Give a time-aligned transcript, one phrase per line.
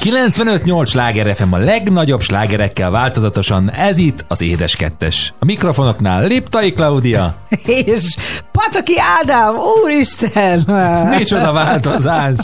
[0.00, 5.32] 95-8 sláger FM a legnagyobb slágerekkel változatosan, ez itt az Édes Kettes.
[5.38, 7.34] A mikrofonoknál Liptai Klaudia.
[7.86, 8.16] És
[8.52, 9.54] Pataki Ádám,
[9.84, 10.64] úristen!
[11.18, 12.36] Micsoda változás!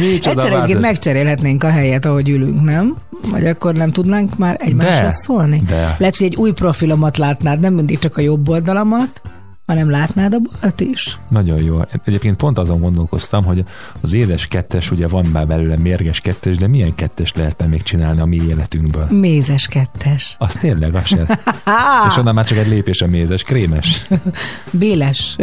[0.00, 2.96] Micsoda Egyszer egyébként megcserélhetnénk a helyet, ahogy ülünk, nem?
[3.30, 5.60] Vagy akkor nem tudnánk már egymásra De, szólni?
[5.68, 5.94] de.
[5.98, 9.22] Lehet, hogy egy új profilomat látnád, nem mindig csak a jobb oldalamat,
[9.66, 11.18] hanem látnád a balt is.
[11.28, 11.80] Nagyon jó.
[12.04, 13.64] Egyébként pont azon gondolkoztam, hogy
[14.00, 18.20] az édes kettes, ugye van már belőle mérges kettes, de milyen kettes lehetne még csinálni
[18.20, 19.06] a mi életünkből?
[19.10, 20.36] Mézes kettes.
[20.38, 21.40] Az tényleg, az se.
[22.08, 24.06] És onnan már csak egy lépés a mézes, krémes.
[24.70, 25.36] Béles,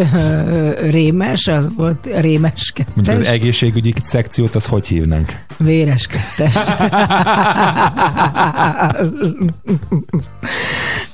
[0.90, 5.32] rémes, az volt rémes Mondjuk az kettes, egészségügyi szekciót, az hogy hívnánk?
[5.58, 6.56] véres kettes.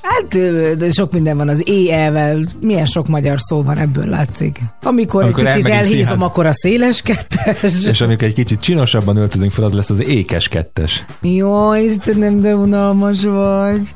[0.02, 4.60] Hát sok minden van az éjjelvel, milyen sok magyar szó van, ebből látszik.
[4.82, 6.24] Amikor, Amikor egy picit elhízom, színházba.
[6.24, 7.86] akkor a széles kettes.
[7.90, 11.04] És amikor egy kicsit csinosabban öltözünk fel, az lesz az ékes kettes.
[11.20, 13.94] Jó, Istenem, de unalmas vagy.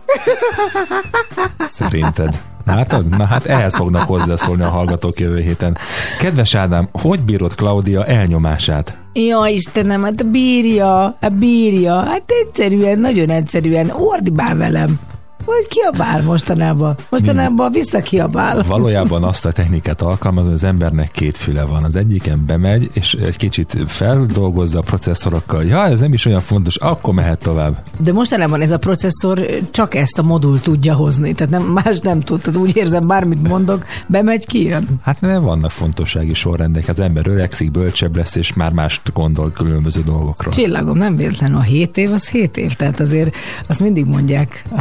[1.59, 2.41] Szerinted?
[2.67, 3.17] Látod?
[3.17, 5.77] Na hát ehhez fognak hozzászólni a hallgatók jövő héten.
[6.19, 8.99] Kedves Ádám, hogy bírod Klaudia elnyomását?
[9.13, 11.95] Ja, Istenem, hát bírja, hát bírja.
[11.95, 15.01] Hát egyszerűen, nagyon egyszerűen ordibál velem.
[15.45, 16.97] Vagy kiabál mostanában.
[17.11, 18.63] Mostanában visszakiabál.
[18.63, 21.85] Valójában azt a technikát alkalmaz, hogy az embernek két füle van.
[21.85, 25.65] Az egyiken bemegy, és egy kicsit feldolgozza a processzorokkal.
[25.65, 27.83] Ja, ez nem is olyan fontos, akkor mehet tovább.
[27.99, 32.21] De mostanában ez a processzor csak ezt a modul tudja hozni, tehát nem, más nem
[32.21, 32.41] tud.
[32.41, 34.89] Tehát úgy érzem, bármit mondok, bemegy, kijön.
[35.03, 36.85] Hát nem vannak fontossági sorrendek.
[36.85, 40.53] Hát az ember öregszik, bölcsebb lesz, és már mást gondol különböző dolgokról.
[40.53, 42.75] Csillagom, nem véletlenül a 7 év, az 7 év.
[42.75, 43.37] Tehát azért
[43.67, 44.81] azt mindig mondják a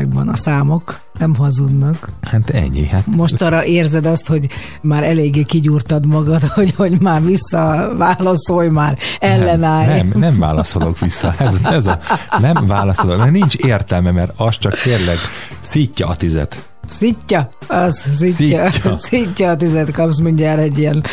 [0.00, 2.10] házasságban, a számok nem hazudnak.
[2.22, 2.86] Hát ennyi.
[2.86, 4.46] Hát Most arra érzed azt, hogy
[4.82, 9.86] már eléggé kigyúrtad magad, hogy, hogy már visszaválaszolj, már ellenállj.
[9.86, 11.34] Nem, nem válaszolok vissza.
[11.38, 11.98] Ez, ez a,
[12.38, 15.18] nem válaszolok, mert nincs értelme, mert az csak tényleg
[15.60, 16.69] szítja a tüzet.
[16.90, 18.96] Szitja, az szitja, Szitja.
[19.08, 21.04] szitja a tüzet, kapsz mindjárt egy ilyen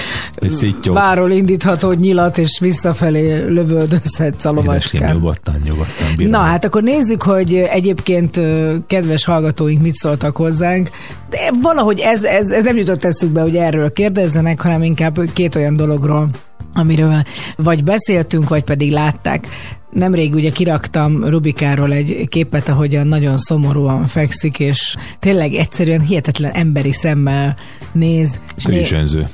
[0.93, 5.13] bárról indítható nyilat, és visszafelé lövöldözhetsz a Édeském, lovacskán.
[5.15, 6.07] nyugodtan, nyugodtan.
[6.17, 6.31] Bírom.
[6.31, 8.39] Na hát akkor nézzük, hogy egyébként
[8.87, 10.89] kedves hallgatóink mit szóltak hozzánk.
[11.29, 15.75] De valahogy ez, ez, ez nem jutott eszükbe, hogy erről kérdezzenek, hanem inkább két olyan
[15.75, 16.29] dologról,
[16.77, 17.23] amiről
[17.55, 19.47] vagy beszéltünk, vagy pedig látták.
[19.91, 26.91] Nemrég ugye kiraktam Rubikáról egy képet, ahogyan nagyon szomorúan fekszik, és tényleg egyszerűen hihetetlen emberi
[26.91, 27.55] szemmel
[27.91, 28.39] néz.
[28.55, 29.27] És né-.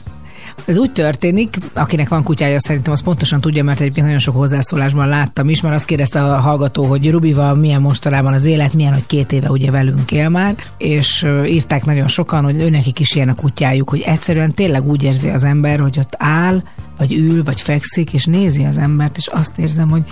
[0.66, 5.08] Ez úgy történik, akinek van kutyája, szerintem az pontosan tudja, mert egyébként nagyon sok hozzászólásban
[5.08, 9.06] láttam is, mert azt kérdezte a hallgató, hogy Rubival milyen mostanában az élet, milyen, hogy
[9.06, 13.36] két éve ugye velünk él már, és írták nagyon sokan, hogy őnekik is ilyen a
[13.36, 16.64] kutyájuk, hogy egyszerűen tényleg úgy érzi az ember, hogy ott áll,
[16.98, 20.04] vagy ül, vagy fekszik, és nézi az embert, és azt érzem, hogy,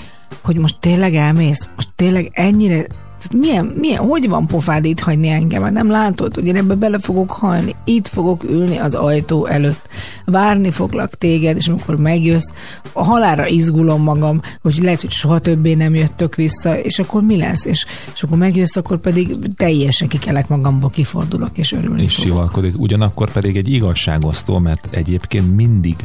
[0.44, 2.86] hogy most tényleg elmész, most tényleg ennyire
[3.22, 5.64] tehát milyen, milyen, hogy van pofád itt hagyni engem?
[5.64, 7.76] Hát Nem látod, hogy én ebbe bele fogok halni.
[7.86, 9.88] Itt fogok ülni az ajtó előtt.
[10.26, 12.52] Várni foglak téged, és amikor megjössz,
[12.94, 17.38] a halára izgulom magam, hogy lehet, hogy soha többé nem jöttök vissza, és akkor mi
[17.38, 17.66] lesz?
[17.66, 22.32] És, és akkor megjössz, akkor pedig teljesen kikelek magamból, kifordulok, és örülni és fogok.
[22.32, 22.80] sivalkodik.
[22.80, 25.96] Ugyanakkor pedig egy igazságosztó, mert egyébként mindig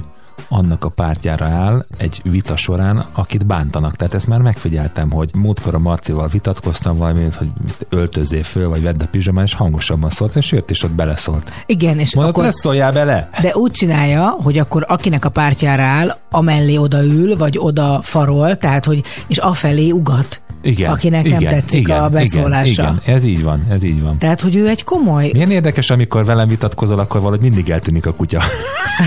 [0.49, 3.97] annak a pártjára áll egy vita során, akit bántanak.
[3.97, 7.49] Tehát ezt már megfigyeltem, hogy múltkor a Marcival vitatkoztam valami, hogy
[7.89, 11.53] öltözzél föl, vagy vedd a pizsamát, és hangosabban szólt, és jött, és ott beleszólt.
[11.67, 12.45] Igen, és Mondod, akkor...
[12.45, 13.29] ne szóljál bele!
[13.43, 18.85] De úgy csinálja, hogy akkor akinek a pártjára áll, amellé odaül, vagy oda farol, tehát
[18.85, 20.41] hogy, és afelé ugat.
[20.63, 22.83] Igen, Akinek nem igen, tetszik igen, a beszólása.
[22.83, 24.19] Igen, igen, ez így van, ez így van.
[24.19, 25.31] Tehát, hogy ő egy komoly...
[25.33, 28.43] Milyen érdekes, amikor velem vitatkozol, akkor valahogy mindig eltűnik a kutya.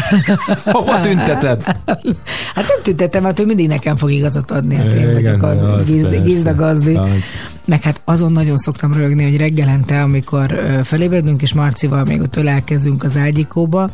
[0.63, 1.63] Hova tünteted?
[1.63, 4.75] Hát nem tüntettem, mert ő mindig nekem fog igazat adni.
[4.75, 6.95] Hát én vagyok a az gizda, persze, gizda gazdi.
[6.95, 7.33] az.
[7.65, 13.03] Meg hát azon nagyon szoktam rögni, hogy reggelente, amikor felébredünk, és Marcival még ott ölelkezünk
[13.03, 13.91] az ágyikóba,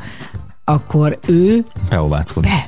[0.63, 2.49] akkor ő Beováckodik.
[2.49, 2.65] be,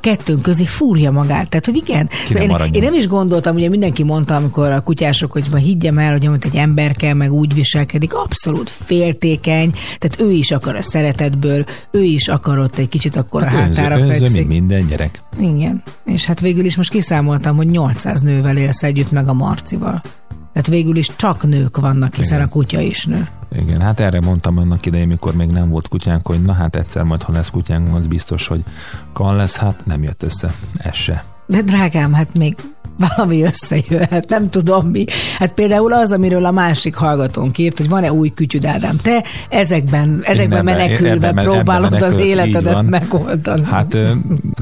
[0.00, 1.48] kettőnk közé fúrja magát.
[1.48, 2.08] Tehát, hogy igen.
[2.26, 2.82] Szóval én, maradjon.
[2.82, 6.26] én, nem is gondoltam, ugye mindenki mondta, amikor a kutyások, hogy ma higgyem el, hogy
[6.26, 11.64] amit egy ember kell, meg úgy viselkedik, abszolút féltékeny, tehát ő is akar a szeretetből,
[11.90, 14.36] ő is akar ott egy kicsit akkor Hát a önző, hátára önző, fekszik.
[14.36, 15.22] mint minden gyerek.
[15.38, 15.82] Igen.
[16.04, 20.02] És hát végül is most kiszámoltam, hogy 800 nővel élsz együtt meg a Marcival.
[20.60, 22.48] Tehát végül is csak nők vannak, hiszen Igen.
[22.48, 23.28] a kutya is nő.
[23.52, 27.02] Igen, hát erre mondtam annak idején, mikor még nem volt kutyánk, hogy na hát egyszer
[27.02, 28.64] majd, ha lesz kutyánk, az biztos, hogy
[29.12, 31.24] kan lesz, hát nem jött össze, ez se.
[31.46, 32.56] De drágám, hát még
[33.08, 35.04] valami összejöhet, nem tudom mi.
[35.38, 38.96] Hát például az, amiről a másik hallgatónk írt, hogy van-e új kütyüd, Ádám.
[38.96, 43.64] Te ezekben, ezekben ebben, menekülve ebben, próbálod ebben menekül, az életedet megoldani.
[43.64, 43.96] Hát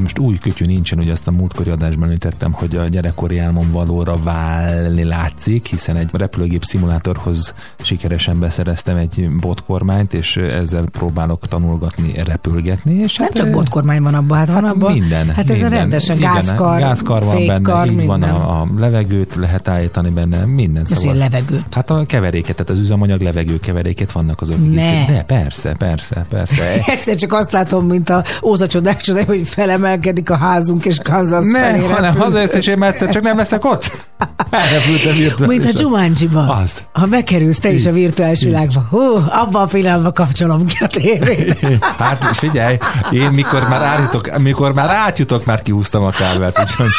[0.00, 4.17] most új kütyű nincsen, ugye azt a múltkori adásban említettem, hogy a gyerekkori álmom valóra
[4.17, 12.94] válni látszik, hiszen egy repülőgép szimulátorhoz sikeresen beszereztem egy botkormányt, és ezzel próbálok tanulgatni, repülgetni.
[12.94, 14.93] És nem hát, csak botkormány van abban, hát van hát abban.
[14.93, 15.31] Minden.
[15.31, 18.06] Hát ez a rendesen gázkar, gázkar van benne, így minden.
[18.06, 20.82] van a, a levegőt lehet állítani benne, minden.
[20.90, 21.75] Ez szóval, levegőt?
[21.75, 24.72] Hát a keveréket, tehát az üzemanyag levegő keveréket vannak azok.
[24.75, 25.04] Ne.
[25.06, 26.62] De persze, persze, persze.
[26.86, 31.44] Egyszer csak azt látom, mint a Óza csodák csodák, hogy felemelkedik a házunk, és Kansas
[31.50, 34.06] ne, felé hanem hazajössz, és én egyszer csak nem leszek ott.
[34.50, 35.46] Elrepültem virtuálisan.
[35.46, 36.28] Mint a jumanji
[36.62, 36.82] Az.
[36.92, 41.66] Ha bekerülsz te is a virtuális világba, hú, abban a pillanatban kapcsolom ki a tévét.
[41.98, 42.76] hát figyelj,
[43.10, 46.90] én mikor már átjutok, mikor már átjutok, már kihúztam a kábelt, úgyhogy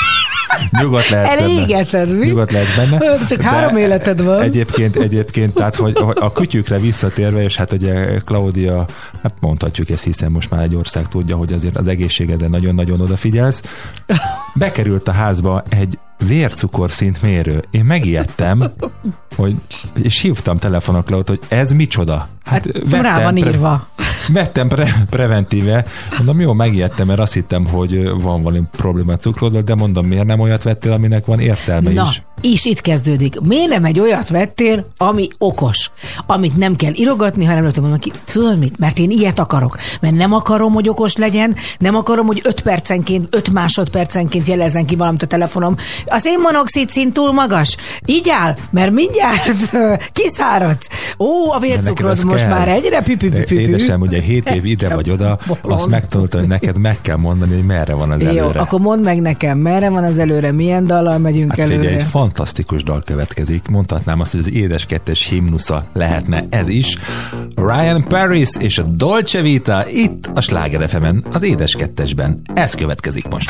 [0.69, 2.25] nyugodt lehet Elégeted, mi?
[2.25, 3.15] Nyugodt lehet benne.
[3.29, 4.41] Csak három életed van.
[4.41, 8.85] Egyébként, egyébként, tehát hogy, hogy a kütyükre visszatérve, és hát ugye Claudia,
[9.23, 13.61] hát mondhatjuk ezt, hiszen most már egy ország tudja, hogy azért az egészségedre nagyon-nagyon odafigyelsz.
[14.55, 17.63] Bekerült a házba egy vércukorszint mérő.
[17.71, 18.73] Én megijedtem,
[19.35, 19.55] hogy,
[20.01, 22.27] és hívtam telefonokra, hogy ez micsoda.
[22.43, 23.87] Hát, hát rá van pre, írva.
[24.27, 25.85] Vettem pre, preventíve,
[26.17, 30.25] mondom, jó, megijedtem, mert azt hittem, hogy van valami probléma a cukroddal, de mondom, miért
[30.25, 32.23] nem olyat vettél, aminek van értelme Na, is.
[32.41, 33.39] És itt kezdődik.
[33.39, 35.91] Miért nem egy olyat vettél, ami okos,
[36.27, 38.79] amit nem kell irogatni, hanem rögtön mondom ki, föl mit?
[38.79, 39.77] Mert én ilyet akarok.
[40.01, 44.95] Mert nem akarom, hogy okos legyen, nem akarom, hogy 5 percenként, 5 másodpercenként jelezzen ki
[44.95, 45.75] valamit a telefonom.
[46.05, 47.75] Az én monoxid szint túl magas.
[48.05, 49.77] Így áll, mert mindjárt
[50.13, 50.87] kiszáradsz.
[51.17, 52.51] Ó, a vércukrod most kell.
[52.51, 57.01] már egyre pipü Édesem, ugye 7 év ide vagy oda, azt megtanulta, hogy neked meg
[57.01, 58.41] kell mondani, hogy merre van az előre.
[58.41, 61.99] Jó, akkor mondd meg nekem, merre van az előre, milyen dallal megyünk hát figyelj, előre.
[61.99, 63.67] Egy fantasztikus dal következik.
[63.67, 66.97] Mondhatnám azt, hogy az édes kettes himnusza lehetne ez is.
[67.55, 72.41] Ryan Paris és a Dolce Vita itt a Sláger fm az édes kettesben.
[72.53, 73.49] Ez következik most.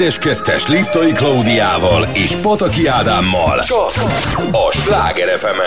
[0.00, 3.60] Édes Kettes Liptai Klaudiával és Pataki Ádámmal.
[3.60, 3.92] Csak
[4.52, 5.60] a Sláger fm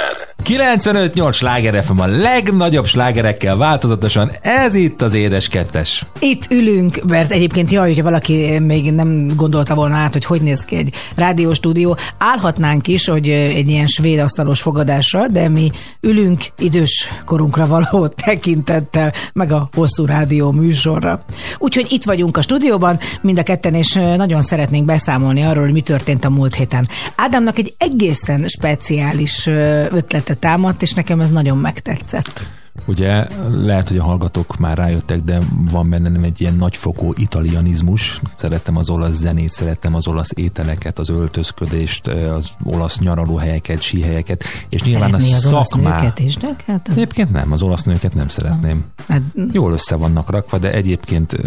[0.43, 6.05] 95-8 sláger FM a legnagyobb slágerekkel változatosan, ez itt az Édes Kettes.
[6.21, 10.65] Itt ülünk, mert egyébként jaj, hogyha valaki még nem gondolta volna át, hogy hogy néz
[10.65, 15.71] ki egy rádióstúdió, állhatnánk is, hogy egy ilyen svéd asztalos fogadásra, de mi
[16.01, 21.19] ülünk idős korunkra való tekintettel, meg a hosszú rádió műsorra.
[21.57, 25.81] Úgyhogy itt vagyunk a stúdióban, mind a ketten, és nagyon szeretnénk beszámolni arról, hogy mi
[25.81, 26.87] történt a múlt héten.
[27.15, 29.47] Ádámnak egy egészen speciális
[29.91, 32.58] ötlete támadt, és nekem ez nagyon megtetszett.
[32.85, 35.39] Ugye lehet, hogy a hallgatók már rájöttek, de
[35.71, 38.21] van benne nem egy ilyen nagyfokú italianizmus.
[38.35, 44.81] Szerettem az olasz zenét, szerettem az olasz ételeket, az öltözködést, az olasz nyaralóhelyeket, síhelyeket, és
[44.81, 45.95] nyilván Szeretné a az olasz szakmá...
[45.95, 46.97] nőket is, de hát az...
[46.97, 48.85] Egyébként nem, az olasz nőket nem szeretném.
[49.07, 49.21] Hát,
[49.51, 51.37] Jól össze vannak rakva, de egyébként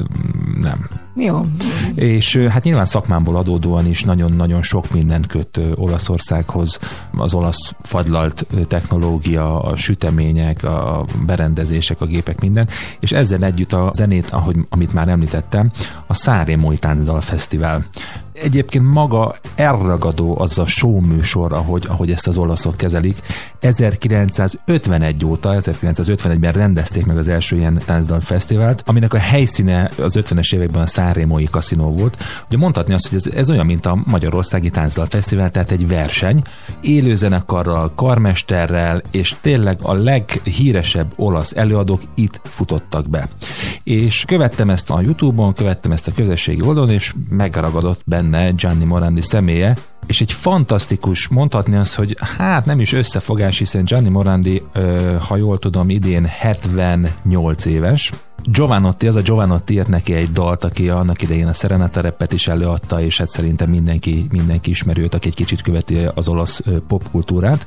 [0.61, 0.88] nem.
[1.14, 1.47] Jó,
[1.95, 6.78] És hát nyilván szakmámból adódóan is nagyon-nagyon sok minden köt Olaszországhoz.
[7.16, 12.69] Az olasz fagylalt technológia, a sütemények, a berendezések, a gépek, minden.
[13.00, 15.71] És ezzel együtt a zenét, ahogy, amit már említettem,
[16.07, 17.85] a Szárémói Táncdal Fesztivál.
[18.32, 23.18] Egyébként maga elragadó az a show műsor, ahogy, ahogy ezt az olaszok kezelik.
[23.60, 30.54] 1951 óta, 1951-ben rendezték meg az első ilyen táncdal fesztivált, aminek a helyszíne az 50-es
[30.54, 32.16] években a Szárémói kaszinó volt.
[32.46, 36.42] Ugye mondhatni azt, hogy ez, ez olyan, mint a Magyarországi Táncdal Fesztivál, tehát egy verseny,
[36.80, 43.28] élőzenekarral, karmesterrel, és tényleg a leghíresebb olasz előadók itt futottak be.
[43.84, 49.21] És követtem ezt a Youtube-on, követtem ezt a közösségi oldalon, és megragadott benne Gianni Morandi
[49.21, 49.76] személye,
[50.07, 55.37] és egy fantasztikus, mondhatni az, hogy hát nem is összefogás, hiszen Gianni Morandi, ö, ha
[55.37, 58.12] jól tudom, idén 78 éves,
[58.45, 62.49] Giovanotti, az a Giovanotti írt neki egy dalt, aki annak idején a Serenata repet is
[62.49, 67.67] előadta, és hát szerintem mindenki, mindenki ismeri őt, aki egy kicsit követi az olasz popkultúrát.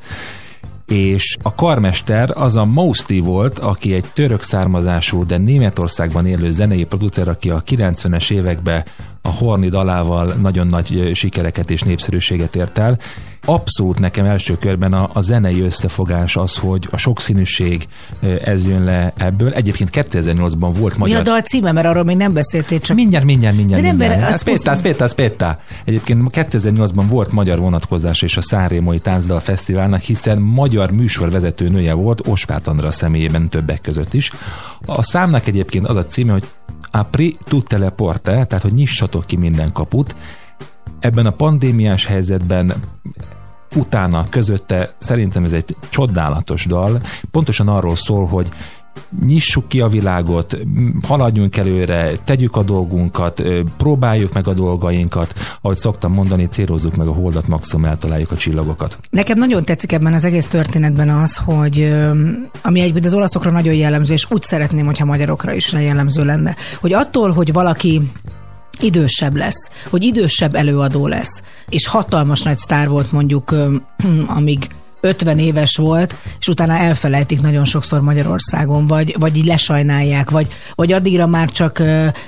[0.86, 6.84] És a karmester az a Mousty volt, aki egy török származású, de Németországban élő zenei
[6.84, 8.84] producer, aki a 90-es években
[9.26, 13.00] a Horni dalával nagyon nagy sikereket és népszerűséget ért el.
[13.46, 17.88] Abszolút nekem első körben a, a zenei összefogás az, hogy a sokszínűség
[18.44, 19.54] ez jön le ebből.
[19.54, 21.20] Egyébként 2008-ban volt mi magyar...
[21.20, 23.82] a dal címe, mert arról még nem beszéltél, csak Mindjárt, mindjárt, mindjárt.
[23.82, 24.34] De nem, mindjárt.
[24.34, 25.60] Aspetta, muszáj- aspetta, aspetta.
[25.86, 32.28] Egyébként 2008-ban volt magyar vonatkozás és a Szárémoi Táncdal Fesztiválnak, hiszen magyar műsorvezető nője volt,
[32.28, 34.32] Osváth Andra személyében többek között is.
[34.86, 36.44] A számnak egyébként az a címe, hogy
[36.92, 38.74] Apri tutte le porte, tehát hogy
[39.16, 40.16] nyissatok ki minden kaput.
[41.00, 42.74] Ebben a pandémiás helyzetben
[43.76, 47.02] utána, közötte szerintem ez egy csodálatos dal.
[47.32, 48.50] Pontosan arról szól, hogy
[49.26, 50.58] nyissuk ki a világot,
[51.08, 53.44] haladjunk előre, tegyük a dolgunkat,
[53.78, 58.98] próbáljuk meg a dolgainkat, ahogy szoktam mondani, célozzuk meg a holdat, maximum eltaláljuk a csillagokat.
[59.10, 61.96] Nekem nagyon tetszik ebben az egész történetben az, hogy
[62.62, 66.94] ami egyébként az olaszokra nagyon jellemző, és úgy szeretném, hogyha magyarokra is jellemző lenne, hogy
[66.94, 68.02] attól, hogy valaki
[68.84, 73.56] idősebb lesz, hogy idősebb előadó lesz, és hatalmas nagy sztár volt mondjuk,
[74.38, 74.68] amíg
[75.06, 80.92] 50 éves volt, és utána elfelejtik nagyon sokszor Magyarországon, vagy, vagy így lesajnálják, vagy, vagy
[80.92, 81.82] addigra már csak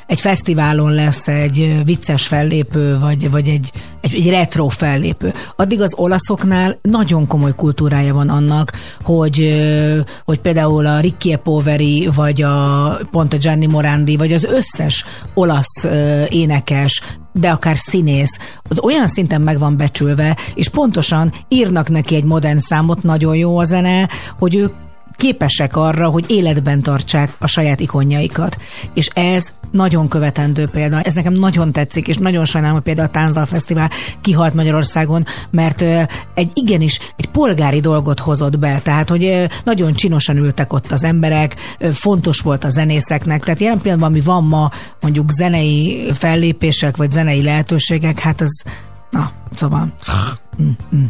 [0.07, 5.33] egy fesztiválon lesz egy vicces fellépő, vagy, vagy egy, egy, egy retro fellépő.
[5.55, 8.71] Addig az olaszoknál nagyon komoly kultúrája van annak,
[9.03, 9.63] hogy,
[10.25, 11.37] hogy például a Ricky E.
[11.37, 15.83] Poveri, vagy a, pont a Gianni Morandi, vagy az összes olasz
[16.29, 17.01] énekes,
[17.39, 18.39] de akár színész,
[18.69, 23.57] az olyan szinten meg van becsülve, és pontosan írnak neki egy modern számot, nagyon jó
[23.57, 24.71] a zene, hogy ők
[25.17, 28.57] képesek arra, hogy életben tartsák a saját ikonjaikat.
[28.93, 31.01] És ez nagyon követendő példa.
[31.01, 33.89] Ez nekem nagyon tetszik, és nagyon sajnálom, hogy például a Tánzal Fesztivál
[34.21, 35.81] kihalt Magyarországon, mert
[36.33, 38.79] egy igenis egy polgári dolgot hozott be.
[38.83, 41.55] Tehát, hogy nagyon csinosan ültek ott az emberek,
[41.91, 43.43] fontos volt a zenészeknek.
[43.43, 44.71] Tehát jelen pillanatban, ami van ma,
[45.01, 48.63] mondjuk zenei fellépések, vagy zenei lehetőségek, hát az,
[49.11, 49.93] na, szóval
[50.61, 51.05] mm, mm,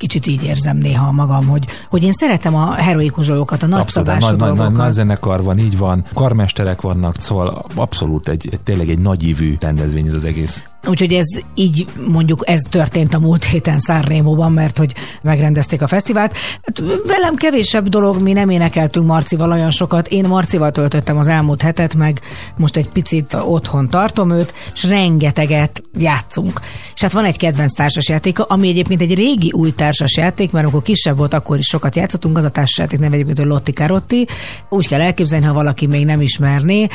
[0.00, 4.38] kicsit így érzem néha magam, hogy, hogy én szeretem a heroikus dolgokat, a nagyszabású nagy,
[4.38, 8.98] nagy, nagy, nagy zenekar van, így van, karmesterek vannak, szóval abszolút egy, egy tényleg egy
[8.98, 10.62] nagyívű rendezvény ez az egész.
[10.88, 16.36] Úgyhogy ez így mondjuk ez történt a múlt héten Szárrémóban, mert hogy megrendezték a fesztivált.
[16.62, 20.08] Hát velem kevésebb dolog, mi nem énekeltünk Marcival olyan sokat.
[20.08, 22.20] Én Marcival töltöttem az elmúlt hetet, meg
[22.56, 26.60] most egy picit otthon tartom őt, és rengeteget játszunk.
[26.94, 31.16] És hát van egy kedvenc társasjátéka, ami egyébként egy régi új társasjáték, mert amikor kisebb
[31.16, 32.36] volt, akkor is sokat játszottunk.
[32.36, 34.26] Az a társasjáték neve egyébként, hogy Lotti Karotti.
[34.68, 36.86] Úgy kell elképzelni, ha valaki még nem ismerné,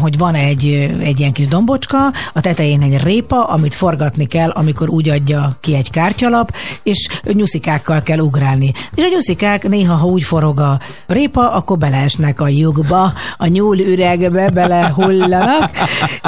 [0.00, 0.66] hogy van egy,
[1.00, 5.74] egy ilyen kis dombocska, a tetején egy répa, amit forgatni kell, amikor úgy adja ki
[5.74, 8.72] egy kártyalap, és nyuszikákkal kell ugrálni.
[8.94, 13.78] És a nyuszikák néha, ha úgy forog a répa, akkor beleesnek a lyukba, a nyúl
[13.78, 15.70] üregbe belehullanak,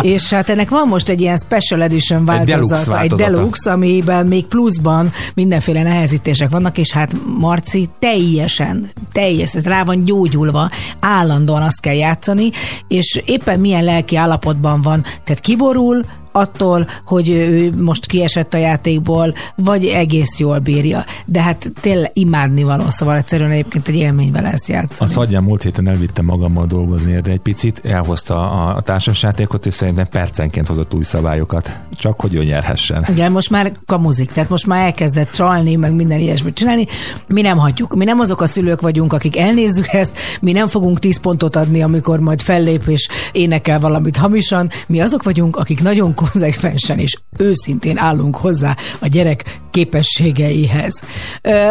[0.01, 4.27] és hát ennek van most egy ilyen special edition változata, egy deluxe, egy deluxe amiben
[4.27, 11.81] még pluszban mindenféle nehezítések vannak, és hát Marci teljesen, teljesen rá van gyógyulva, állandóan azt
[11.81, 12.51] kell játszani,
[12.89, 16.05] és éppen milyen lelki állapotban van, tehát kiborul,
[16.37, 21.05] attól, hogy ő most kiesett a játékból, vagy egész jól bírja.
[21.25, 25.11] De hát tényleg imádni való, szóval egyszerűen egyébként egy élmény vele ezt játszani.
[25.11, 29.75] A Szadján múlt héten elvittem magammal dolgozni erre egy picit, elhozta a, a társasjátékot, és
[29.75, 33.05] szerintem percenként hozott új szabályokat, csak hogy ő nyerhessen.
[33.09, 36.87] Igen, most már kamuzik, tehát most már elkezdett csalni, meg minden ilyesmit csinálni.
[37.27, 37.97] Mi nem hagyjuk.
[37.97, 41.83] Mi nem azok a szülők vagyunk, akik elnézzük ezt, mi nem fogunk 10 pontot adni,
[41.83, 44.71] amikor majd fellép és énekel valamit hamisan.
[44.87, 51.03] Mi azok vagyunk, akik nagyon konzekvensen és őszintén állunk hozzá a gyerek képességeihez.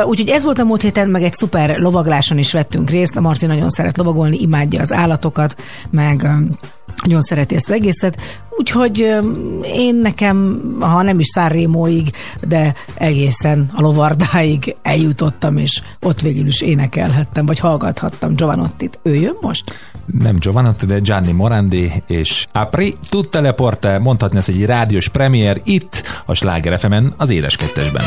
[0.05, 3.15] Úgyhogy ez volt a múlt héten, meg egy szuper lovagláson is vettünk részt.
[3.15, 6.27] A Marci nagyon szeret lovagolni, imádja az állatokat, meg
[7.03, 8.17] nagyon szereti ezt az egészet,
[8.57, 9.17] úgyhogy
[9.73, 12.11] én nekem, ha nem is Szárrémóig,
[12.47, 18.99] de egészen a lovardáig eljutottam, és ott végül is énekelhettem, vagy hallgathattam Giovanottit.
[19.03, 19.93] Ő jön most?
[20.05, 25.61] Nem Giovanotti, de Gianni Morandi, és Apri tutte le porte, mondhatni ezt egy rádiós premier
[25.63, 28.03] itt, a Sláger fm az Édes Kettesben.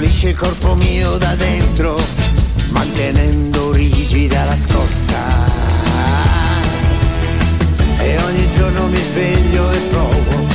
[0.00, 2.00] Rammollisce il corpo mio da dentro,
[2.70, 5.18] mantenendo rigida la scorza.
[7.98, 10.46] E ogni giorno mi sveglio e provo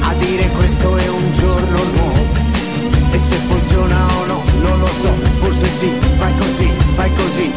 [0.00, 2.26] a dire questo è un giorno nuovo
[3.10, 7.52] e se funziona o no, non lo so, forse sì, vai così, vai così,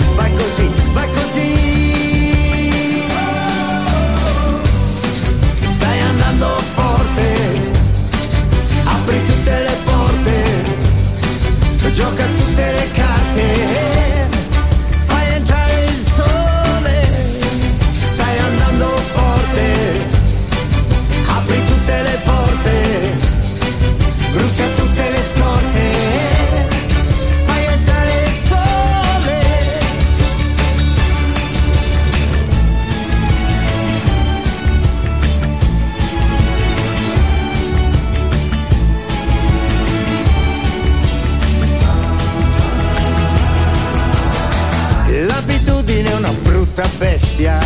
[46.77, 47.59] brutta bestia,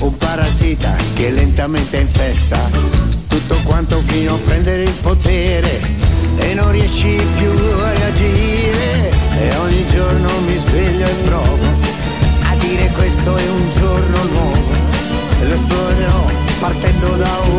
[0.00, 2.58] un parassita che lentamente infesta
[3.26, 5.80] tutto quanto fino a prendere il potere
[6.36, 9.10] e non riesci più a reagire.
[9.38, 11.66] E ogni giorno mi sveglio e provo
[12.42, 14.74] a dire questo è un giorno nuovo.
[15.40, 17.49] E lo esplorerò partendo da ore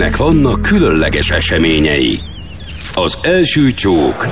[0.00, 2.20] életnek vannak különleges eseményei.
[2.94, 4.26] Az első csók,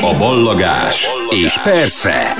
[0.00, 2.34] a ballagás, és persze,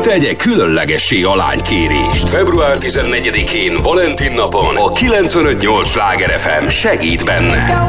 [0.00, 2.28] tegye különlegessé a lánykérést.
[2.28, 7.88] Február 14-én Valentin napon a 958 Sláger FM segít benne.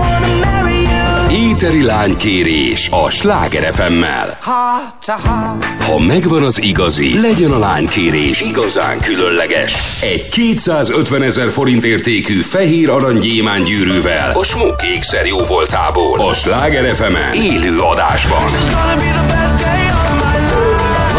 [1.31, 4.37] Éteri lánykérés a Sláger FM-mel.
[5.87, 10.01] Ha megvan az igazi, legyen a lánykérés igazán különleges.
[10.01, 16.19] Egy 250 ezer forint értékű fehér aranygyémán gyűrűvel a Smuk ékszer jó voltából.
[16.19, 19.32] A Sláger fm élő adásban.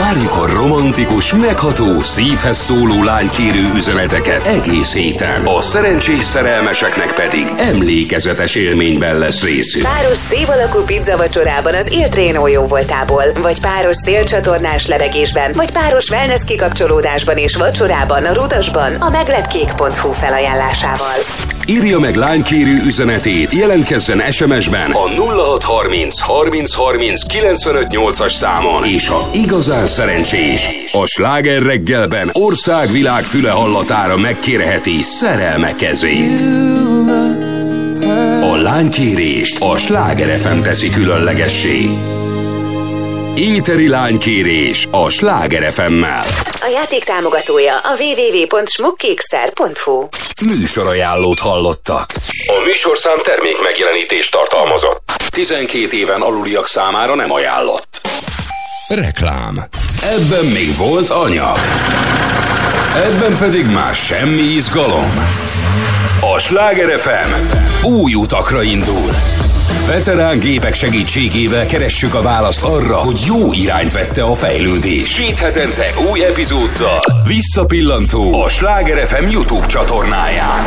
[0.04, 5.46] Várjuk a romantikus, megható, szívhez szóló lánykérő üzeneteket egész héten.
[5.46, 9.82] A szerencsés szerelmeseknek pedig emlékezetes élményben lesz részük.
[9.82, 16.10] Páros szív alakú pizza vacsorában az Iltrénó jó voltából, vagy páros szélcsatornás lebegésben, vagy páros
[16.10, 21.23] wellness kikapcsolódásban és vacsorában a Rudasban a meglepkék.hu felajánlásával.
[21.68, 29.28] Írja meg lánykérő üzenetét, jelentkezzen SMS-ben a 0630 30 30 95 8-as számon, és ha
[29.32, 36.40] igazán szerencsés, a sláger reggelben országvilág füle hallatára megkérheti szerelme kezét.
[38.40, 41.88] A lánykérést a Sláger FM teszi különlegessé.
[43.36, 46.22] Éteri lánykérés a Sláger FM-mel.
[46.60, 50.06] A játék támogatója a www.smukkixter.hu.
[50.42, 52.12] Műsorajánlót hallottak.
[52.46, 55.12] A műsorszám termék megjelenítést tartalmazott.
[55.28, 58.00] 12 éven aluliak számára nem ajánlott.
[58.88, 59.64] Reklám.
[60.02, 61.58] Ebben még volt anyag.
[62.96, 65.28] Ebben pedig már semmi izgalom.
[66.34, 67.32] A Sláger FM
[67.86, 69.10] új utakra indul.
[69.86, 75.14] Veterán gépek segítségével keressük a választ arra, hogy jó irányt vette a fejlődés.
[75.14, 80.64] Két hetente új epizóddal visszapillantó a Sláger FM YouTube csatornáján.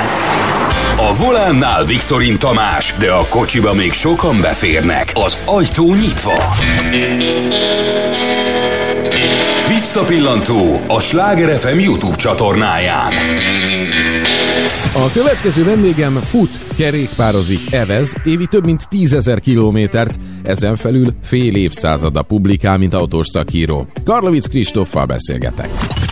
[0.95, 5.11] A volánnál Viktorin Tamás, de a kocsiba még sokan beférnek.
[5.13, 6.55] Az ajtó nyitva.
[9.67, 13.13] Visszapillantó a Sláger FM YouTube csatornáján.
[14.93, 22.21] A következő vendégem fut, kerékpározik, evez, évi több mint tízezer kilométert, ezen felül fél évszázada
[22.21, 23.87] publikál, mint autós szakíró.
[24.05, 25.69] Karlovic Kristóffal beszélgetek.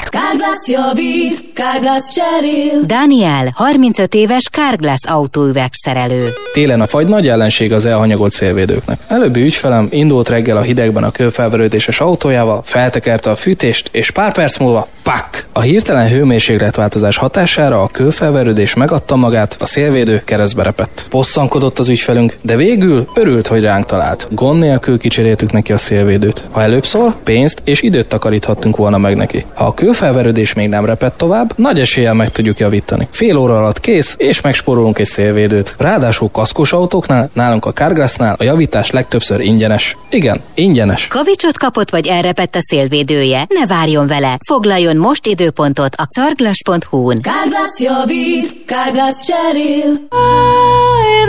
[0.09, 2.81] Kárglász javít, Kárglász cserél.
[2.85, 6.33] Daniel, 35 éves Carglass autóüvegszerelő.
[6.53, 8.99] Télen a fagy nagy ellenség az elhanyagolt szélvédőknek.
[9.07, 14.57] Előbbi ügyfelem indult reggel a hidegben a kőfelverődéses autójával, feltekerte a fűtést, és pár perc
[14.57, 15.47] múlva pak!
[15.51, 18.44] A hirtelen hőmérsékletváltozás hatására a kőfelverődés
[18.75, 21.05] megadta magát, a szélvédő keresztbe repett.
[21.09, 24.27] Bosszankodott az ügyfelünk, de végül örült, hogy ránk talált.
[24.31, 26.47] Gond nélkül kicseréltük neki a szélvédőt.
[26.51, 29.45] Ha előbb szól, pénzt és időt takaríthattunk volna meg neki.
[29.53, 33.07] Ha a kőfelverődés még nem repett tovább, nagy eséllyel meg tudjuk javítani.
[33.11, 35.75] Fél óra alatt kész, és megspórolunk egy szélvédőt.
[35.77, 39.97] Ráadásul kaszkos autóknál, nálunk a Carglassnál a javítás legtöbbször ingyenes.
[40.09, 41.07] Igen, ingyenes.
[41.07, 43.45] Kavicsot kapott vagy elrepett a szélvédője?
[43.47, 44.37] Ne várjon vele!
[44.47, 47.21] Foglaljon most időpontot a carglass.hu-n.
[47.21, 48.34] Kárglász javít,
[48.65, 49.93] Kárglász cserél.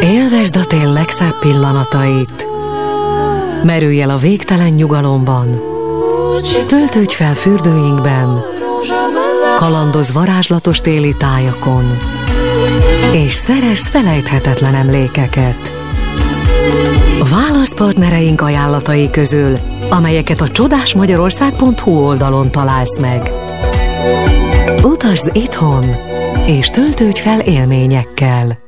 [0.01, 2.47] Élvezd a tél legszebb pillanatait.
[3.62, 5.61] Merülj el a végtelen nyugalomban.
[6.66, 8.45] Töltődj fel fürdőinkben.
[9.57, 11.99] Kalandoz varázslatos téli tájakon.
[13.12, 15.73] És szerez felejthetetlen emlékeket.
[17.31, 23.33] Válasz partnereink ajánlatai közül, amelyeket a csodásmagyarország.hu oldalon találsz meg.
[25.07, 25.97] Utazz itthon,
[26.47, 28.59] és töltődj fel élményekkel.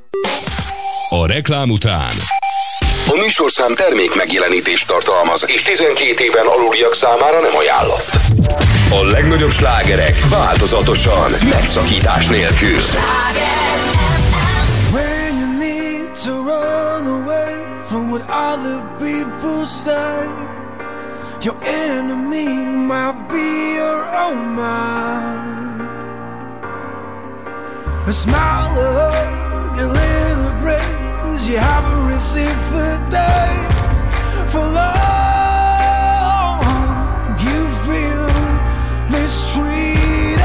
[1.08, 2.12] A reklám után.
[3.06, 8.10] A műsorszám termék megjelenítést tartalmaz, és 12 éven aluliak számára nem ajánlott.
[8.90, 12.78] A legnagyobb slágerek változatosan, megszakítás nélkül.
[14.92, 17.52] When you need to run away
[17.88, 20.26] from what other people say,
[21.42, 22.46] your enemy
[22.86, 25.57] might be your own mind.
[28.08, 33.68] A smile, a hug, a little praise you haven't received for days.
[34.50, 35.84] For long,
[37.44, 38.32] you feel
[39.12, 40.40] mistreated.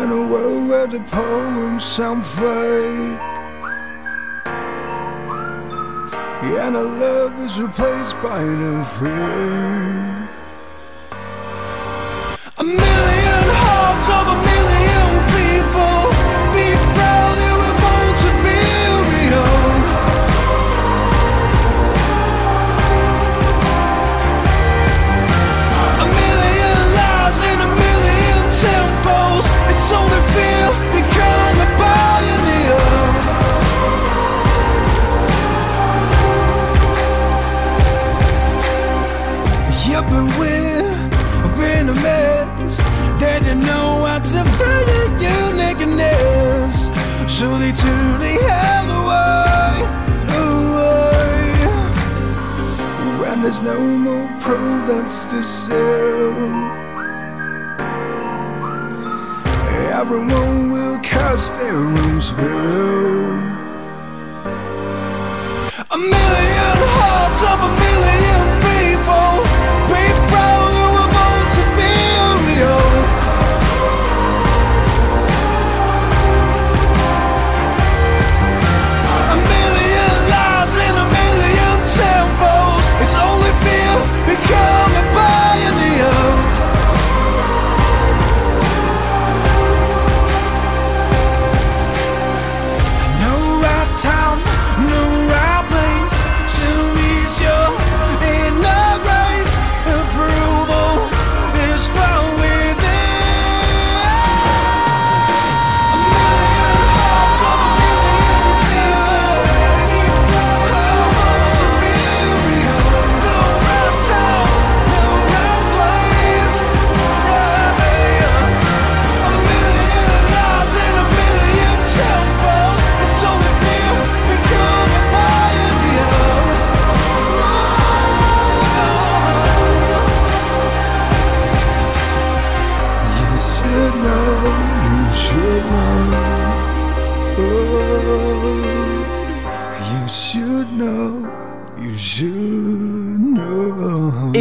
[0.00, 3.20] in a world where the poems sound fake.
[6.62, 10.28] And our love is replaced by new fame.
[12.56, 14.81] A million hearts of a million
[15.34, 15.98] people.
[16.54, 17.41] Be proud
[53.52, 56.32] there's no more products to sell,
[59.92, 63.41] everyone will cast their own spell.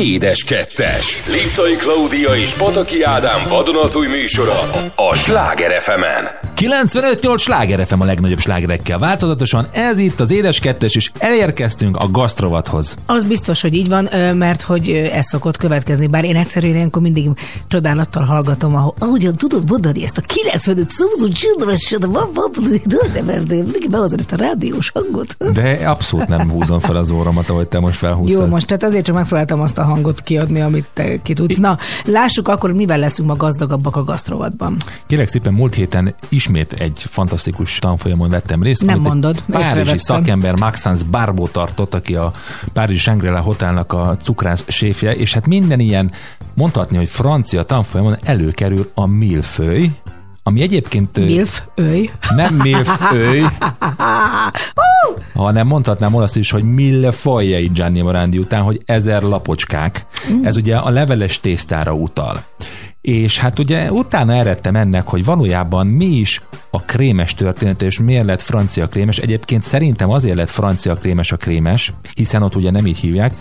[0.02, 1.20] Édes kettes.
[1.28, 8.39] Liptai Klaudia és Pataki Ádám vadonatúj műsora a Sláger fm 95-8 sláger FM a legnagyobb
[8.39, 9.67] slágerekkel változatosan.
[9.71, 12.97] Ez itt az Édes Kettes, és elérkeztünk a gasztrovathoz.
[13.06, 17.30] Az biztos, hogy így van, mert hogy ez szokott következni, bár én egyszerűen ilyenkor mindig
[17.67, 21.28] csodálattal hallgatom, ahol, ahogyan tudod mondani ezt a 95 szózó
[23.47, 25.54] de mindig behozod ezt a rádiós hangot.
[25.54, 28.41] De abszolút nem húzom fel az óramat, ahogy te most felhúztad.
[28.41, 31.58] Jó, most tehát azért csak megpróbáltam azt a hangot kiadni, amit te ki tudsz.
[31.58, 34.78] Na, lássuk akkor, mivel leszünk ma gazdagabbak a gasztrovatban.
[35.08, 36.15] Kérlek szépen, múlt héten
[36.52, 38.86] ismét egy fantasztikus tanfolyamon vettem részt.
[38.86, 42.32] Nem mondod, Párizsi szakember Maxence Barbo tartott, aki a
[42.74, 46.12] Párizsi Shangri-La Hotelnak a cukrász séfje, és hát minden ilyen
[46.54, 49.90] mondhatni, hogy francia tanfolyamon előkerül a milföly,
[50.44, 52.10] ami egyébként ö, Milf, öj.
[52.36, 53.42] nem milföly,
[55.34, 60.06] hanem mondhatnám azt is, hogy mille fajjai Gianni Morandi után, hogy ezer lapocskák.
[60.44, 62.44] Ez ugye a leveles tésztára utal.
[63.02, 68.26] És hát ugye utána eredtem ennek, hogy valójában mi is a krémes története, és miért
[68.26, 69.18] lett francia krémes.
[69.18, 73.34] Egyébként szerintem azért lett francia krémes a krémes, hiszen ott ugye nem így hívják,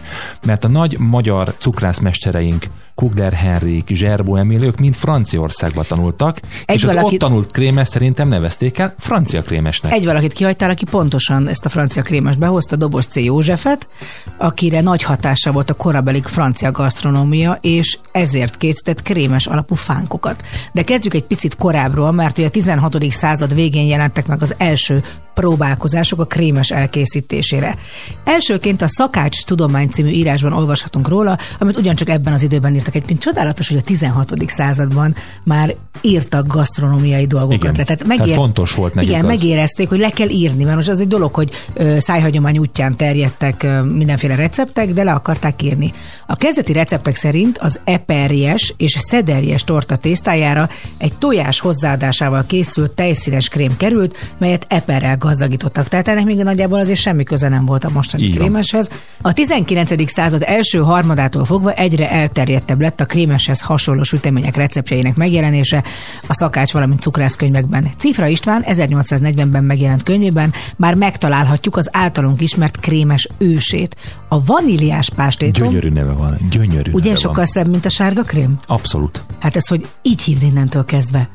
[0.45, 2.65] mert a nagy magyar cukrászmestereink,
[3.01, 7.89] Kugler Henrik, Zserbó Emil, ők mind Franciaországba tanultak, Egy és az valaki- ott tanult krémes
[7.89, 9.93] szerintem nevezték el francia krémesnek.
[9.93, 13.17] Egy valakit kihagytál, aki pontosan ezt a francia krémes behozta, Dobos C.
[13.17, 13.89] Józsefet,
[14.39, 20.43] akire nagy hatása volt a korabeli francia gasztronómia, és ezért készített krémes alapú fánkokat.
[20.73, 23.11] De kezdjük egy picit korábbról, mert ugye a 16.
[23.11, 25.03] század végén jelentek meg az első
[25.35, 27.77] próbálkozások a krémes elkészítésére.
[28.25, 32.95] Elsőként a Szakács Tudomány című írásban olvashatunk róla, amit ugyancsak ebben az időben írtak.
[32.95, 34.35] Egyébként csodálatos, hogy a 16.
[34.47, 35.15] században
[35.45, 37.63] már írtak gasztronómiai dolgokat.
[37.63, 37.75] Igen.
[37.77, 37.85] le.
[37.85, 39.27] Tehát fontos volt nekik Igen, az.
[39.27, 43.63] megérezték, hogy le kell írni, mert most az egy dolog, hogy ö, szájhagyomány útján terjedtek
[43.63, 45.93] ö, mindenféle receptek, de le akarták írni.
[46.27, 53.49] A kezdeti receptek szerint az eperjes és szederjes torta tésztájára egy tojás hozzáadásával készült tejszínes
[53.49, 55.89] krém került, melyet eperrel gazdagítottak.
[55.89, 58.37] Tehát ennek még nagyjából azért semmi köze nem volt a mostani van.
[58.39, 58.91] krémeshez.
[59.21, 60.11] A 19.
[60.11, 65.85] század első harmadától fogva egyre elterjedtebb lett a krémeshez hasonló sütemények receptjeinek megjelenése
[66.27, 67.89] a szakács, valamint cukrászkönyvekben.
[67.99, 73.97] Cifra István 1840-ben megjelent könyvében már megtalálhatjuk az általunk ismert krémes ősét.
[74.29, 77.47] A vaníliás pástétom, Gyönyörű neve van, gyönyörű ugye neve sokkal van.
[77.47, 78.59] szebb, mint a sárga krém?
[78.67, 79.23] Abszolút.
[79.39, 81.29] Hát ez, hogy így hívd innentől kezdve.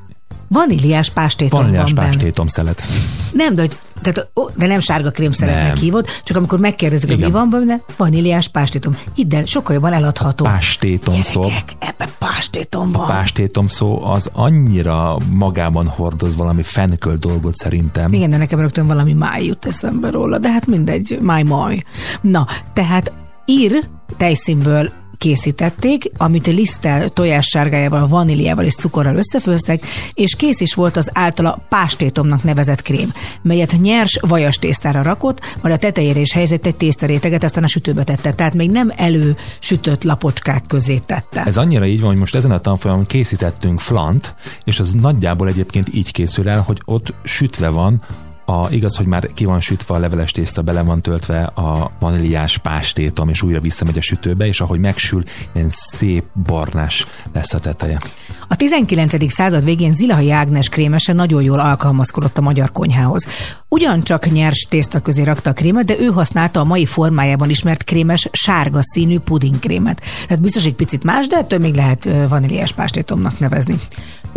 [0.48, 2.84] Vaníliás pástétom Vaníliás van pástétom szelet.
[3.32, 5.76] Nem, de, hogy, tehát, ó, de nem sárga krémszeletnek Nem.
[5.76, 8.98] hívod, csak amikor megkérdezik, hogy mi van benne, vaníliás pástétom.
[9.16, 10.44] Hidd el, sokkal jobban eladható.
[10.46, 11.42] Pástétom szó.
[11.42, 13.08] Gyerekek, ebbe pástétom A van.
[13.08, 18.14] pástétom szó az annyira magában hordoz valami fenköl dolgot szerintem.
[18.14, 21.84] Igen, de nekem rögtön valami máj jut eszembe róla, de hát mindegy, máj maj.
[22.22, 23.12] Na, tehát
[23.46, 23.84] ír
[24.18, 31.66] tejszínből készítették, amit liszttel, tojássárgájával, vaníliával és cukorral összefőztek, és kész is volt az általa
[31.70, 37.44] pástétomnak nevezett krém, melyet nyers vajas tésztára rakott, majd a tetejére is helyezett egy tésztaréteget,
[37.44, 41.44] aztán a sütőbe tette, tehát még nem elő sütött lapocskák közé tette.
[41.44, 45.88] Ez annyira így van, hogy most ezen a tanfolyamon készítettünk flant, és az nagyjából egyébként
[45.94, 48.02] így készül el, hogy ott sütve van
[48.46, 52.58] a, igaz, hogy már ki van sütve a leveles tészta, bele van töltve a vaníliás
[52.58, 58.00] pástétom, és újra visszamegy a sütőbe, és ahogy megsül, ilyen szép barnás lesz a teteje.
[58.48, 59.32] A 19.
[59.32, 63.28] század végén Zilahai Ágnes krémese nagyon jól alkalmazkodott a magyar konyhához.
[63.70, 68.30] Ugyancsak nyers tészta közé rakta a krémet, de ő használta a mai formájában ismert krémes
[68.32, 70.02] sárga színű pudingkrémet.
[70.28, 73.76] Tehát biztos egy picit más, de ettől még lehet vaníliás pástétomnak nevezni.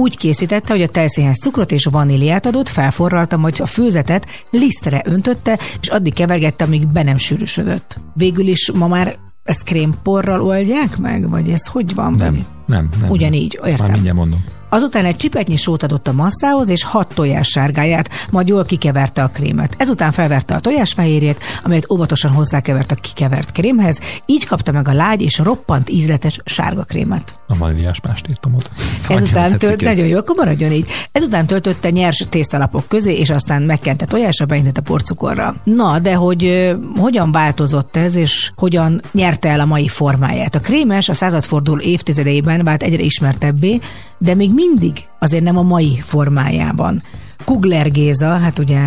[0.00, 5.58] Úgy készítette, hogy a tejszínhez cukrot és vaníliát adott, felforralta, majd a főzetet lisztre öntötte,
[5.80, 8.00] és addig kevergette, amíg be nem sűrűsödött.
[8.14, 12.12] Végül is ma már ezt krémporral oldják meg, vagy ez hogy van?
[12.12, 13.11] Nem, nem, nem.
[13.11, 13.90] Ugyanígy, Már értem.
[13.90, 14.44] mindjárt mondom.
[14.68, 19.28] Azután egy csipetnyi sót adott a masszához, és hat tojás sárgáját, majd jól kikeverte a
[19.28, 19.74] krémet.
[19.78, 25.22] Ezután felverte a tojásfehérjét, amelyet óvatosan hozzá-kevert a kikevert krémhez, így kapta meg a lágy
[25.22, 27.35] és roppant ízletes sárga krémet.
[27.46, 28.70] A vaníliás pástétomot.
[29.09, 29.88] Ezután tölt, ez.
[29.88, 30.87] nagyon jó, akkor maradjon így.
[31.12, 35.54] Ezután töltötte nyers tésztalapok közé, és aztán megkente tojásra, beintette porcukorra.
[35.64, 40.54] Na, de hogy ö, hogyan változott ez, és hogyan nyerte el a mai formáját?
[40.54, 43.78] A krémes a századforduló évtizedeiben vált egyre ismertebbé,
[44.18, 47.03] de még mindig azért nem a mai formájában.
[47.44, 48.81] Kugler Géza, hát ugye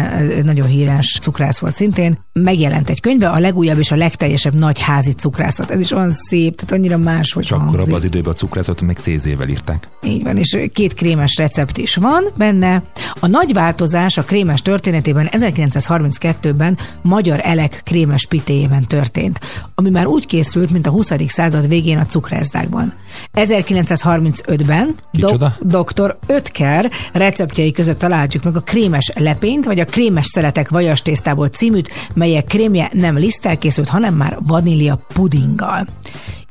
[0.43, 5.11] nagyon híres cukrász volt szintén, megjelent egy könyve, a legújabb és a legteljesebb nagy házi
[5.11, 5.69] cukrászat.
[5.69, 8.81] Ez is olyan szép, tehát annyira más, hogy És akkor abban az időben a cukrászat
[8.81, 9.87] még CZ-vel írták.
[10.03, 12.83] így van, és két krémes recept is van benne.
[13.19, 19.39] A nagy változás a krémes történetében 1932-ben Magyar Elek krémes pitéjében történt,
[19.75, 21.11] ami már úgy készült, mint a 20.
[21.27, 22.93] század végén a cukrászdákban.
[23.33, 25.57] 1935-ben Kicsoda?
[25.61, 26.17] dr.
[26.27, 31.89] Ötker receptjei között találhatjuk meg a krémes lepényt, vagy a krémes szeletek vajas tésztából címűt,
[32.21, 35.87] melyek krémje nem liszttel készült, hanem már vanília pudinggal.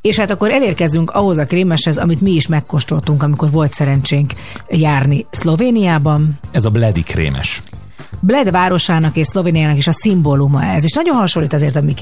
[0.01, 4.33] És hát akkor elérkezünk ahhoz a krémeshez, amit mi is megkóstoltunk, amikor volt szerencsénk
[4.69, 6.39] járni Szlovéniában.
[6.53, 7.63] Ez a Bledi krémes.
[8.21, 11.95] Bled városának és Szlovéniának is a szimbóluma ez, és nagyon hasonlít azért a mi.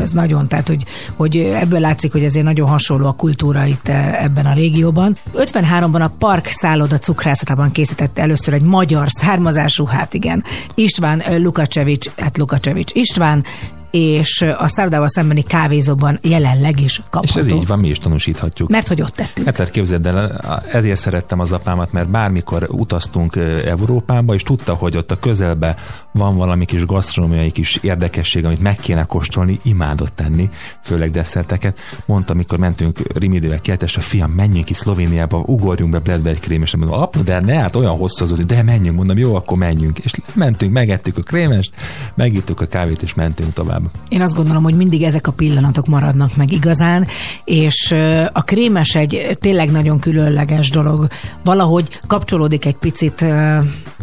[0.00, 0.84] Ez nagyon, tehát hogy,
[1.16, 5.16] hogy ebből látszik, hogy azért nagyon hasonló a kultúra itt eh, ebben a régióban.
[5.34, 12.10] 53-ban a Park szálloda cukrászatában készítette először egy magyar származású, hát igen, István eh, Lukacevics,
[12.16, 13.44] hát Lukacevics István,
[13.90, 17.40] és a szállodával szembeni kávézóban jelenleg is kapható.
[17.40, 18.68] És ez így van, mi is tanúsíthatjuk.
[18.68, 19.46] Mert hogy ott tettük.
[19.46, 20.40] Egyszer képzeld el,
[20.72, 25.76] ezért szerettem az apámat, mert bármikor utaztunk Európába, és tudta, hogy ott a közelbe
[26.12, 30.48] van valami kis gasztronómiai kis érdekesség, amit meg kéne kóstolni, imádott tenni,
[30.82, 31.78] főleg desszerteket.
[32.06, 36.76] Mondta, amikor mentünk Rimidével kiáltásra, fiam, menjünk ki Szlovéniába, ugorjunk be Bledbe egy krém, és
[36.76, 39.98] mondom, apu, de ne, hát olyan hosszú az de menjünk, mondom, jó, akkor menjünk.
[39.98, 41.74] És mentünk, megettük a krémest,
[42.14, 43.75] megittuk a kávét, és mentünk tovább.
[44.08, 47.06] Én azt gondolom, hogy mindig ezek a pillanatok maradnak meg igazán,
[47.44, 47.94] és
[48.32, 51.08] a krémes egy tényleg nagyon különleges dolog.
[51.44, 53.24] Valahogy kapcsolódik egy picit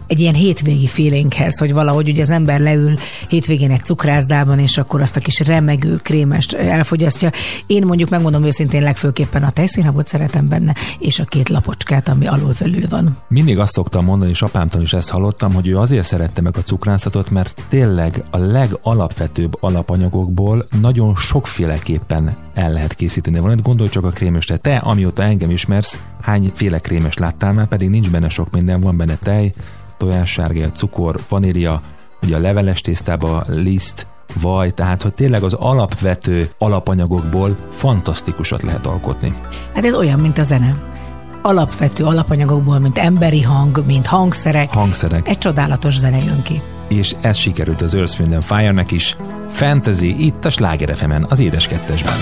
[0.07, 2.95] egy ilyen hétvégi feelinghez, hogy valahogy ugye az ember leül
[3.27, 7.29] hétvégén egy cukrászdában, és akkor azt a kis remegő krémest elfogyasztja.
[7.67, 12.53] Én mondjuk megmondom őszintén legfőképpen a tejszínhabot szeretem benne, és a két lapocskát, ami alul
[12.53, 13.17] felül van.
[13.27, 16.61] Mindig azt szoktam mondani, és apámtól is ezt hallottam, hogy ő azért szerette meg a
[16.61, 23.63] cukrászatot, mert tényleg a legalapvetőbb alapanyagokból nagyon sokféleképpen el lehet készíteni valamit.
[23.63, 24.57] Gondolj csak a krémösre.
[24.57, 29.17] Te, amióta engem ismersz, hányféle krémes láttál már, pedig nincs benne sok minden, van benne
[29.23, 29.53] tej,
[29.97, 31.81] tojássárga, cukor, vanília,
[32.23, 34.07] ugye a leveles tésztába liszt,
[34.41, 39.33] vaj, tehát hogy tényleg az alapvető alapanyagokból fantasztikusat lehet alkotni.
[39.73, 40.77] Hát ez olyan, mint a zene.
[41.41, 45.27] Alapvető alapanyagokból, mint emberi hang, mint hangszerek, Hangszerek.
[45.27, 46.61] egy csodálatos zene jön ki.
[46.93, 49.15] És ez sikerült az Earth, Wind and Fire-nek is.
[49.49, 50.89] Fantasy itt a Sláger
[51.29, 52.17] az édes kettesben.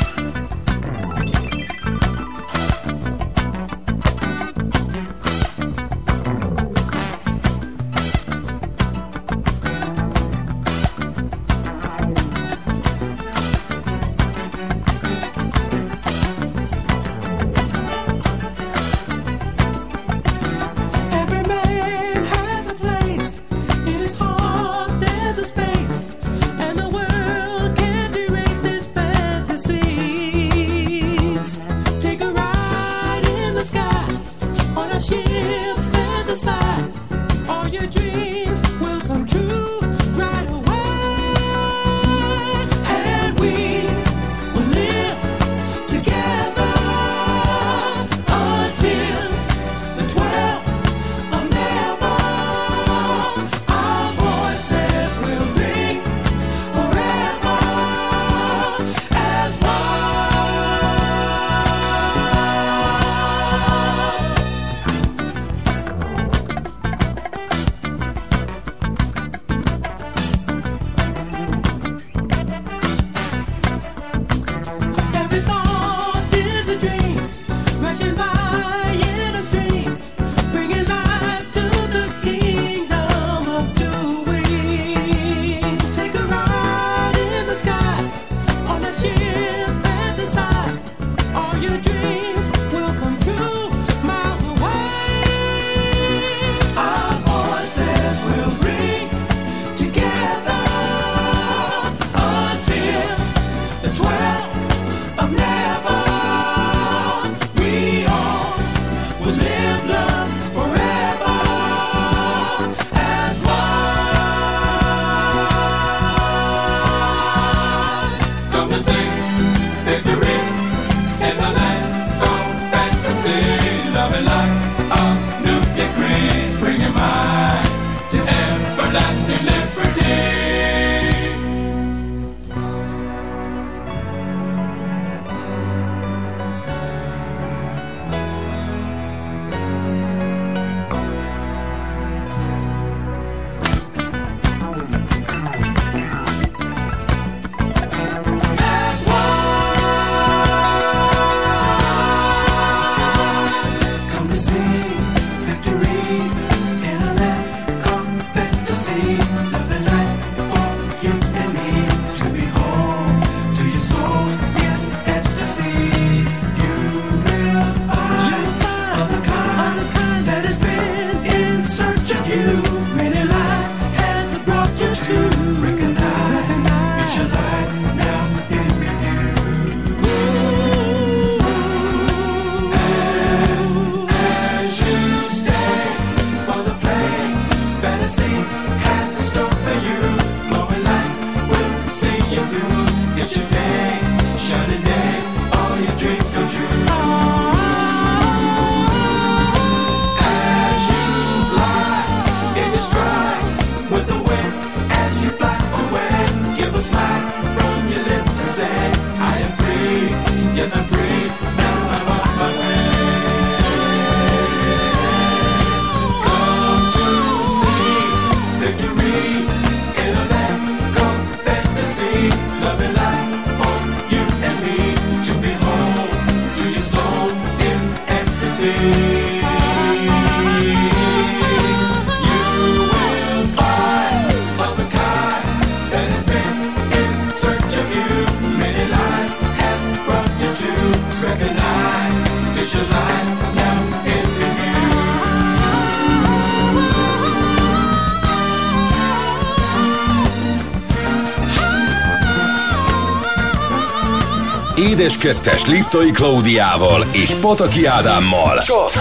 [255.21, 258.59] 2-es Liptai Klaudiával és Pataki Ádámmal.
[258.59, 258.91] Csak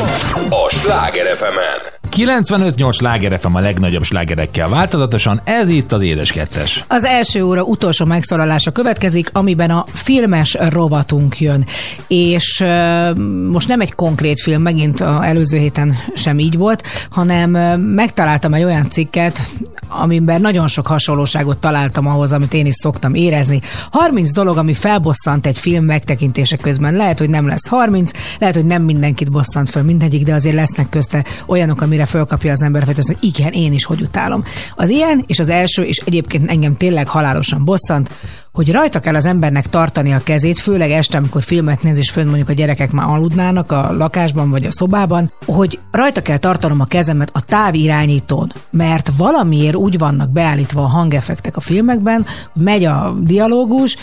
[0.51, 1.90] a Sláger fm -en.
[2.21, 6.85] 95-8 sláger FM a legnagyobb slágerekkel változatosan, ez itt az Édes Kettes.
[6.89, 11.67] Az első óra utolsó megszólalása következik, amiben a filmes rovatunk jön.
[12.07, 13.17] És uh,
[13.51, 18.55] most nem egy konkrét film, megint a előző héten sem így volt, hanem uh, megtaláltam
[18.55, 19.41] egy olyan cikket,
[19.89, 23.61] amiben nagyon sok hasonlóságot találtam ahhoz, amit én is szoktam érezni.
[23.91, 26.95] 30 dolog, ami felbosszant egy film megtekintése közben.
[26.95, 30.89] Lehet, hogy nem lesz 30, lehet, hogy nem mindenkit bosszant fel mindegyik, de azért lesznek
[30.89, 34.45] közte olyanok, amire fölkapja az ember, hogy igen, én is hogy utálom.
[34.75, 38.11] Az ilyen, és az első, és egyébként engem tényleg halálosan bosszant,
[38.53, 42.27] hogy rajta kell az embernek tartani a kezét, főleg este, amikor filmet néz, és fönn
[42.27, 46.85] mondjuk a gyerekek már aludnának a lakásban vagy a szobában, hogy rajta kell tartanom a
[46.85, 53.15] kezemet a távirányítón, mert valamiért úgy vannak beállítva a hangeffektek a filmekben, hogy megy a
[53.21, 53.97] dialógus,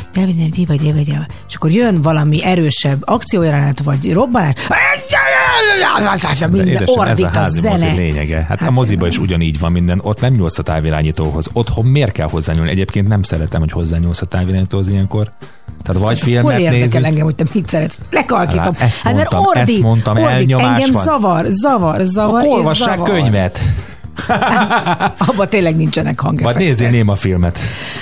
[1.48, 4.54] és akkor jön valami erősebb akciójelenet vagy robbanás,
[6.50, 7.72] minden Édesem, ez a ordít a zene.
[7.72, 8.36] mozi lényege.
[8.36, 10.00] Hát, hát Hát a moziba is ugyanígy van minden.
[10.04, 11.50] Ott nem nyúlsz a távirányítóhoz.
[11.54, 12.70] Otthon miért kell hozzányúlni?
[12.70, 15.32] Egyébként nem szeretem, hogy hozzányúlsz a távirányítóz ilyenkor.
[15.84, 17.98] Tehát vagy Hol filmet érdekel nézik, engem, hogy te mit szeretsz?
[18.12, 18.74] Lekalkítom.
[18.74, 20.30] Hát ezt hát mert mondtam, ordít, ezt mondtam, ordít.
[20.30, 21.04] elnyomás Engem van.
[21.04, 23.10] zavar, zavar, zavar akkor olvassák zavar.
[23.10, 23.60] könyvet,
[25.28, 26.68] Abban tényleg nincsenek vagy hangefektek.
[26.68, 27.60] nézzél néma filmet.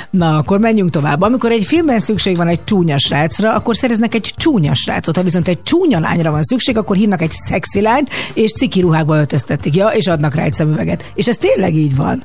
[0.09, 1.21] Na, akkor menjünk tovább.
[1.21, 5.15] Amikor egy filmben szükség van egy csúnya srácra, akkor szereznek egy csúnya srácot.
[5.15, 9.15] Ha viszont egy csúnya lányra van szükség, akkor hívnak egy szexi lányt, és ciki ruhákba
[9.17, 9.75] öltöztetik.
[9.75, 11.11] Ja, és adnak rá egy szemüveget.
[11.15, 12.23] És ez tényleg így van.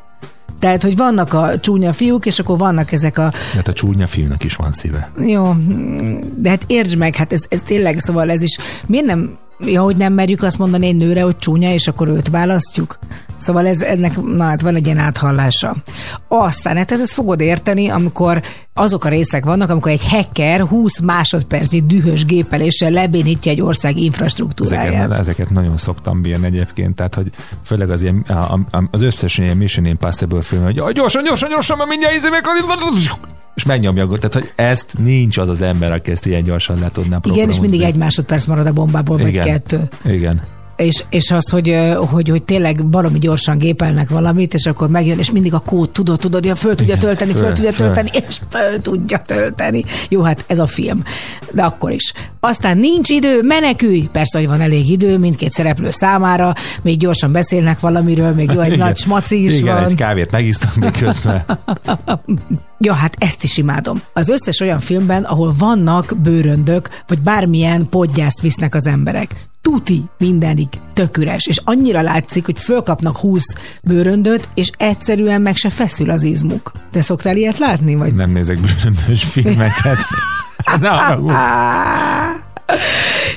[0.61, 4.45] Tehát, hogy vannak a csúnya fiúk, és akkor vannak ezek a Hát a csúnya filmnek
[4.45, 5.11] is van szíve.
[5.27, 5.55] jó,
[6.37, 9.97] de hát értsd meg, hát ez, ez tényleg, szóval ez is, miért nem, ja, hogy
[9.97, 12.99] nem merjük azt mondani egy nőre, hogy csúnya, és akkor őt választjuk?
[13.37, 15.75] Szóval ez, ennek, na hát van egy ilyen áthallása.
[16.29, 18.43] Aztán, hát ezt fogod érteni, amikor
[18.81, 24.95] azok a részek vannak, amikor egy hacker 20 másodpercnyi dühös gépeléssel lebénítja egy ország infrastruktúráját.
[24.95, 27.31] Ezeket, ezeket nagyon szoktam bírni egyébként, tehát hogy
[27.65, 28.27] főleg az, ilyen,
[28.91, 32.43] az összes ilyen Mission Impossible film, hogy "Jaj, gyorsan, gyorsan, gyorsan, mert mindjárt izé meg
[33.55, 37.21] és megnyomja, tehát hogy ezt nincs az az ember, aki ezt ilyen gyorsan le tudná
[37.23, 39.45] Igen, és mindig egy másodperc marad a bombából, vagy Igen.
[39.45, 39.89] kettő.
[40.05, 40.41] Igen.
[40.81, 45.31] És, és az, hogy, hogy, hogy tényleg valami gyorsan gépelnek valamit, és akkor megjön, és
[45.31, 47.87] mindig a kód, tudod, tudod, ja, föl tudja Igen, tölteni, föl, föl, tudja föl.
[47.87, 49.85] tölteni, és föl tudja tölteni.
[50.09, 51.03] Jó, hát ez a film.
[51.53, 52.13] De akkor is.
[52.41, 54.09] Aztán nincs idő, menekülj!
[54.13, 58.73] Persze, hogy van elég idő mindkét szereplő számára, még gyorsan beszélnek valamiről, még jó, egy
[58.73, 58.87] Igen.
[58.87, 59.85] nagy smaci is Igen, van.
[59.85, 61.45] egy kávét megisztam még közben.
[62.83, 64.03] Ja, hát ezt is imádom.
[64.13, 69.35] Az összes olyan filmben, ahol vannak bőröndök, vagy bármilyen podgyászt visznek az emberek.
[69.61, 73.45] Tuti mindenik tök üres, és annyira látszik, hogy fölkapnak 20
[73.83, 76.73] bőröndöt, és egyszerűen meg se feszül az izmuk.
[76.91, 77.95] Te szoktál ilyet látni?
[77.95, 78.15] Vagy?
[78.15, 79.99] Nem nézek bőröndös filmeket.
[80.81, 81.33] Haragudj.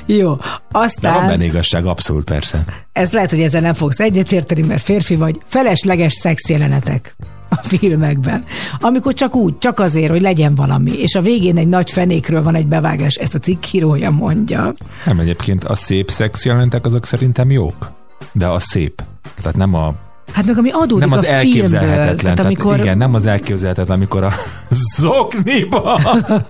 [0.06, 2.64] Jó, De van aztán benne igazság, abszolút persze.
[2.92, 5.40] ez lehet, hogy ezzel nem fogsz egyetérteni, mert férfi vagy.
[5.46, 7.16] Felesleges szexjelenetek
[7.54, 8.44] a filmekben.
[8.80, 12.54] Amikor csak úgy, csak azért, hogy legyen valami, és a végén egy nagy fenékről van
[12.54, 14.72] egy bevágás, ezt a cikk írója mondja.
[15.04, 17.88] Nem egyébként a szép szex jelentek azok szerintem jók.
[18.32, 19.02] De a szép.
[19.36, 19.94] Tehát nem a
[20.32, 21.38] Hát meg ami adódik nem az a filmből.
[21.38, 22.34] elképzelhetetlen.
[22.34, 22.78] Tehát amikor...
[22.78, 24.32] igen, nem az elképzelhetetlen, amikor a
[24.96, 26.00] zokniba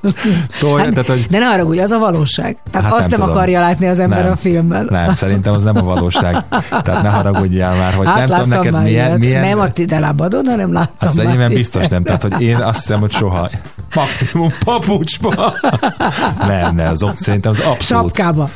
[0.61, 2.57] tolja, tehát, hogy De ne arra, hogy az a valóság.
[2.71, 4.33] Tehát Hát azt nem, nem akarja látni az ember Nem.
[4.33, 4.87] a filmben.
[4.91, 6.45] nem, szerintem az nem a valóság.
[6.83, 9.19] Tehát ne haragudjál már, hogy hát nem tudom neked milyen, ilyet.
[9.19, 12.57] milyen Nem a ti lábadon, hanem láttam Hát az enyémben biztos nem, tehát hogy én
[12.57, 13.51] azt hiszem, hogy soha.
[13.95, 15.55] Maximum papucsba.
[16.47, 18.05] Nem, nem, az szerintem az abszolút.
[18.05, 18.51] Sapkába.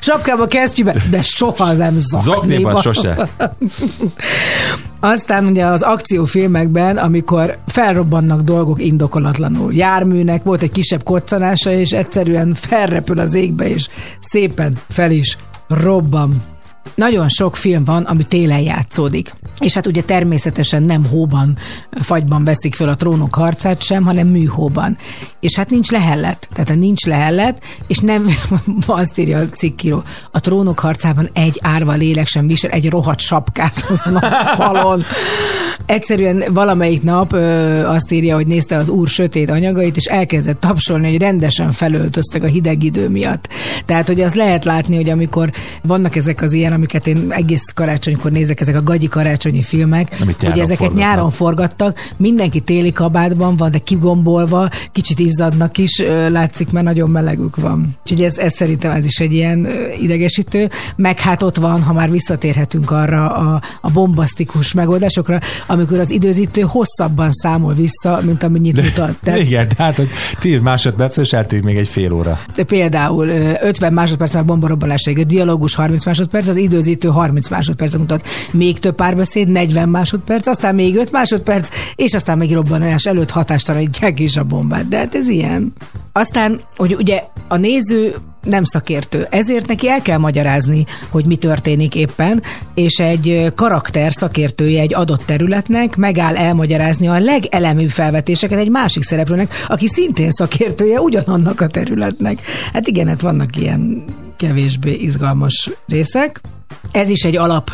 [0.00, 2.32] Sapkába, kesztyűbe, de soha nem zokniba.
[2.32, 3.28] Zokniban sose.
[5.00, 9.74] Aztán ugye az akciófilmekben, amikor felrobbannak dolgok indokolatlanul.
[9.74, 13.88] Járműnek volt egy kisebb koccanása, és egyszerűen felrepül az égbe, és
[14.20, 16.42] szépen fel is robban.
[16.94, 19.34] Nagyon sok film van, ami télen játszódik.
[19.60, 21.58] És hát ugye természetesen nem hóban,
[22.00, 24.96] fagyban veszik föl a trónok harcát sem, hanem műhóban.
[25.40, 26.48] És hát nincs lehellet.
[26.52, 28.28] Tehát nincs lehellet, és nem,
[28.86, 33.84] azt írja a cikkíró, a trónok harcában egy árva lélek sem visel egy rohadt sapkát
[33.90, 35.02] azon a falon.
[35.86, 37.38] Egyszerűen valamelyik nap ö,
[37.86, 42.46] azt írja, hogy nézte az úr sötét anyagait, és elkezdett tapsolni, hogy rendesen felöltöztek a
[42.46, 43.48] hideg idő miatt.
[43.84, 48.30] Tehát, hogy az lehet látni, hogy amikor vannak ezek az ilyen, amiket én egész karácsonykor
[48.30, 51.04] nézek, ezek a gagyi karácsonyi filmek, Amit hogy ezeket forgatnak.
[51.04, 57.56] nyáron forgattak, mindenki téli kabátban van, de kigombolva, kicsit izzadnak is, látszik, mert nagyon melegük
[57.56, 57.94] van.
[58.02, 59.68] Úgyhogy ez, ez szerintem ez is egy ilyen
[60.00, 66.10] idegesítő, meg hát ott van, ha már visszatérhetünk arra a, a bombasztikus megoldásokra, amikor az
[66.10, 69.16] időzítő hosszabban számol vissza, mint amennyit mutat.
[69.24, 70.08] Tehát Igen, tehát, hogy
[70.40, 72.40] 10 másodperc, és még egy fél óra.
[72.56, 77.94] de például ö, 50 másodpercen a bombarobbanásig, a dialógus 30 másodperc, az időzítő 30 másodperc
[77.94, 78.26] mutat.
[78.50, 84.20] Még több párbeszéd, 40 másodperc, aztán még 5 másodperc, és aztán még robbanás előtt hatástalanítják
[84.20, 84.88] is a bombát.
[84.88, 85.72] De hát ez ilyen.
[86.12, 91.94] Aztán, hogy ugye a néző nem szakértő, ezért neki el kell magyarázni, hogy mi történik
[91.94, 92.42] éppen,
[92.74, 99.52] és egy karakter szakértője egy adott területnek megáll elmagyarázni a legeleműbb felvetéseket egy másik szereplőnek,
[99.68, 102.40] aki szintén szakértője ugyanannak a területnek.
[102.72, 104.04] Hát igen, hát vannak ilyen
[104.36, 106.40] kevésbé izgalmas részek.
[106.90, 107.70] Ez is egy alap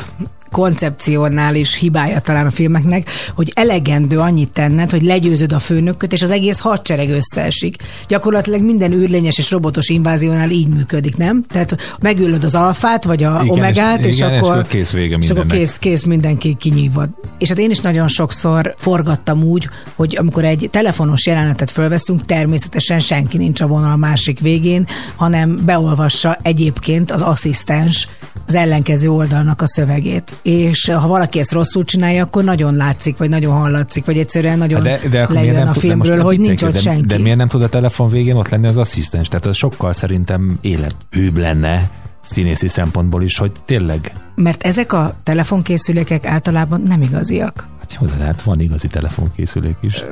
[0.52, 6.30] koncepcionális hibája talán a filmeknek, hogy elegendő annyit tenned, hogy legyőzöd a főnököt, és az
[6.30, 7.76] egész hadsereg összeesik.
[8.08, 11.44] Gyakorlatilag minden űrlényes és robotos inváziónál így működik, nem?
[11.48, 14.92] Tehát megölöd az alfát, vagy a Igen, omegát, és- és, igen, és akkor, akkor kész
[14.92, 15.56] vége és akkor mindennek.
[15.56, 17.08] kész, kész mindenki kinyívad.
[17.38, 23.00] És hát én is nagyon sokszor forgattam úgy, hogy amikor egy telefonos jelenetet fölveszünk, természetesen
[23.00, 24.86] senki nincs a vonal másik végén,
[25.16, 28.08] hanem beolvassa egyébként az asszisztens
[28.46, 30.34] az ellenkező oldalnak a szövegét.
[30.42, 34.82] És ha valaki ezt rosszul csinálja, akkor nagyon látszik, vagy nagyon hallatszik, vagy egyszerűen nagyon
[34.82, 37.06] De, de akkor lejön nem a tud- de filmről, most hogy nincs ott viccelkedj, senki.
[37.06, 39.28] de, de miért nem tud a telefon végén ott lenni az asszisztens?
[39.28, 41.90] Tehát az sokkal szerintem élethűbb lenne
[42.20, 47.66] színészi szempontból is, hogy tényleg Mert ezek a telefonkészülékek általában nem igaziak.
[47.92, 50.02] Hát jó, de lehet van igazi telefonkészülék is.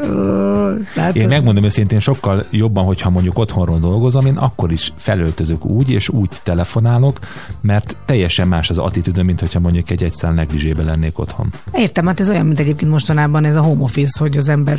[0.95, 5.91] Tehát, Én megmondom őszintén, sokkal jobban, hogyha mondjuk otthonról dolgozom, én akkor is felöltözök úgy,
[5.91, 7.18] és úgy telefonálok,
[7.61, 11.53] mert teljesen más az attitűdöm, mint hogyha mondjuk egy egyszál negligébe lennék otthon.
[11.74, 14.78] Értem, hát ez olyan, mint egyébként mostanában ez a home office, hogy az ember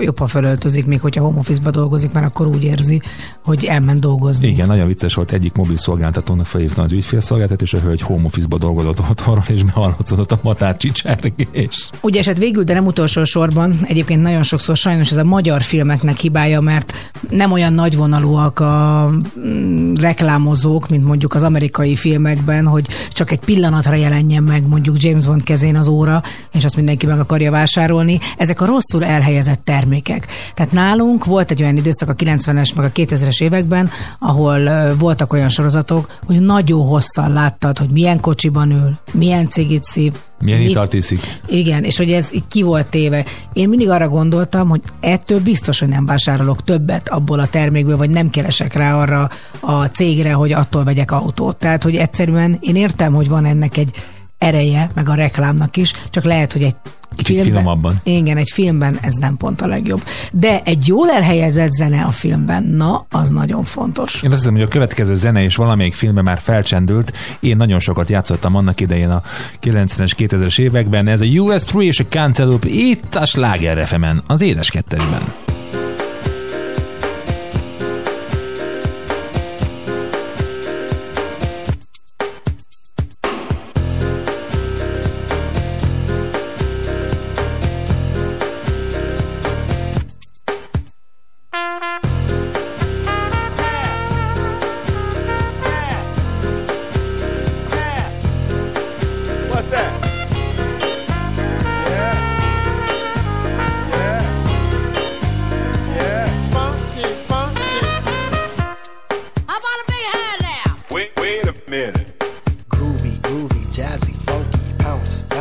[0.00, 3.00] jobban felöltözik, még hogyha home office-ba dolgozik, mert akkor úgy érzi,
[3.44, 4.46] hogy elment dolgozni.
[4.46, 8.58] Igen, nagyon vicces volt, egyik mobil szolgáltatónak felhívtam az ügyfélszolgáltat, és a hölgy home office-ba
[8.58, 11.90] dolgozott otthonról, és behallatszódott a matárcsicsergés.
[12.00, 16.16] Ugye esett végül, de nem utolsó sorban, egyébként nagyon sokszor sajnos ez a magyar filmeknek
[16.16, 16.92] hibája, mert
[17.30, 23.94] nem olyan nagyvonalúak a mm, reklámozók, mint mondjuk az amerikai filmekben, hogy csak egy pillanatra
[23.94, 26.22] jelenjen meg mondjuk James Bond kezén az óra,
[26.52, 28.18] és azt mindenki meg akarja vásárolni.
[28.36, 30.26] Ezek a rosszul elhelyezett termékek.
[30.54, 35.48] Tehát nálunk volt egy olyan időszak a 90-es meg a 2000-es években, ahol voltak olyan
[35.48, 40.12] sorozatok, hogy nagyon hosszan láttad, hogy milyen kocsiban ül, milyen cigit szív,
[40.42, 41.40] Milyen mit- italt iszik?
[41.46, 43.24] igen, és hogy ez így ki volt téve.
[43.52, 48.10] Én mindig arra gondoltam, hogy ettől biztos, hogy nem vásárolok többet abból a termékből, vagy
[48.10, 49.30] nem keresek rá arra
[49.60, 51.56] a cégre, hogy attól vegyek autót.
[51.56, 53.90] Tehát, hogy egyszerűen én értem, hogy van ennek egy
[54.38, 56.74] ereje, meg a reklámnak is, csak lehet, hogy egy
[57.16, 58.00] Kicsit finomabban.
[58.02, 60.02] Igen, egy filmben ez nem pont a legjobb.
[60.32, 64.22] De egy jól elhelyezett zene a filmben, na, az nagyon fontos.
[64.22, 67.12] Én azt hiszem, hogy a következő zene is valamelyik filmben már felcsendült.
[67.40, 69.22] Én nagyon sokat játszottam annak idején a
[69.62, 71.08] 90-es, 2000-es években.
[71.08, 73.88] Ez a US3 és a Cantaloupe itt a Sláger
[74.26, 75.51] az édes kettesben.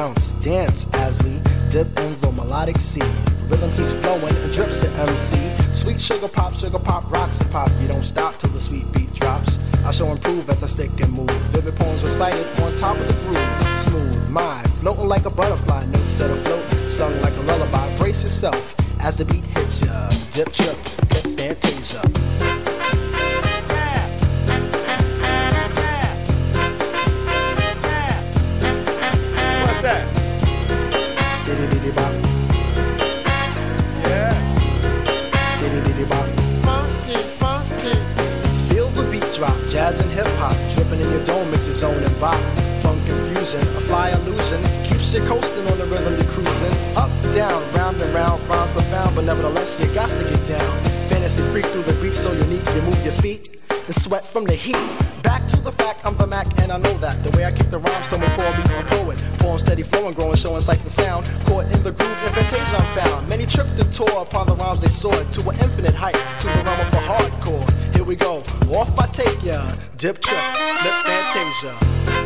[0.02, 1.34] Bounce, dance as we
[1.70, 3.06] dip in the melodic sea.
[3.50, 5.38] Rhythm keeps flowing and drips to MC.
[5.72, 7.70] Sweet sugar pop, sugar pop, rocks and pop.
[7.80, 9.52] You don't stop till the sweet beat drops.
[9.86, 11.30] I shall improve as I stick and move.
[11.54, 13.52] Vivid poems recited on top of the groove.
[13.86, 17.86] Smooth, mind, floating like a butterfly, notes set afloat, sung like a lullaby.
[17.98, 20.10] Brace yourself as the beat hits ya.
[20.32, 20.78] Dip, trip,
[21.12, 22.71] hip, fantasia.
[41.52, 42.40] Your dome makes and bop.
[42.82, 46.74] Funk confusion, a fly illusion, keeps you coasting on the rhythm you're cruising.
[46.96, 50.72] Up, down, round and round, rhymes profound, but nevertheless you got to get down.
[51.10, 54.54] Fantasy freak through the beat so unique, you move your feet and sweat from the
[54.54, 54.78] heat.
[55.24, 57.24] Back to the fact, I'm the Mac and I know that.
[57.24, 59.18] The way I kick the rhyme, someone call me a poet.
[59.40, 61.26] Poem steady flowing, growing, showing sights and sound.
[61.46, 63.28] Caught in the groove, invitation I'm found.
[63.28, 66.64] Many tripped and tore upon the rhymes they soared to an infinite height, to the
[66.64, 67.96] realm of the hardcore.
[67.96, 68.38] Here we go,
[68.72, 69.62] off I take ya.
[69.98, 70.40] Dip trip,
[71.04, 72.21] fantasia.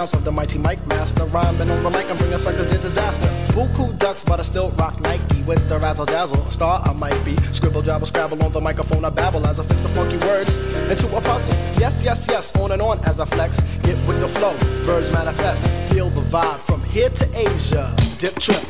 [0.00, 1.24] Sounds of the mighty Mike Master.
[1.26, 3.26] Rhyming on the mic, I'm bringing suckers to disaster.
[3.52, 6.42] Buku ducks, but I still rock Nike with the razzle dazzle.
[6.46, 7.36] Star I might be.
[7.52, 9.04] Scribble, jabble, scrabble on the microphone.
[9.04, 10.56] I babble as I fix the funky words
[10.90, 11.52] into a puzzle.
[11.78, 13.60] Yes, yes, yes, on and on as I flex.
[13.84, 15.66] Get with the flow, birds manifest.
[15.92, 17.94] Feel the vibe from here to Asia.
[18.16, 18.64] Dip trip,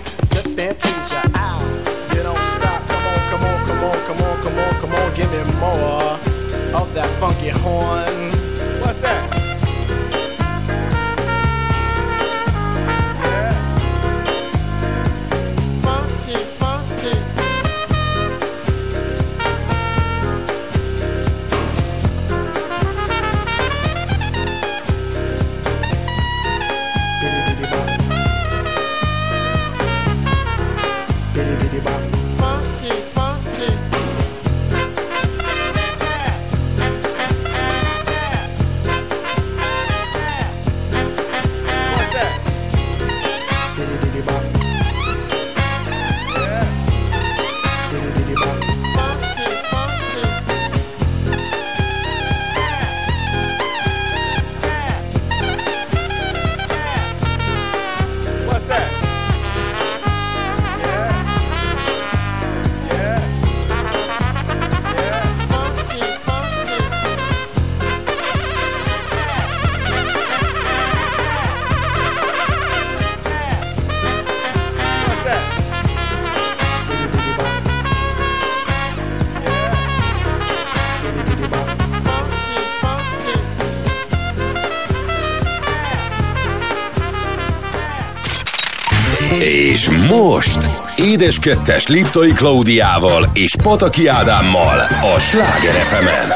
[90.41, 94.79] most Édes Kettes Liptai Klaudiával és Pataki Ádámmal
[95.15, 96.31] a Sláger fm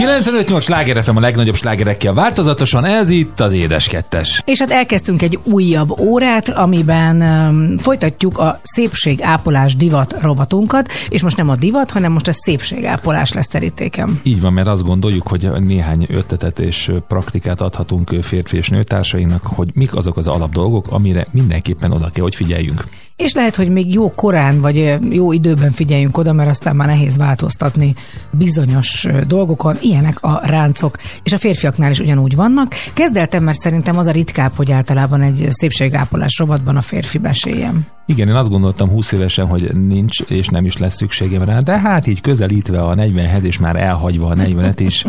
[0.00, 4.42] 95-8 sláger FM a legnagyobb slágerekkel változatosan, ez itt az Édes Kettes.
[4.44, 11.36] És hát elkezdtünk egy újabb órát, amiben um, folytatjuk a szépségápolás divat rovatunkat, és most
[11.36, 14.20] nem a divat, hanem most a szépségápolás lesz terítékem.
[14.22, 19.68] Így van, mert azt gondoljuk, hogy néhány ötletet és praktikát adhatunk férfi és nőtársainak, hogy
[19.74, 22.84] mik azok az alapdolgok, amire mindenképpen oda kell, hogy figyeljünk.
[23.16, 27.16] És lehet, hogy még jó korán, vagy jó időben figyeljünk oda, mert aztán már nehéz
[27.16, 27.94] változtatni
[28.30, 29.76] bizonyos dolgokon.
[29.80, 32.74] Ilyenek a ráncok, és a férfiaknál is ugyanúgy vannak.
[32.94, 37.86] Kezdeltem, mert szerintem az a ritkább, hogy általában egy szépségápolás rovatban a férfi beséljem.
[38.06, 41.78] Igen, én azt gondoltam 20 évesen, hogy nincs és nem is lesz szükségem rá, de
[41.78, 45.04] hát így közelítve a 40-hez és már elhagyva a 40-et is.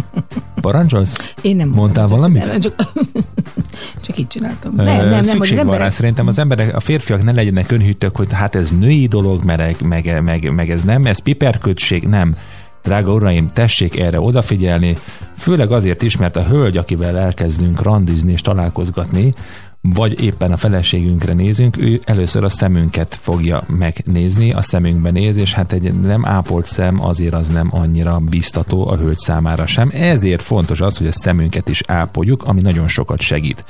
[0.62, 1.34] Parancsolsz?
[1.42, 2.46] Én nem Mondtál valamit?
[2.46, 2.76] Nem, csak,
[4.06, 4.72] csak így csináltam.
[4.76, 5.72] Nem, nem, nem, Szükség az van rá.
[5.72, 7.72] emberek, Szerintem az emberek, a férfiak ne legyenek
[8.04, 12.36] önhűtők, hogy hát ez női dolog, meg, meg, meg, meg ez nem, ez piperkötség, nem.
[12.84, 14.98] Drága uraim, tessék erre odafigyelni,
[15.36, 19.34] főleg azért is, mert a hölgy, akivel elkezdünk randizni és találkozgatni,
[19.94, 25.54] vagy éppen a feleségünkre nézünk, ő először a szemünket fogja megnézni, a szemünkbe néz, és
[25.54, 29.90] hát egy nem ápolt szem azért az nem annyira biztató a hölgy számára sem.
[29.94, 33.64] Ezért fontos az, hogy a szemünket is ápoljuk, ami nagyon sokat segít.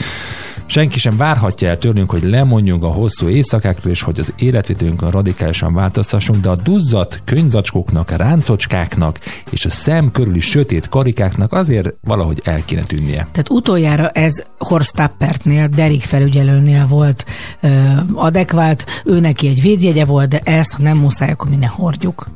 [0.66, 5.74] Senki sem várhatja el tőlünk, hogy lemondjunk a hosszú éjszakákról, és hogy az életvitelünkön radikálisan
[5.74, 12.66] változtassunk, de a duzzadt könyvzacskóknak, ráncocskáknak és a szem körüli sötét karikáknak azért valahogy el
[12.66, 13.28] kéne tűnnie.
[13.32, 17.26] Tehát utoljára ez Horst Tappertnél, Derek felügyelőnél volt
[17.62, 17.70] ö,
[18.14, 22.28] adekvált, ő neki egy védjegye volt, de ezt, ha nem muszáj, akkor mi ne hordjuk.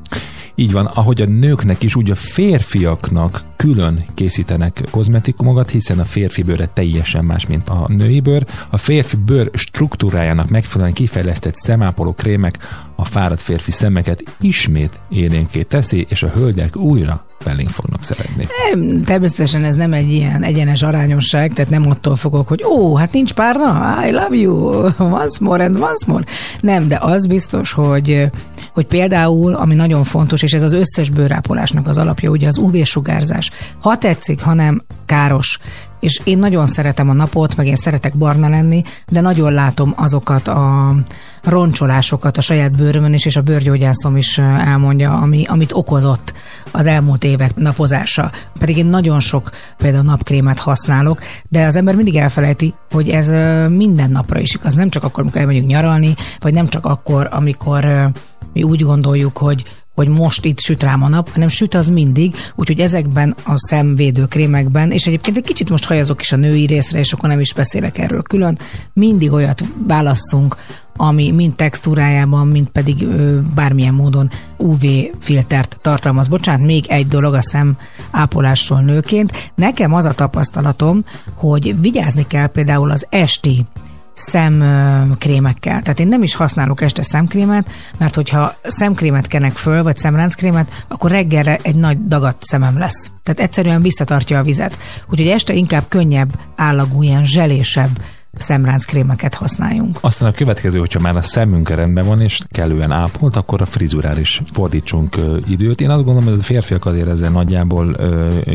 [0.55, 6.41] Így van, ahogy a nőknek is, úgy a férfiaknak külön készítenek kozmetikumokat, hiszen a férfi
[6.41, 8.45] bőre teljesen más, mint a női bőr.
[8.69, 12.57] A férfi bőr struktúrájának megfelelően kifejlesztett szemápoló krémek
[12.95, 18.47] a fáradt férfi szemeket ismét élénké teszi, és a hölgyek újra belénk fognak szeretni.
[18.69, 23.13] Nem, Természetesen ez nem egy ilyen egyenes arányosság, tehát nem attól fogok, hogy ó, hát
[23.13, 24.55] nincs párna, I love you,
[24.97, 26.23] once more and once more.
[26.59, 28.29] Nem, de az biztos, hogy,
[28.73, 33.51] hogy például, ami nagyon fontos, és ez az összes bőrápolásnak az alapja, ugye az UV-sugárzás.
[33.81, 34.81] Ha tetszik, ha nem,
[35.11, 35.59] káros.
[35.99, 40.47] És én nagyon szeretem a napot, meg én szeretek barna lenni, de nagyon látom azokat
[40.47, 40.95] a
[41.43, 46.33] roncsolásokat a saját bőrömön is, és a bőrgyógyászom is elmondja, ami, amit okozott
[46.71, 48.31] az elmúlt évek napozása.
[48.59, 53.29] Pedig én nagyon sok például napkrémet használok, de az ember mindig elfelejti, hogy ez
[53.69, 54.73] minden napra is igaz.
[54.73, 58.11] Nem csak akkor, amikor elmegyünk nyaralni, vagy nem csak akkor, amikor
[58.53, 59.63] mi úgy gondoljuk, hogy
[60.01, 64.25] hogy most itt süt rám a nap, hanem süt az mindig, úgyhogy ezekben a szemvédő
[64.25, 67.53] krémekben, és egyébként egy kicsit most hajazok is a női részre, és akkor nem is
[67.53, 68.59] beszélek erről külön,
[68.93, 70.55] mindig olyat válasszunk,
[70.95, 74.81] ami mind textúrájában, mind pedig ö, bármilyen módon UV
[75.19, 76.27] filtert tartalmaz.
[76.27, 77.77] Bocsánat, még egy dolog a szem
[78.11, 79.51] ápolásról nőként.
[79.55, 81.03] Nekem az a tapasztalatom,
[81.35, 83.65] hogy vigyázni kell például az esti
[84.13, 85.81] szemkrémekkel.
[85.81, 91.11] Tehát én nem is használok este szemkrémet, mert hogyha szemkrémet kenek föl, vagy szemránckrémet, akkor
[91.11, 93.11] reggelre egy nagy dagat szemem lesz.
[93.23, 94.77] Tehát egyszerűen visszatartja a vizet.
[95.09, 98.01] Úgyhogy este inkább könnyebb, állagú, ilyen zselésebb
[98.37, 99.97] szemránckrémeket használjunk.
[100.01, 104.19] Aztán a következő, hogyha már a szemünk rendben van, és kellően ápolt, akkor a frizurára
[104.19, 105.81] is fordítsunk időt.
[105.81, 107.95] Én azt gondolom, hogy a férfiak azért ezzel nagyjából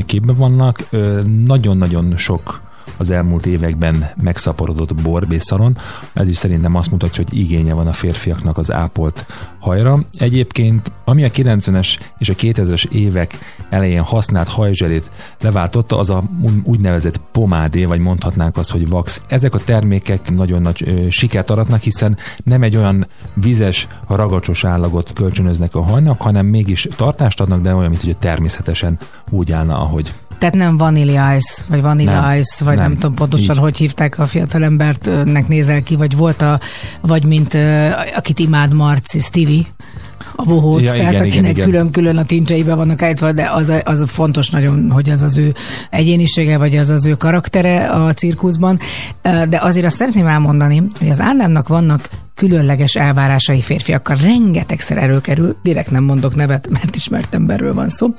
[0.06, 0.88] képben vannak.
[1.46, 2.60] Nagyon-nagyon sok
[2.96, 5.78] az elmúlt években megszaporodott borbészalon.
[6.12, 9.26] Ez is szerintem azt mutatja, hogy igénye van a férfiaknak az ápolt
[9.58, 10.04] hajra.
[10.18, 13.38] Egyébként, ami a 90-es és a 2000-es évek
[13.70, 15.10] elején használt hajzselét
[15.40, 16.22] leváltotta, az a
[16.62, 19.22] úgynevezett pomádé, vagy mondhatnánk azt, hogy wax.
[19.28, 25.12] Ezek a termékek nagyon nagy ö, sikert aratnak, hiszen nem egy olyan vizes, ragacsos állagot
[25.12, 28.98] kölcsönöznek a hajnak, hanem mégis tartást adnak, de olyan, mint hogy természetesen
[29.30, 30.12] úgy állna, ahogy.
[30.38, 32.94] Tehát nem Vanilla Ice, vagy Vanilla Nem, Ice, vagy nem, nem.
[32.98, 33.60] tudom pontosan, Így.
[33.60, 36.60] hogy hívták a fiatalembertnek nézel ki, vagy volt a,
[37.00, 37.54] vagy mint
[38.16, 39.62] akit imád Marci, Stevie,
[40.36, 44.04] a bohóc, Ja, tehát igen, akinek igen, külön-külön a tincseibe vannak állítva, de az, az
[44.06, 45.54] fontos nagyon, hogy az az ő
[45.90, 48.78] egyénisége, vagy az az ő karaktere a cirkuszban.
[49.22, 54.16] De azért azt szeretném elmondani, hogy az Ádámnak vannak különleges elvárásai férfiakkal.
[54.16, 58.12] Rengetegszer előkerül, direkt nem mondok nevet, mert ismert emberről van szó.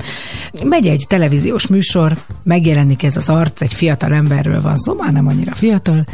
[0.63, 5.27] Megy egy televíziós műsor, megjelenik ez az arc, egy fiatal emberről van szó, már nem
[5.27, 6.05] annyira fiatal,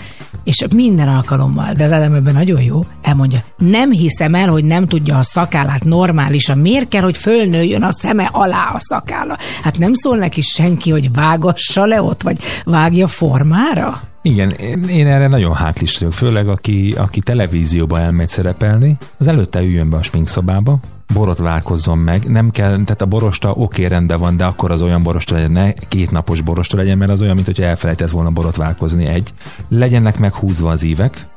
[0.44, 4.88] és minden alkalommal, de az Ádám ebben nagyon jó, elmondja, nem hiszem el, hogy nem
[4.88, 6.58] tudja a szakállát normálisan.
[6.58, 9.38] Miért kell, hogy fölnőjön a szeme alá a szakálla?
[9.64, 14.02] Hát nem szól neki senki, hogy vágassa le ott, vagy vágja formára?
[14.26, 14.50] Igen,
[14.88, 19.98] én, erre nagyon hátlis vagyok, főleg aki, aki televízióba elmegy szerepelni, az előtte üljön be
[19.98, 20.80] a sminkszobába,
[21.14, 25.36] borotválkozzon meg, nem kell, tehát a borosta oké, rendben van, de akkor az olyan borosta
[25.36, 29.34] legyen, ne két napos borosta legyen, mert az olyan, mint hogyha elfelejtett volna borotválkozni egy.
[29.70, 31.28] Legyenek meghúzva az ívek,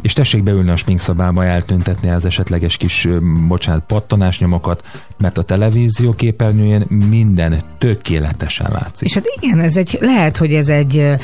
[0.00, 3.08] és tessék beülni a sminkszobába, eltüntetni az esetleges kis,
[3.48, 4.88] bocsánat, pattanásnyomokat,
[5.18, 9.08] mert a televízió képernyőjén minden tökéletesen látszik.
[9.08, 11.16] És hát igen, ez egy, lehet, hogy ez egy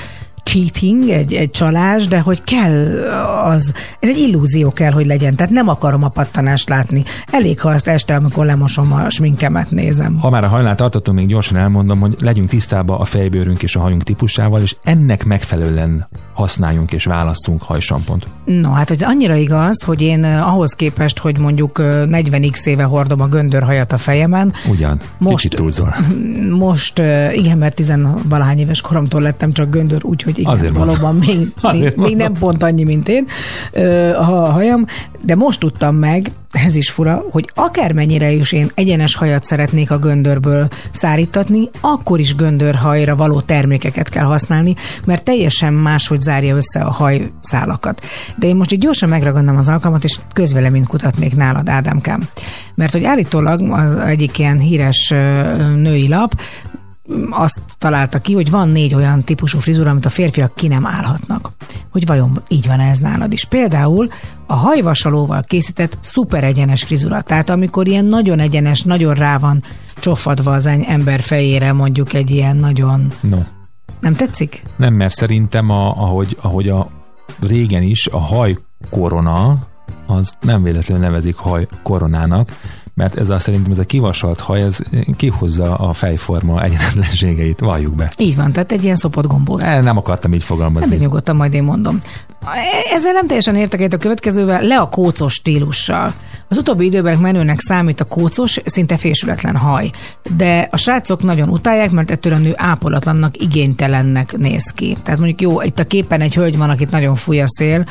[0.46, 2.98] cheating, egy, egy csalás, de hogy kell
[3.44, 5.34] az, ez egy illúzió kell, hogy legyen.
[5.34, 7.04] Tehát nem akarom a pattanást látni.
[7.30, 10.18] Elég, ha azt este, amikor lemosom a sminkemet nézem.
[10.18, 13.80] Ha már a hajnál tartottunk, még gyorsan elmondom, hogy legyünk tisztában a fejbőrünk és a
[13.80, 18.28] hajunk típusával, és ennek megfelelően használjunk és válasszunk hajsampont.
[18.44, 23.20] No, hát hogy annyira igaz, hogy én ahhoz képest, hogy mondjuk eh, 40x éve hordom
[23.20, 25.94] a göndörhajat a fejemen, Ugyan, Most- kicsit túlzol.
[26.66, 26.98] most
[27.32, 32.16] igen, mert tizenvalahány éves koromtól lettem csak göndör, úgyhogy igen, Azért valóban még, még, még
[32.16, 33.26] nem pont annyi, mint én
[34.14, 34.84] a hajam,
[35.22, 36.32] de most tudtam meg,
[36.64, 42.34] ez is fura, hogy akármennyire is én egyenes hajat szeretnék a göndörből szárítatni, akkor is
[42.34, 44.74] göndörhajra való termékeket kell használni,
[45.04, 48.04] mert teljesen máshogy zárja össze a hajszálakat.
[48.38, 52.28] De én most így gyorsan megragadnám az alkalmat, és közvéleményt kutatnék nálad, Ádámkám.
[52.74, 55.14] Mert hogy állítólag az egyik ilyen híres
[55.76, 56.34] női lap
[57.30, 61.50] azt találta ki, hogy van négy olyan típusú frizura, amit a férfiak ki nem állhatnak.
[61.92, 63.44] Hogy vajon így van ez nálad is.
[63.44, 64.08] Például
[64.46, 67.20] a hajvasalóval készített szuper egyenes frizura.
[67.20, 69.62] Tehát amikor ilyen nagyon egyenes, nagyon rá van
[69.98, 73.12] csofadva az ember fejére mondjuk egy ilyen nagyon...
[73.20, 73.38] No.
[74.00, 74.62] Nem tetszik?
[74.76, 76.88] Nem, mert szerintem, a, ahogy, ahogy a
[77.40, 79.58] régen is a hajkorona,
[80.06, 82.48] az nem véletlenül nevezik hajkoronának,
[82.96, 84.78] mert ez a, szerintem ez a kivasalt haj, ez
[85.16, 88.12] kihozza a fejforma egyenetlenségeit, valljuk be.
[88.18, 89.62] Így van, tehát egy ilyen szopott gombóc.
[89.62, 90.88] Eh, Nem akartam így Hát fogalmazni.
[90.90, 91.98] de nyugodtan majd én mondom.
[92.92, 96.14] Ezzel nem teljesen értek egyet a következővel, le a kócos stílussal.
[96.48, 99.90] Az utóbbi időben menőnek számít a kócos, szinte fésületlen haj.
[100.36, 104.96] De a srácok nagyon utálják, mert ettől a nő ápolatlannak, igénytelennek néz ki.
[105.02, 107.84] Tehát mondjuk jó, itt a képen egy hölgy van, akit nagyon fúj a szél,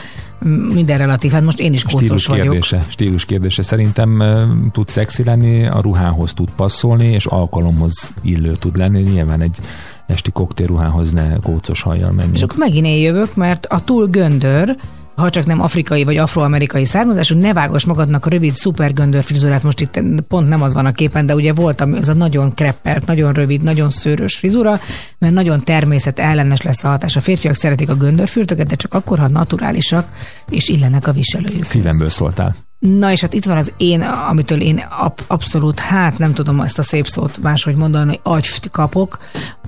[0.73, 1.31] minden relatív.
[1.31, 2.43] Hát most én is kócos Stílus vagyok.
[2.43, 3.61] kérdése, stílus kérdése.
[3.61, 4.23] Szerintem
[4.71, 9.01] tud szexi lenni, a ruhához tud passzolni, és alkalomhoz illő tud lenni.
[9.01, 9.59] Nyilván egy
[10.07, 12.35] esti koktélruhához ne kócos hajjal menjünk.
[12.35, 14.07] És akkor megint én jövök, mert a túl
[14.45, 14.75] göndör,
[15.15, 19.63] ha csak nem afrikai vagy afroamerikai származású, ne vágos magadnak a rövid szuper göndör frizurát.
[19.63, 22.53] Most itt pont nem az van a képen, de ugye volt ami- ez a nagyon
[22.53, 24.79] kreppelt, nagyon rövid, nagyon szőrös frizura,
[25.17, 27.15] mert nagyon természet ellenes lesz a hatás.
[27.15, 30.07] A férfiak szeretik a göndörfürtöket, de csak akkor, ha naturálisak
[30.49, 31.63] és illenek a viselőjük.
[31.63, 32.55] Szívemből szóltál.
[32.79, 36.79] Na és hát itt van az én, amitől én ab, abszolút, hát nem tudom ezt
[36.79, 39.17] a szép szót máshogy mondani, agyft kapok,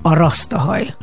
[0.02, 0.94] a rasztahaj.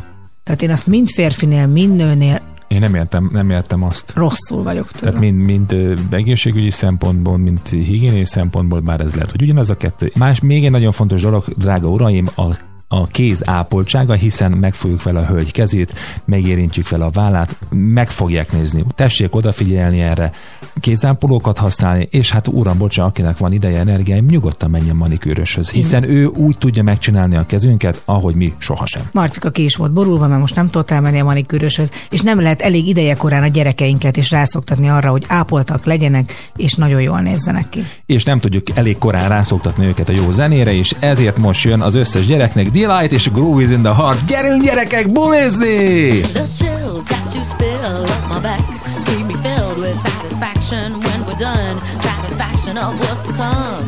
[0.43, 2.41] Tehát én azt mind férfinél, mind nőnél
[2.75, 4.13] Én nem értem, nem értem azt.
[4.15, 5.11] rosszul vagyok tőle.
[5.11, 10.11] Tehát mind, mind egészségügyi szempontból, mind higiéniai szempontból, bár ez lehet, hogy ugyanaz a kettő.
[10.17, 12.55] Más, még egy nagyon fontos dolog, drága uraim, a
[13.01, 15.93] a kéz ápoltsága, hiszen megfogjuk fel a hölgy kezét,
[16.25, 18.83] megérintjük fel a vállát, meg fogják nézni.
[18.95, 20.31] Tessék odafigyelni erre,
[20.79, 26.25] kézápolókat használni, és hát uram, bocsa, akinek van ideje, energiája, nyugodtan menjen manikűröshöz, hiszen ő
[26.25, 29.09] úgy tudja megcsinálni a kezünket, ahogy mi sohasem.
[29.11, 32.61] Marcika ki is volt borulva, mert most nem tudott elmenni a manikűröshöz, és nem lehet
[32.61, 37.69] elég ideje korán a gyerekeinket is rászoktatni arra, hogy ápoltak legyenek, és nagyon jól nézzenek
[37.69, 37.83] ki.
[38.05, 41.95] és nem tudjuk elég korán rászoktatni őket a jó zenére, és ezért most jön az
[41.95, 44.27] összes gyereknek Delight és Groove is in the Heart.
[44.27, 46.21] Gyerünk gyerekek, bulizni!
[46.21, 48.61] The chills that you spill up my back
[49.05, 51.75] keep me filled with satisfaction when we're done.
[51.99, 53.85] Satisfaction of what's to come.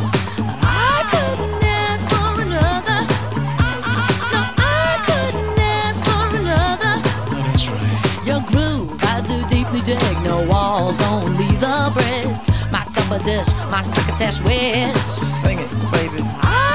[0.61, 2.99] I couldn't ask for another.
[4.33, 6.93] No, I couldn't ask for another.
[8.29, 10.15] Your groove, I do deeply dig.
[10.23, 12.37] No walls, only the bridge.
[12.73, 14.97] My supper dish, my crocketesh wish.
[15.41, 16.21] Sing it, baby.
[16.41, 16.66] I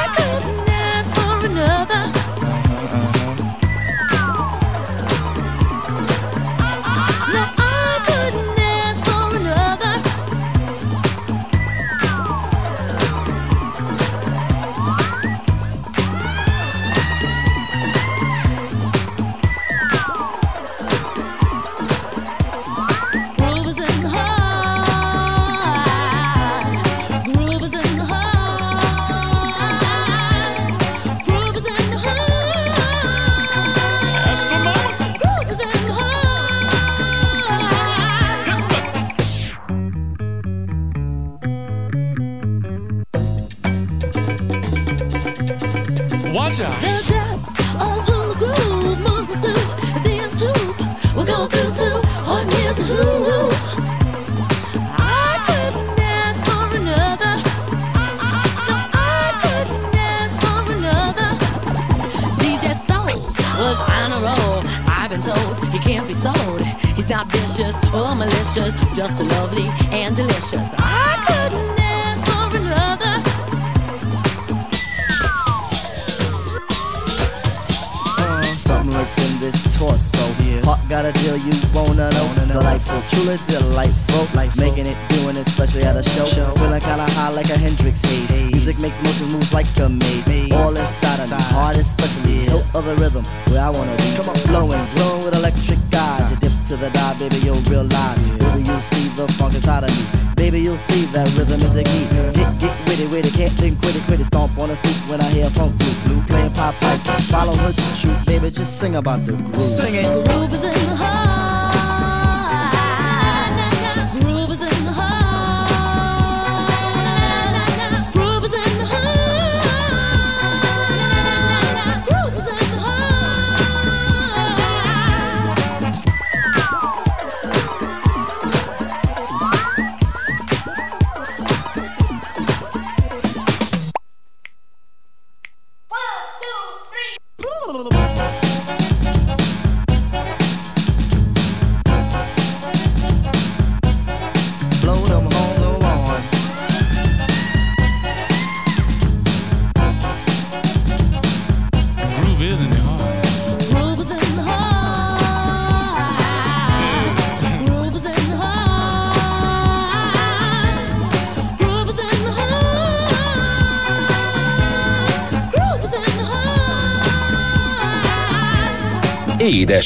[108.94, 109.51] about the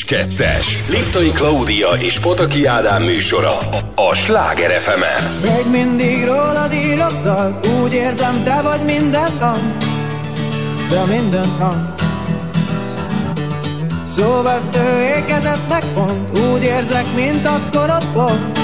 [0.07, 0.79] kettes.
[0.89, 3.59] Liptai Klaudia és Pataki Ádám műsora
[3.95, 5.53] a Sláger fm -en.
[5.53, 7.13] Még mindig rólad írok
[7.83, 9.77] úgy érzem te vagy minden hang,
[10.89, 11.95] de minden hang.
[14.07, 18.59] Szóvesztő ékezett meg pont, úgy érzek, mint akkor ott volt,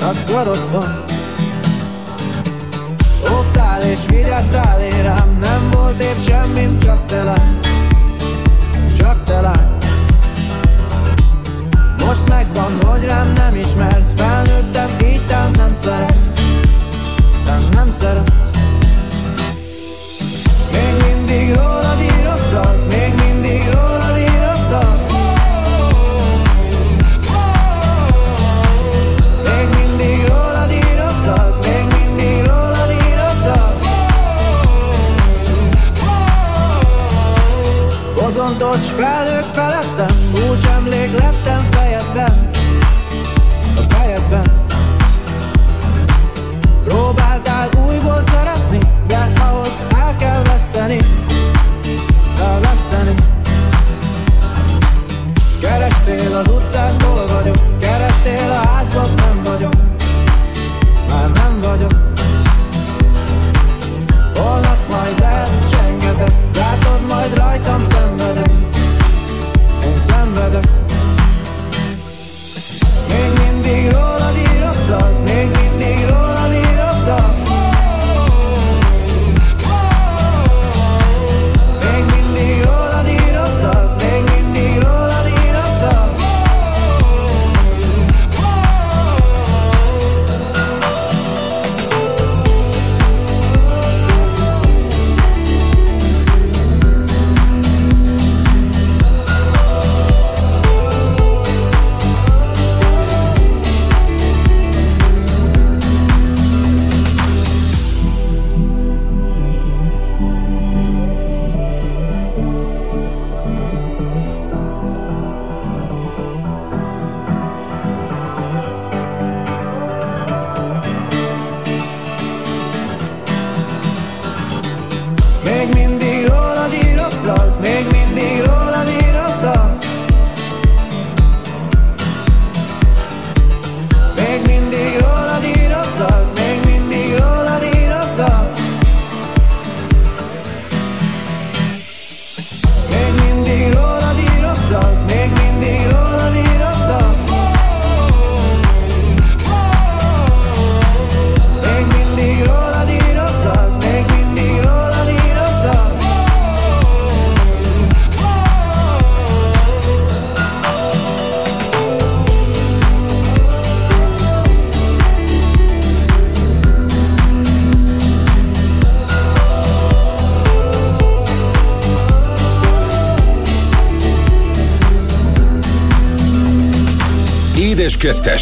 [0.00, 1.12] akkor ott volt.
[3.32, 5.02] Óvtál és vigyáztál én
[5.40, 7.61] nem volt épp semmim, csak te lány.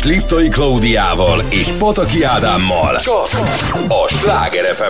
[0.01, 2.97] Kettes Liptai Klaudiával és Pataki Ádámmal.
[2.97, 3.29] Csak
[3.89, 4.83] a Sláger fm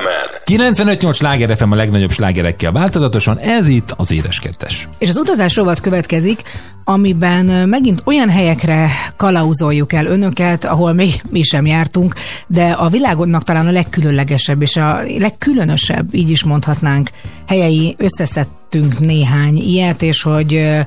[0.45, 4.89] 95-8 Sláger FM a legnagyobb slágerekkel változatosan, ez itt az Édes Kettes.
[4.99, 6.43] És az utazás rovat következik,
[6.85, 12.15] amiben megint olyan helyekre kalauzoljuk el önöket, ahol még mi sem jártunk,
[12.47, 17.11] de a világodnak talán a legkülönlegesebb és a legkülönösebb, így is mondhatnánk,
[17.47, 20.81] helyei összeszedtünk néhány ilyet, és hogy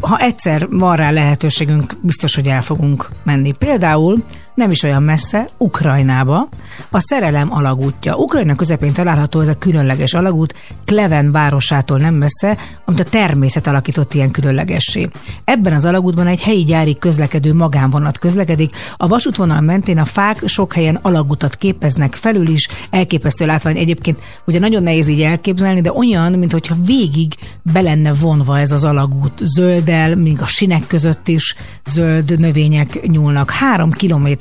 [0.00, 3.52] ha egyszer van rá lehetőségünk, biztos, hogy el fogunk menni.
[3.58, 4.24] Például
[4.56, 6.48] nem is olyan messze, Ukrajnába,
[6.90, 8.16] a szerelem alagútja.
[8.16, 10.54] Ukrajna közepén található ez a különleges alagút,
[10.84, 15.08] Kleven városától nem messze, amit a természet alakított ilyen különlegessé.
[15.44, 20.72] Ebben az alagútban egy helyi gyári közlekedő magánvonat közlekedik, a vasútvonal mentén a fák sok
[20.72, 26.32] helyen alagutat képeznek felül is, elképesztő látvány egyébként, ugye nagyon nehéz így elképzelni, de olyan,
[26.32, 32.38] mintha végig be lenne vonva ez az alagút, zöldel, még a sinek között is zöld
[32.38, 33.50] növények nyúlnak.
[33.50, 33.90] Három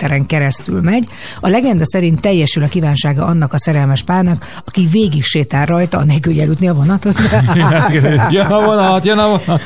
[0.05, 1.07] kilométeren keresztül megy.
[1.39, 6.33] A legenda szerint teljesül a kívánsága annak a szerelmes párnak, aki végig sétál rajta, anélkül,
[6.33, 7.15] hogy elütni a vonatot.
[8.29, 9.61] Jön a vonat, jön a vonat.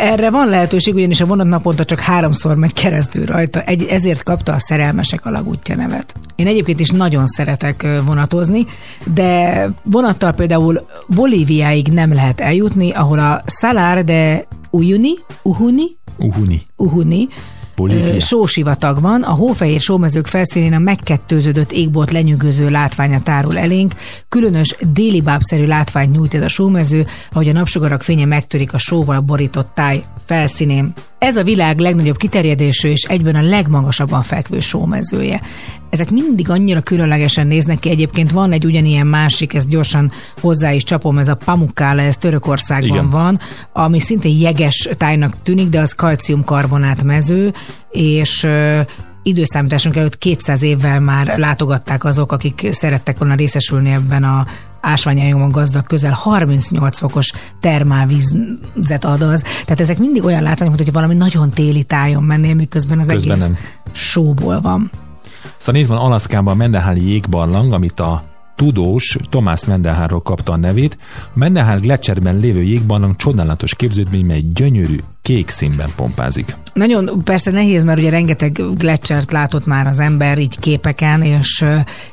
[0.00, 4.52] Erre van lehetőség, ugyanis a vonat naponta csak háromszor megy keresztül rajta, egy, ezért kapta
[4.52, 6.14] a szerelmesek alagútja nevet.
[6.36, 8.66] Én egyébként is nagyon szeretek vonatozni,
[9.04, 15.12] de vonattal például Bolíviáig nem lehet eljutni, ahol a Salar de Uyuni,
[15.42, 15.86] Uhuni,
[16.18, 16.62] Uhuni.
[16.76, 17.28] Uhuni,
[17.78, 18.14] Bolívia.
[18.14, 23.92] ö, sósivatag van, a hófehér sómezők felszínén a megkettőződött égbolt lenyűgöző látványa tárul elénk,
[24.28, 29.20] különös déli bábszerű látványt nyújt ez a sómező, ahogy a napsugarak fénye megtörik a sóval
[29.20, 30.92] borított táj felszínén.
[31.18, 35.40] Ez a világ legnagyobb kiterjedésű és egyben a legmagasabban fekvő sómezője.
[35.90, 37.90] Ezek mindig annyira különlegesen néznek ki.
[37.90, 42.88] Egyébként van egy ugyanilyen másik, ezt gyorsan hozzá is csapom, ez a Pamukkala, ez Törökországban
[42.88, 43.10] Igen.
[43.10, 43.40] van,
[43.72, 47.52] ami szintén jeges tájnak tűnik, de az kalciumkarbonát mező,
[47.90, 48.46] és
[49.22, 54.46] időszámításunk előtt 200 évvel már látogatták azok, akik szerettek volna részesülni ebben a
[54.80, 59.42] ásványanyagban gazdag, közel 38 fokos termálvízet ad az.
[59.42, 63.46] Tehát ezek mindig olyan látványok, hogy valami nagyon téli tájon mennél, miközben az Közben egész
[63.46, 63.56] nem.
[63.92, 64.90] sóból van.
[65.58, 68.24] Aztán itt van Alaszkában a Mendenháli jégbarlang, amit a
[68.56, 70.98] tudós Tomás Mendenhálról kapta a nevét.
[71.24, 74.98] A Mendenhál gletszerben lévő jégbarlang csodálatos képződmény, mely gyönyörű,
[75.28, 76.56] kék színben pompázik.
[76.72, 81.64] Nagyon persze nehéz, mert ugye rengeteg gletschert látott már az ember így képeken, és,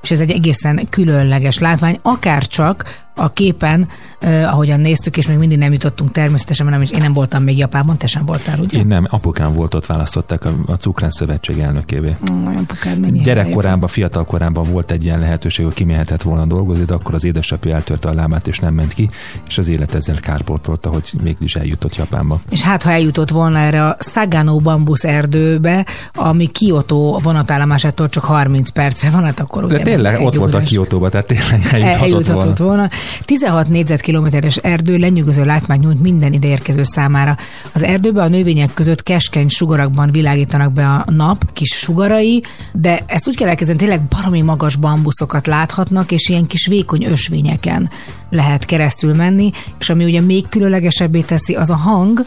[0.02, 3.88] és ez egy egészen különleges látvány, akár csak a képen,
[4.20, 7.44] eh, ahogyan néztük, és még mindig nem jutottunk természetesen, mert nem is, én nem voltam
[7.44, 8.78] még Japánban, te sem voltál, ugye?
[8.78, 12.16] Én nem, apukám volt ott, választották a, a Cukrán Szövetség elnökévé.
[12.26, 17.14] Nagyon apukád Gyerekkorában, fiatal korában volt egy ilyen lehetőség, hogy kimehetett volna dolgozni, de akkor
[17.14, 19.10] az édesapja eltörte a lábát és nem ment ki,
[19.48, 22.42] és az élet ezzel kárpótolta, hogy mégis eljutott Japánba.
[22.50, 28.70] És hát, ha eljutott volna erre a Sagano bambusz erdőbe, ami Kyoto vonatállomásától csak 30
[28.70, 30.60] percre van, hát akkor ugye De tényleg ott volt a.
[30.60, 32.76] Kiotóba, tehát tényleg eljuthatott, eljuthatott volna.
[32.76, 32.90] volna.
[33.26, 37.38] 16 négyzetkilométeres erdő lenyűgöző látvány nyújt minden ide érkező számára.
[37.74, 43.28] Az erdőbe a növények között keskeny sugarakban világítanak be a nap, kis sugarai, de ezt
[43.28, 47.90] úgy kell elkezdeni, tényleg baromi magas bambuszokat láthatnak, és ilyen kis vékony ösvényeken
[48.30, 52.24] lehet keresztül menni, és ami ugye még különlegesebbé teszi, az a hang,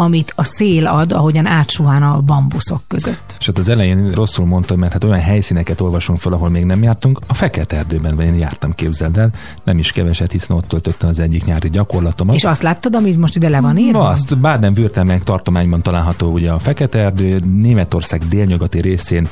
[0.00, 3.34] amit a szél ad, ahogyan átsuhán a bambuszok között.
[3.38, 6.82] És hát az elején rosszul mondtam, mert hát olyan helyszíneket olvasunk fel, ahol még nem
[6.82, 7.18] jártunk.
[7.26, 9.30] A Fekete Erdőben én jártam, képzeld el,
[9.64, 12.36] nem is keveset, hiszen ott töltöttem az egyik nyári gyakorlatomat.
[12.36, 14.08] És azt láttad, amit most ide le van írva?
[14.08, 19.28] Azt Baden-Württemberg tartományban található ugye a Fekete Erdő, Németország délnyugati részén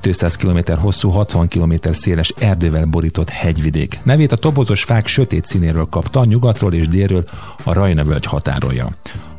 [0.00, 4.00] 200 km hosszú, 60 km széles erdővel borított hegyvidék.
[4.02, 7.24] Nevét a tobozos fák sötét színéről kapta, nyugatról és délről
[7.62, 8.88] a Rajna völgy határolja.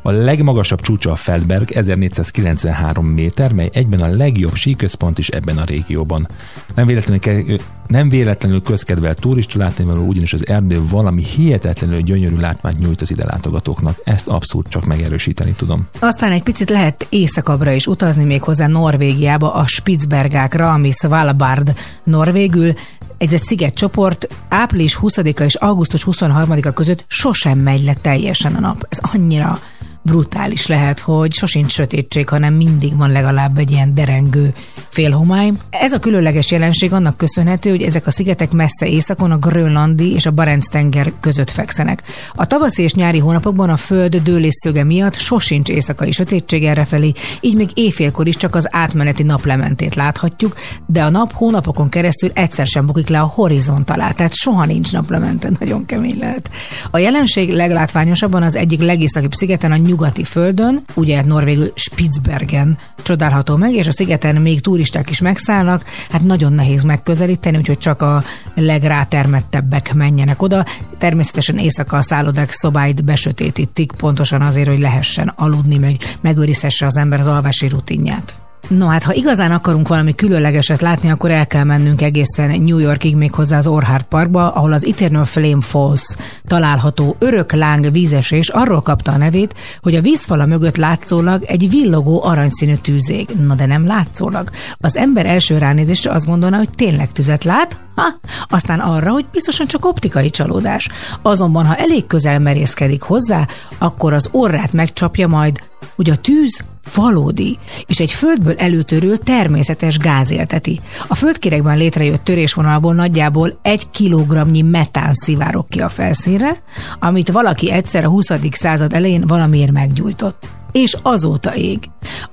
[0.02, 5.64] A legmagasabb csúcsa a Feldberg 1493 méter, mely egyben a legjobb síközpont is ebben a
[5.64, 6.28] régióban.
[6.76, 7.58] Nem véletlenül,
[7.88, 13.26] nem véletlenül közkedvelt turista látnivaló, ugyanis az erdő valami hihetetlenül gyönyörű látványt nyújt az ide
[13.26, 14.02] látogatóknak.
[14.04, 15.88] Ezt abszolút csak megerősíteni tudom.
[16.00, 22.74] Aztán egy picit lehet északabbra is utazni még hozzá Norvégiába, a Spitzbergákra, ami Svalbard norvégül.
[23.18, 28.86] Ez egy szigetcsoport, április 20-a és augusztus 23-a között sosem megy le teljesen a nap.
[28.90, 29.60] Ez annyira
[30.08, 34.54] brutális lehet, hogy sosincs sötétség, hanem mindig van legalább egy ilyen derengő
[34.90, 35.52] félhomály.
[35.70, 40.26] Ez a különleges jelenség annak köszönhető, hogy ezek a szigetek messze északon a grönlandi és
[40.26, 42.04] a Barents tenger között fekszenek.
[42.36, 47.12] A tavaszi és nyári hónapokban a föld dőlésszöge miatt sosincs éjszakai sötétség errefelé,
[47.42, 50.56] így még éjfélkor is csak az átmeneti naplementét láthatjuk,
[50.86, 54.92] de a nap hónapokon keresztül egyszer sem bukik le a horizont alá, tehát soha nincs
[54.92, 56.50] naplemente, nagyon kemény lehet.
[56.92, 63.74] A jelenség leglátványosabban az egyik legészakibb szigeten, a nyugati földön, ugye norvégül Spitzbergen csodálható meg,
[63.74, 68.24] és a szigeten még turisták is megszállnak, hát nagyon nehéz megközelíteni, úgyhogy csak a
[68.56, 70.66] legrátermettebbek menjenek oda.
[70.98, 77.20] Természetesen éjszaka a szállodák szobáit besötétítik, pontosan azért, hogy lehessen aludni, meg megőrizhesse az ember
[77.20, 78.47] az alvási rutinját.
[78.68, 83.16] No hát, ha igazán akarunk valami különlegeset látni, akkor el kell mennünk egészen New Yorkig
[83.16, 86.16] még hozzá az Orhard Parkba, ahol az Eternal Flame Falls
[86.48, 92.24] található örök láng vízesés arról kapta a nevét, hogy a vízfala mögött látszólag egy villogó
[92.24, 93.30] aranyszínű tűzég.
[93.46, 94.50] Na de nem látszólag.
[94.78, 99.68] Az ember első ránézésre azt gondolna, hogy tényleg tüzet lát, Ha, aztán arra, hogy biztosan
[99.68, 100.90] csak optikai csalódás.
[101.22, 105.60] Azonban, ha elég közel merészkedik hozzá, akkor az orrát megcsapja majd,
[105.96, 106.64] hogy a tűz
[106.96, 110.80] valódi, és egy földből előtörő természetes gáz élteti.
[111.08, 116.56] A földkérekben létrejött törésvonalból nagyjából egy kilogramnyi metán szivárok ki a felszínre,
[117.00, 118.32] amit valaki egyszer a 20.
[118.52, 121.80] század elején valamiért meggyújtott és azóta ég.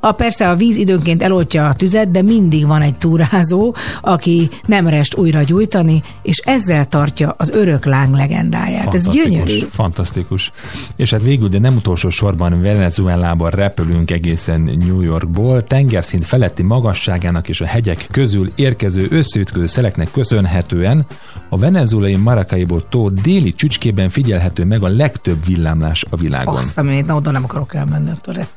[0.01, 4.89] A persze a víz időnként eloltja a tüzet, de mindig van egy túrázó, aki nem
[4.89, 8.95] rest újra gyújtani, és ezzel tartja az örök láng legendáját.
[8.95, 9.59] Ez gyönyörű.
[9.71, 10.53] Fantasztikus.
[10.97, 17.49] És hát végül, de nem utolsó sorban Venezuelában repülünk egészen New Yorkból, tengerszint feletti magasságának
[17.49, 21.07] és a hegyek közül érkező összeütköző szeleknek köszönhetően
[21.49, 26.57] a venezuelai Maracaibo tó déli csücskében figyelhető meg a legtöbb villámlás a világon.
[26.57, 28.11] Azt, amit na, oda nem akarok elmenni.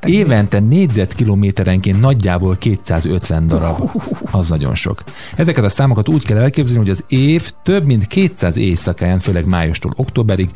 [0.06, 3.92] Évente négyzetkilométerenként nagyjából 250 darab.
[4.32, 5.04] Az nagyon sok.
[5.36, 9.92] Ezeket a számokat úgy kell elképzelni, hogy az év több mint 200 éjszakáján, főleg májustól
[9.96, 10.50] októberig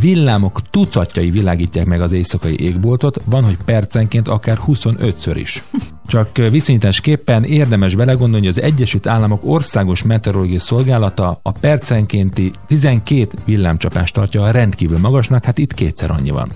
[0.00, 5.62] villámok tucatjai világítják meg az éjszakai égboltot, van, hogy percenként akár 25-ször is.
[6.06, 14.14] Csak viszonyításképpen érdemes belegondolni, hogy az Egyesült Államok Országos Meteorológiai Szolgálata a percenkénti 12 villámcsapást
[14.14, 16.52] tartja a rendkívül magasnak, hát itt kétszer annyi van.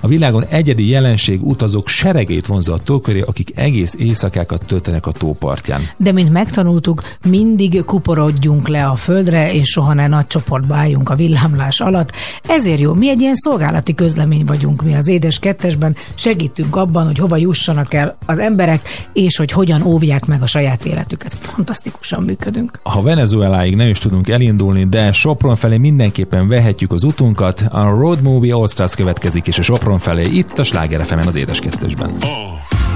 [0.00, 5.12] A világon egyedi jelenség utazók seregét vonza a tó köré, akik egész éjszakákat töltenek a
[5.12, 5.80] tópartján.
[5.96, 11.14] De mint megtanultuk, mindig kuporodjunk le a földre, és soha ne nagy csoportba álljunk a
[11.14, 12.12] villámlás alatt.
[12.48, 17.18] Ezért jó, mi egy ilyen szolgálati közlemény vagyunk, mi az édes kettesben segítünk abban, hogy
[17.18, 21.34] hova jussanak el az emberek, és hogy hogyan óvják meg a saját életüket.
[21.34, 22.78] Fantasztikusan működünk.
[22.82, 27.64] Ha Venezueláig nem is tudunk elindulni, de Sopron felé mindenképpen vehetjük az utunkat.
[27.70, 31.36] A Road Movie All Stars következik, és a Sopron felé itt a Sláger fm az
[31.36, 32.10] édes kettesben.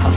[0.01, 0.09] Ha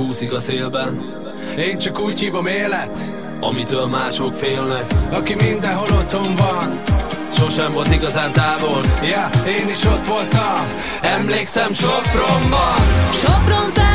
[0.00, 1.00] Egy emlék úszik a szélben.
[1.58, 3.00] Én csak úgy hívom élet
[3.40, 4.84] Amitől mások félnek.
[5.12, 6.82] Aki mindenhol otthon van.
[7.34, 8.80] Sosem volt igazán távol.
[9.02, 10.66] Ja, én is ott voltam.
[11.02, 12.76] Emlékszem Sopronban.
[13.12, 13.89] Sopron felől,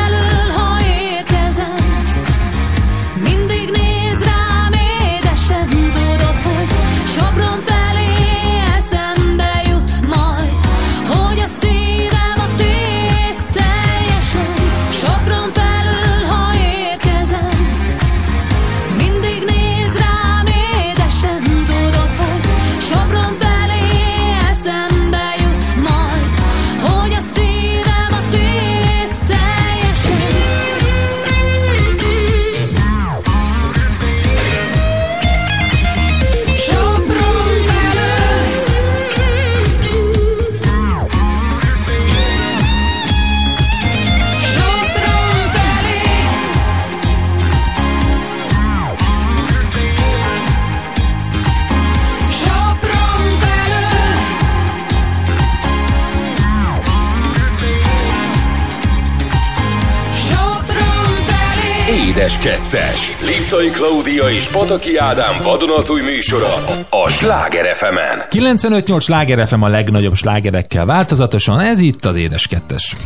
[62.26, 63.12] Édes Kettes.
[63.26, 66.54] Liptai Klaudia és Pataki Ádám vadonatúj műsora
[66.90, 67.96] a Sláger fm
[68.30, 72.96] 95-8 sláger FM a legnagyobb slágerekkel változatosan, ez itt az Édes Kettes.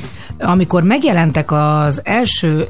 [0.41, 2.69] Amikor megjelentek az első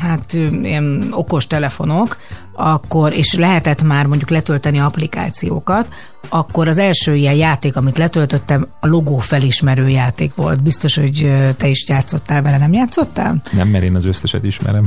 [0.00, 0.32] hát
[0.62, 2.16] ilyen okos telefonok,
[2.52, 5.86] akkor, és lehetett már mondjuk letölteni applikációkat,
[6.28, 10.62] akkor az első ilyen játék, amit letöltöttem, a logó felismerő játék volt.
[10.62, 13.42] Biztos, hogy te is játszottál vele, nem játszottál?
[13.52, 14.84] Nem, mert én az összeset ismerem.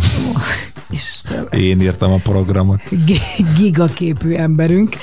[0.90, 1.48] Istenem.
[1.52, 2.82] Én írtam a programot.
[2.90, 4.96] G- gigaképű emberünk,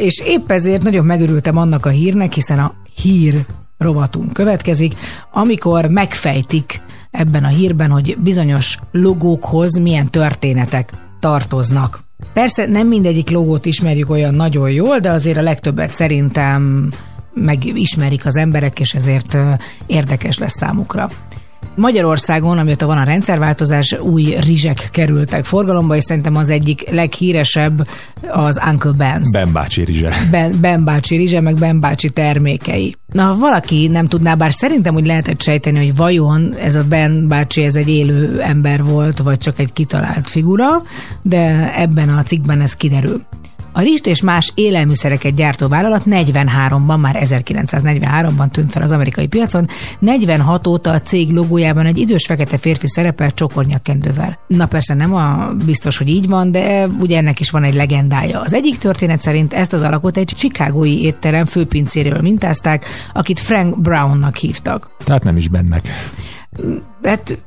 [0.00, 3.44] és épp ezért nagyon megörültem annak a hírnek, hiszen a hír
[3.78, 4.94] rovatunk következik,
[5.32, 6.80] amikor megfejtik
[7.10, 12.04] ebben a hírben, hogy bizonyos logókhoz milyen történetek tartoznak.
[12.32, 16.92] Persze nem mindegyik logót ismerjük olyan nagyon jól, de azért a legtöbbet szerintem
[17.34, 19.36] megismerik az emberek, és ezért
[19.86, 21.10] érdekes lesz számukra.
[21.76, 27.88] Magyarországon, amióta van a rendszerváltozás, új rizsek kerültek forgalomba, és szerintem az egyik leghíresebb
[28.28, 29.28] az Uncle Ben's.
[29.32, 30.12] Ben bácsi rizse.
[30.30, 32.96] Ben, ben bácsi rizse, meg Ben bácsi termékei.
[33.12, 37.28] Na, ha valaki nem tudná, bár szerintem úgy lehetett sejteni, hogy vajon ez a Ben
[37.28, 40.82] bácsi ez egy élő ember volt, vagy csak egy kitalált figura,
[41.22, 43.22] de ebben a cikkben ez kiderül.
[43.76, 49.68] A rizst és más élelmiszereket gyártó vállalat 43-ban, már 1943-ban tűnt fel az amerikai piacon,
[49.98, 54.38] 46 óta a cég logójában egy idős fekete férfi szerepel csokornyakkendővel.
[54.46, 58.40] Na persze nem a biztos, hogy így van, de ugye ennek is van egy legendája.
[58.40, 64.36] Az egyik történet szerint ezt az alakot egy chicagói étterem főpincéről mintázták, akit Frank Brownnak
[64.36, 64.90] hívtak.
[65.04, 65.88] Tehát nem is bennek.
[67.06, 67.38] Hát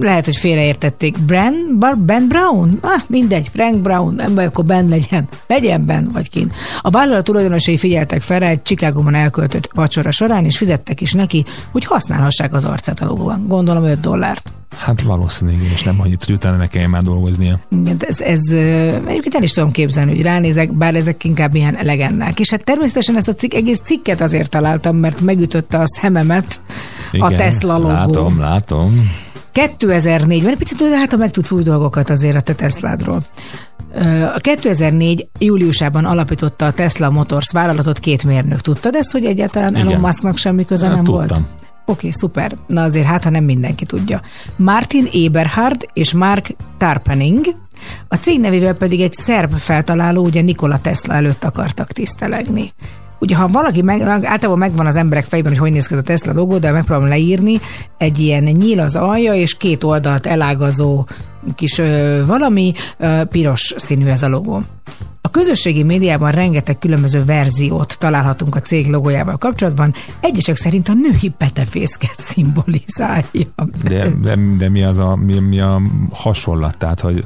[0.00, 1.18] lehet, hogy félreértették.
[1.18, 2.78] Bran, Bar, Ben Brown?
[2.80, 5.28] Ah, mindegy, Frank Brown, nem baj, akkor Ben legyen.
[5.46, 6.52] Legyen Ben, vagy kin.
[6.80, 11.84] A vállalat tulajdonosai figyeltek fel egy Chicagóban elköltött vacsora során, és fizettek is neki, hogy
[11.84, 13.44] használhassák az arcát a logóban.
[13.48, 14.50] Gondolom 5 dollárt.
[14.78, 17.58] Hát valószínűleg, és nem annyit, hogy utána ne kelljen már dolgoznia.
[17.98, 18.40] Ez, ez
[19.06, 22.40] egyébként el is tudom képzelni, hogy ránézek, bár ezek inkább ilyen legendák.
[22.40, 26.60] És hát természetesen ezt a cikk, egész cikket azért találtam, mert megütötte a szememet
[27.12, 27.88] a Igen, Tesla logó.
[27.88, 28.91] Látom, látom.
[29.54, 33.22] 2004-ben, egy picit de hát ha megtudsz új dolgokat azért a te Tesládról.
[34.34, 38.60] A 2004 júliusában alapította a Tesla Motors vállalatot két mérnök.
[38.60, 39.86] Tudtad ezt, hogy egyáltalán Igen.
[39.86, 41.40] Elon Musknak semmi köze Hát, nem volt?
[41.86, 42.56] Oké, szuper.
[42.66, 44.20] Na azért hát, ha nem mindenki tudja.
[44.56, 47.46] Martin Eberhard és Mark Tarpening,
[48.08, 52.72] a cég nevével pedig egy szerb feltaláló, ugye Nikola Tesla előtt akartak tisztelegni.
[53.22, 56.32] Ugye, ha valaki meg, általában megvan az emberek fejében, hogy hogy néz ki a Tesla
[56.32, 57.60] logó, de megpróbálom leírni,
[57.98, 61.06] egy ilyen nyíl az alja, és két oldalt elágazó
[61.54, 64.62] kis ö, valami, ö, piros színű ez a logó.
[65.32, 69.94] Közösségi médiában rengeteg különböző verziót találhatunk a cég logójával kapcsolatban.
[70.20, 73.24] Egyesek szerint a női petefészket szimbolizálja.
[73.84, 75.82] De, de, de mi, az a, mi, mi a
[76.12, 76.76] hasonlat?
[76.78, 77.22] Tehát, hogy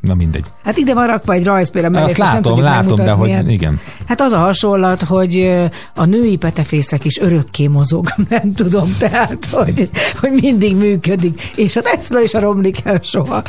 [0.00, 0.46] na mindegy.
[0.64, 3.50] Hát ide van rakva egy rajz például, mellé, Azt most nem látom, látom, de hogy
[3.50, 3.80] igen.
[4.06, 5.60] Hát az a hasonlat, hogy
[5.94, 11.80] a női petefészek is örökké mozog, nem tudom, tehát, hogy, hogy mindig működik, és a
[11.80, 13.42] Tesla is a romlik el soha.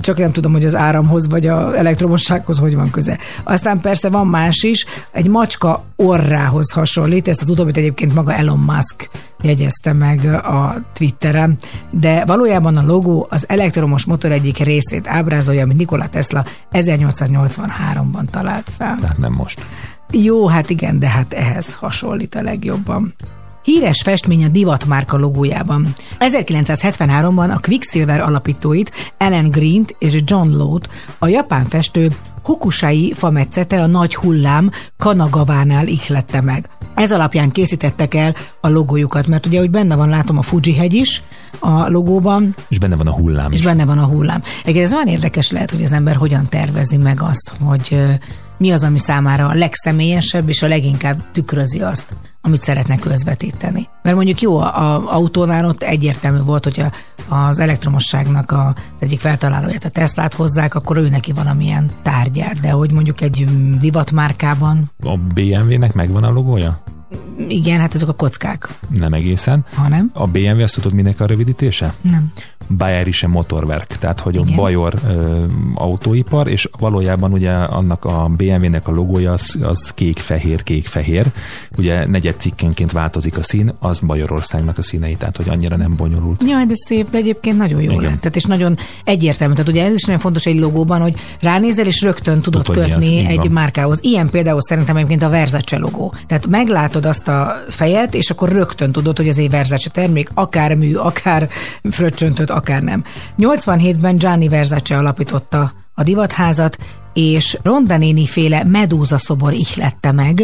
[0.00, 3.18] Csak nem tudom, hogy az áramhoz vagy az elektromossághoz hogy van köze.
[3.44, 8.58] Aztán persze van más is, egy macska orrához hasonlít, ezt az utóbbit egyébként maga Elon
[8.58, 9.10] Musk
[9.42, 11.56] jegyezte meg a Twitteren,
[11.90, 18.70] de valójában a logó az elektromos motor egyik részét ábrázolja, amit Nikola Tesla 1883-ban talált
[18.76, 18.96] fel.
[19.00, 19.64] Tehát nem most.
[20.10, 23.14] Jó, hát igen, de hát ehhez hasonlít a legjobban.
[23.62, 25.92] Híres festmény a divatmárka logójában.
[26.18, 33.86] 1973-ban a Quicksilver alapítóit, Ellen Green-t és John Lowe-t a japán festő Hokusai fametszete a
[33.86, 36.68] nagy hullám Kanagavánál ihlette meg.
[36.94, 40.92] Ez alapján készítettek el a logójukat, mert ugye, hogy benne van, látom a Fuji hegy
[40.94, 41.22] is
[41.58, 43.64] a logóban, És benne van a hullám és is.
[43.64, 44.42] benne van a hullám.
[44.60, 47.96] Egyébként ez olyan érdekes lehet, hogy az ember hogyan tervezi meg azt, hogy
[48.62, 53.88] mi az, ami számára a legszemélyesebb, és a leginkább tükrözi azt, amit szeretne közvetíteni.
[54.02, 56.92] Mert mondjuk jó, a, a autónál ott egyértelmű volt, hogy a,
[57.34, 62.70] az elektromosságnak a, az egyik feltalálóját, a Teslát hozzák, akkor ő neki valamilyen tárgyát, de
[62.70, 63.46] hogy mondjuk egy
[63.78, 66.82] divatmárkában, A BMW-nek megvan a logója?
[67.48, 69.64] igen, hát ezek a kockák, Nem egészen.
[69.74, 70.10] ha nem?
[70.12, 71.94] A BMW, azt tudod, minek a rövidítése?
[72.00, 72.32] Nem.
[72.76, 74.48] Bayerische Motorwerk, tehát hogy Igen.
[74.48, 75.44] a Bajor ö,
[75.74, 81.26] autóipar, és valójában ugye annak a BMW-nek a logója az, az kék-fehér, kék-fehér.
[81.76, 86.42] Ugye negyed cikkenként változik a szín, az Bajorországnak a színei, tehát hogy annyira nem bonyolult.
[86.46, 88.02] Jaj, de szép, de egyébként nagyon jó Igen.
[88.02, 88.20] lett.
[88.20, 89.54] Tehát és nagyon egyértelmű.
[89.54, 93.06] Tehát ugye ez is nagyon fontos egy logóban, hogy ránézel és rögtön tudod az, kötni
[93.06, 93.50] így egy van.
[93.50, 93.98] márkához.
[94.02, 96.14] Ilyen például szerintem egyébként a Versace logó.
[96.26, 100.74] Tehát meglátod azt a fejet, és akkor rögtön tudod, hogy ez egy Versace termék, akár
[100.74, 101.48] mű, akár
[101.90, 103.04] fröccsöntöt, akár nem.
[103.38, 106.78] 87-ben Gianni Versace alapította a divatházat,
[107.14, 110.42] és Ronda néni féle medúza szobor ihlette meg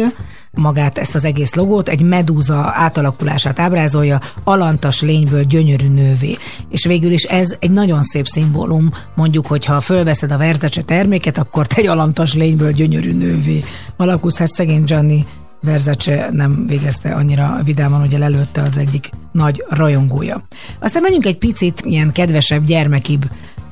[0.51, 6.37] magát ezt az egész logót, egy medúza átalakulását ábrázolja, alantas lényből gyönyörű nővé.
[6.69, 11.67] És végül is ez egy nagyon szép szimbólum, mondjuk, hogyha fölveszed a Versace terméket, akkor
[11.67, 13.63] te egy alantas lényből gyönyörű nővé.
[13.97, 15.25] Malakusz, hát szegény Gianni
[15.61, 20.41] Versace nem végezte annyira vidáman, hogy lelőtte az egyik nagy rajongója.
[20.79, 23.25] Aztán menjünk egy picit ilyen kedvesebb, gyermekibb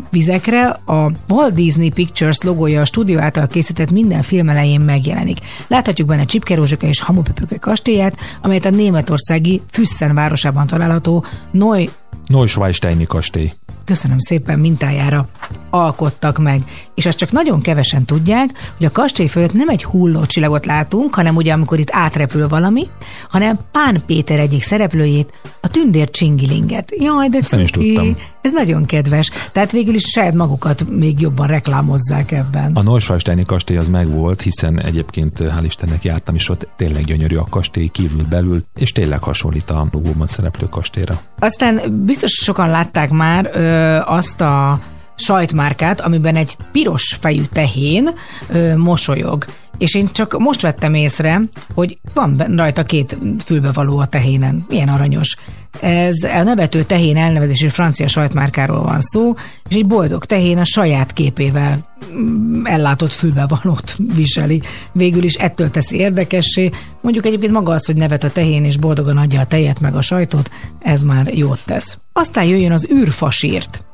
[0.10, 0.68] vizekre.
[0.70, 5.38] A Walt Disney Pictures logója a stúdió által készített minden film elején megjelenik.
[5.68, 11.86] Láthatjuk benne Csipkerózsika és Hamupöpöke kastélyát, amelyet a németországi Füssen városában található Neu
[12.28, 13.52] Neuschwansteini kastély.
[13.88, 15.28] Köszönöm szépen mintájára
[15.70, 16.64] alkottak meg.
[16.96, 21.16] És azt csak nagyon kevesen tudják, hogy a kastély fölött nem egy hulló csillagot látunk,
[21.16, 22.88] hanem ugye amikor itt átrepül valami,
[23.30, 26.92] hanem Pán Péter egyik szereplőjét, a tündér csingilinget.
[26.98, 28.16] Jaj, de Ezt nem is tudtam.
[28.48, 29.32] Ez nagyon kedves.
[29.52, 32.72] Tehát végül is saját magukat még jobban reklámozzák ebben.
[32.74, 37.48] A Neuschwansteini kastély az megvolt, hiszen egyébként hál' Istennek jártam is ott, tényleg gyönyörű a
[37.50, 41.22] kastély kívül belül, és tényleg hasonlít a logóban szereplő kastélyra.
[41.40, 44.80] Aztán biztos sokan látták már ö, azt a
[45.16, 48.10] sajtmárkát, amiben egy piros fejű tehén
[48.50, 49.46] ö, mosolyog.
[49.78, 51.42] És én csak most vettem észre,
[51.74, 54.66] hogy van rajta két fülbevaló a tehénen.
[54.70, 55.36] Milyen aranyos.
[55.82, 59.34] Ez a nevető tehén elnevezésű francia sajtmárkáról van szó,
[59.70, 61.80] és egy boldog tehén a saját képével
[62.14, 64.62] mm, ellátott fülbevalót viseli.
[64.92, 66.70] Végül is ettől teszi érdekessé.
[67.02, 70.02] Mondjuk egyébként maga az, hogy nevet a tehén és boldogan adja a tejet meg a
[70.02, 71.98] sajtot, ez már jót tesz.
[72.14, 73.87] Aztán jöjjön az űrfasírt.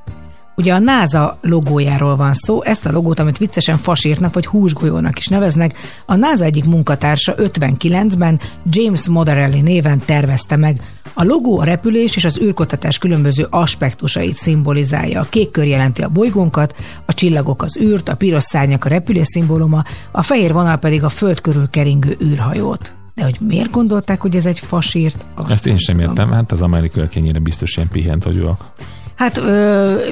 [0.56, 5.28] Ugye a NASA logójáról van szó, ezt a logót, amit viccesen fasírtnak vagy húsgolyónak is
[5.28, 10.82] neveznek, a NASA egyik munkatársa 59-ben James Moderelli néven tervezte meg.
[11.14, 15.22] A logó a repülés és az űrkutatás különböző aspektusait szimbolizálja.
[15.22, 16.76] A kék kör jelenti a bolygónkat,
[17.06, 21.10] a csillagok az űrt, a piros szárnyak a repülés szimbóluma, a fehér vonal pedig a
[21.10, 22.96] föld körül keringő űrhajót.
[23.16, 25.26] De hogy miért gondolták, hogy ez egy fasírt?
[25.36, 28.74] Azt Ezt én sem értem, hát az amerikaiak ennyire biztos ilyen pihent vagyok.
[29.16, 29.42] Hát,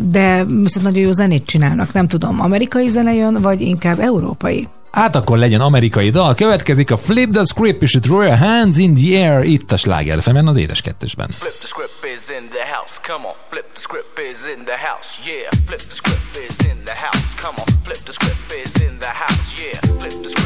[0.10, 1.94] de viszont nagyon jó zenét csinálnak.
[1.94, 4.68] Nem tudom, amerikai zene jön, vagy inkább európai?
[4.92, 8.78] Hát akkor legyen amerikai dal, következik a Flip the Script és a Throw Your Hands
[8.78, 11.30] in the Air itt a Sláger FM-en az édes kettesben.
[11.30, 13.36] Flip the script is in the house, come on.
[13.50, 15.50] Flip the script is in the house, yeah.
[15.68, 17.68] Flip the script is in the house, come on.
[17.84, 19.80] Flip the script is in the house, yeah.
[20.00, 20.41] Flip the script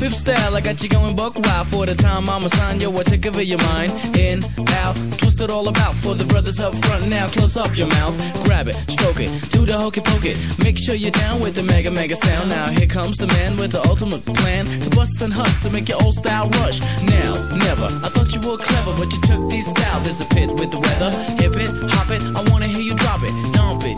[0.00, 3.06] hip style, I got you going buck wild for the time I'ma sign yo, what
[3.06, 3.92] take over your mind.
[4.16, 4.40] In,
[4.82, 7.26] out, twist it all about for the brothers up front now.
[7.28, 10.34] Close up your mouth, grab it, stroke it, do the hokey pokey.
[10.62, 12.50] Make sure you're down with the mega mega sound.
[12.50, 15.88] Now here comes the man with the ultimate plan to bust and hust to make
[15.88, 16.80] your old style rush.
[17.02, 17.86] Now, never.
[18.04, 20.00] I thought you were clever, but you took this style.
[20.00, 21.10] There's a pit with the weather.
[21.42, 22.22] Hip it, hop it.
[22.36, 23.96] I wanna hear you drop it, dump it,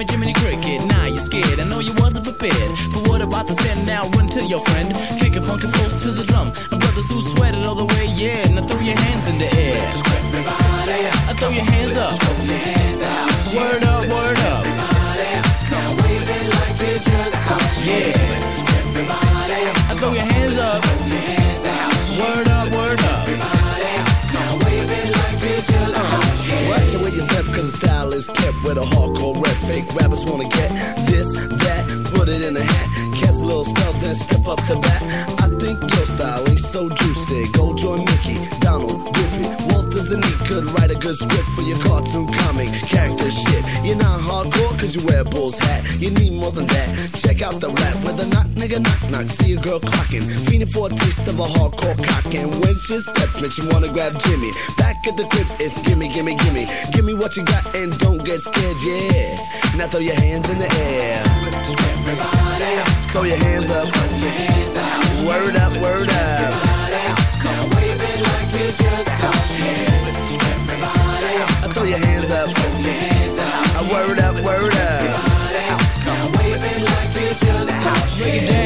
[0.00, 0.86] it, Jimmy Jiminy Cricket.
[0.88, 1.58] Now you're scared.
[1.60, 3.86] I know you wasn't prepared for what about to send.
[3.86, 6.52] Now run to your friend, kick it funky close to the drum.
[6.70, 8.48] And brothers who sweat it all the way, yeah.
[8.54, 9.80] Now throw your hands in the air.
[11.28, 12.14] I throw your hands up.
[13.54, 14.64] Word up, word up.
[17.84, 18.12] Yeah.
[19.90, 20.82] I throw your hands up.
[22.18, 23.28] Word up, word up.
[26.68, 29.21] Watch the way you step, cause style is kept with a hardcore
[47.42, 49.26] out the rap with a knock, nigga, knock, knock.
[49.26, 52.34] See a girl clocking, feeding for a taste of a hardcore cock.
[52.34, 54.50] And when she step, makes you wanna grab Jimmy.
[54.78, 56.66] Back at the crib, it's gimme, gimme, gimme.
[56.92, 59.36] Give me what you got and don't get scared, yeah.
[59.76, 61.22] Now throw your hands in the air.
[62.06, 62.62] Everybody,
[63.10, 63.86] Throw your hands up.
[65.26, 66.52] Word up, word up.
[68.62, 69.90] Just don't care.
[70.70, 72.48] Everybody, Throw your hands up,
[73.90, 74.31] word up.
[78.22, 78.61] Break it down.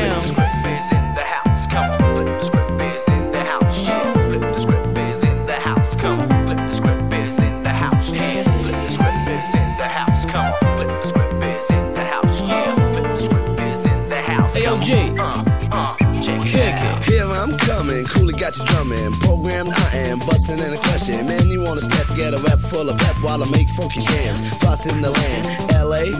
[18.47, 19.12] Got you drumming.
[19.20, 21.27] Programmed I am, busting and a question.
[21.27, 24.40] Man, you wanna step, get a rap full of pep while I make funky jams.
[24.59, 25.44] Bossing the land,
[25.74, 26.14] LA,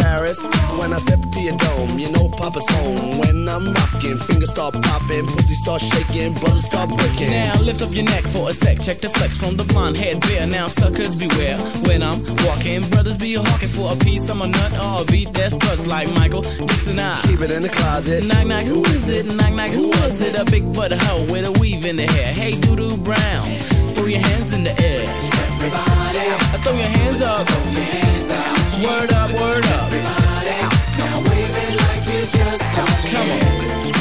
[0.00, 0.40] Paris.
[0.78, 3.18] When I step into your dome, you know Papa's home.
[3.18, 7.30] When I'm rocking, fingers start popping, pussy start shaking, brothers start breaking.
[7.30, 8.80] Now lift up your neck for a sec.
[8.80, 10.46] Check the flex from the blonde head bear.
[10.46, 12.82] Now suckers beware when I'm walking.
[12.88, 16.08] Brothers be hawking for a piece of my nut or a beat that struts like
[16.14, 16.98] Michael Dixon.
[16.98, 18.24] I Keep it in the closet.
[18.26, 19.26] Knock knock, who is it?
[19.36, 20.34] Knock knock, who was it?
[20.34, 22.32] A big butt hoe with a weave in the hair.
[22.32, 23.44] Hey, doo doo brown,
[23.94, 25.04] throw your hands in the air.
[25.58, 26.26] Everybody,
[26.62, 27.46] throw your hands up.
[27.46, 28.84] Throw your hands up.
[28.84, 29.86] Word up, word up.
[29.88, 30.58] Everybody,
[30.98, 33.42] now wave it like you just don't Come on.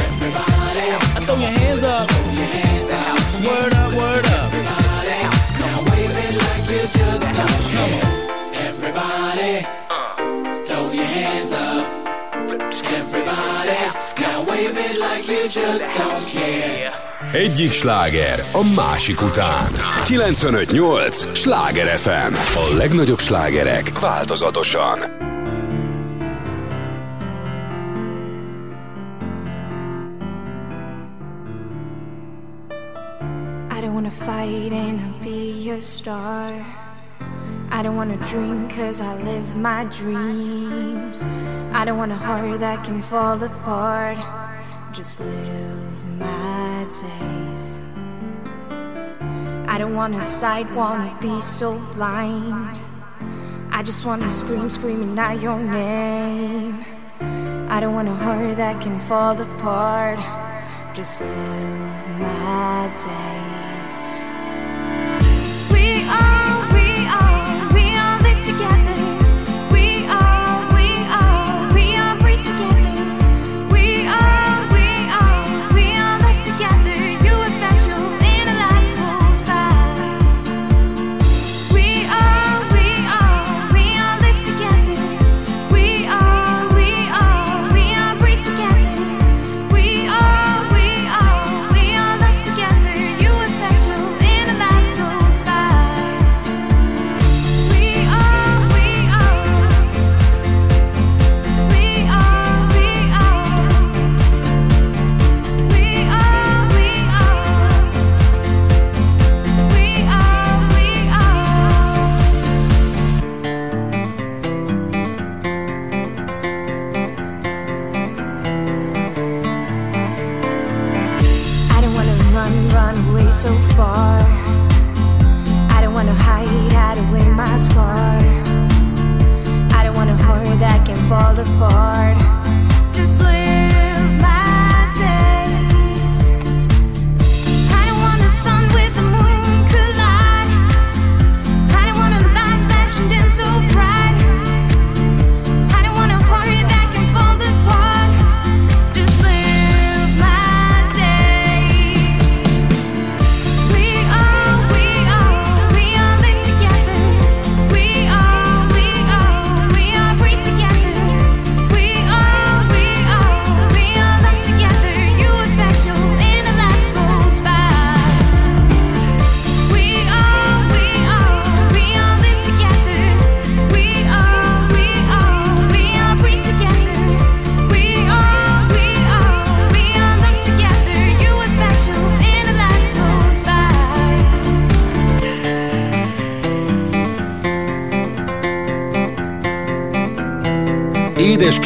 [0.05, 0.87] Everybody,
[1.25, 2.07] throw your hands up.
[2.07, 3.17] Throw your hands up.
[3.47, 4.49] Word up, word up.
[4.53, 5.19] Everybody,
[5.61, 8.11] now wave it like you just don't Come on.
[8.69, 9.53] Everybody,
[10.67, 11.85] throw your hands up.
[12.99, 13.79] Everybody,
[14.21, 16.96] now wave it like you just don't care.
[17.37, 19.71] Egyik sláger a másik után.
[20.03, 22.33] 95.8 Sláger FM.
[22.33, 24.97] A legnagyobb slágerek változatosan.
[33.69, 36.53] I don't wanna fight and be your star.
[37.79, 41.17] I don't wanna dream cause I live my dreams.
[41.73, 44.17] I don't want a heart that can fall apart.
[44.93, 46.56] Just live my
[49.67, 52.79] I don't wanna sight, wanna be so blind.
[53.71, 56.85] I just wanna scream, screaming out your name.
[57.69, 60.19] I don't want a heart that can fall apart.
[60.95, 63.46] Just live my days.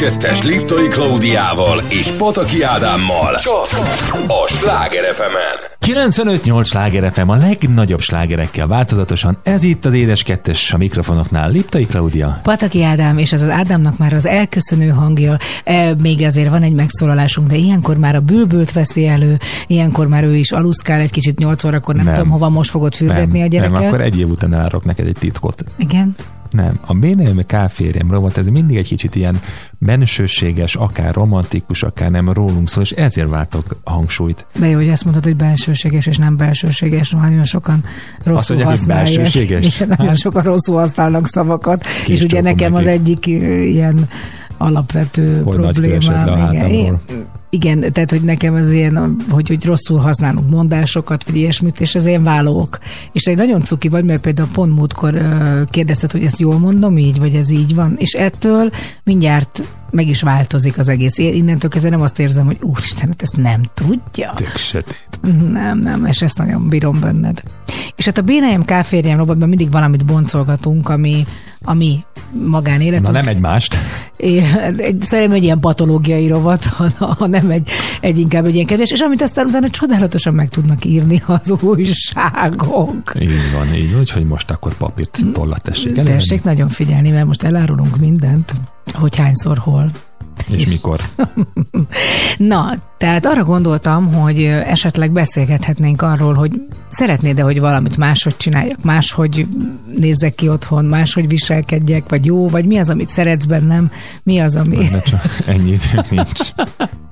[0.02, 3.34] 2-es Liptoi Klaudiával és Pataki Ádámmal.
[3.34, 3.66] Csak
[4.26, 5.36] a Sláger fm
[5.86, 9.36] 95-8 Sláger FM a legnagyobb slágerekkel változatosan.
[9.42, 11.50] Ez itt az édes kettes a mikrofonoknál.
[11.50, 12.40] Liptai Klaudia.
[12.42, 15.36] Pataki Ádám, és ez az Ádámnak már az elköszönő hangja.
[15.64, 20.24] E, még azért van egy megszólalásunk, de ilyenkor már a bülbült veszi elő, ilyenkor már
[20.24, 22.14] ő is aluszkál egy kicsit 8 órakor, nem, nem.
[22.14, 23.78] tudom, hova most fogod fürdetni nem, a gyereket.
[23.78, 25.64] Nem, akkor egy év után elárok neked egy titkot.
[25.78, 26.14] Igen.
[26.52, 29.40] Nem, a Bénem K férjem rovat, ez mindig egy kicsit ilyen
[29.84, 34.46] bensőséges, akár romantikus, akár nem rólunk szól, és ezért váltok a hangsúlyt.
[34.58, 37.84] De jó, hogy azt mondod, hogy belsőséges és nem belsőséges, nagyon sokan
[38.24, 39.16] rosszul Azt mondják, hogy használják.
[39.16, 39.76] belsőséges?
[39.76, 43.00] Igen, nagyon Hát- sokan rosszul használnak szavakat, Kis és ugye nekem az nekik.
[43.00, 43.26] egyik
[43.70, 44.08] ilyen
[44.58, 45.98] alapvető Hogy nagy problémám.
[46.26, 46.68] Igen, hátamról.
[46.70, 46.98] Én-
[47.54, 52.06] igen, tehát hogy nekem az ilyen, hogy, hogy rosszul használunk mondásokat, vagy ilyesmit, és ez
[52.06, 52.78] ilyen vállók.
[53.12, 55.22] És egy nagyon cuki vagy, mert például pont múltkor
[55.70, 58.70] kérdezted, hogy ezt jól mondom így, vagy ez így van, és ettől
[59.04, 61.18] mindjárt meg is változik az egész.
[61.18, 64.32] Én innentől kezdve nem azt érzem, hogy úristen, hát ezt nem tudja.
[64.34, 65.20] Tök sötét.
[65.52, 67.42] Nem, nem, és ezt nagyon bírom benned.
[67.96, 71.26] És hát a Bénajem káférjem rovatban mindig valamit boncolgatunk, ami,
[71.62, 72.04] ami
[72.46, 73.02] magánéletünk.
[73.02, 73.76] Na nem egymást.
[74.16, 74.42] É,
[74.76, 76.64] egy- Szerintem egy ilyen patológiai rovat,
[76.98, 77.68] hanem egy,
[78.00, 83.12] egy inkább egy ilyen kedves, és amit aztán utána csodálatosan meg tudnak írni az újságok.
[83.20, 86.18] Így van, így van, úgyhogy most akkor papírt, tollat tessék elővenni.
[86.18, 88.54] Tessék nagyon figyelni, mert most elárulunk mindent,
[88.92, 89.90] hogy hányszor hol.
[90.48, 91.00] És mikor?
[92.38, 99.46] Na, tehát arra gondoltam, hogy esetleg beszélgethetnénk arról, hogy szeretnéd-e, hogy valamit máshogy csináljak, máshogy
[99.94, 103.90] nézzek ki otthon, máshogy viselkedjek, vagy jó, vagy mi az, amit szeretsz bennem,
[104.22, 104.76] mi az, ami...
[104.76, 106.40] Ne csak ennyi idő nincs.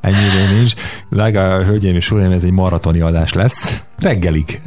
[0.01, 0.73] Ennyi idő nincs.
[1.11, 3.81] Drága hölgyeim és uraim, ez egy maratoni adás lesz.
[3.99, 4.61] Reggelig.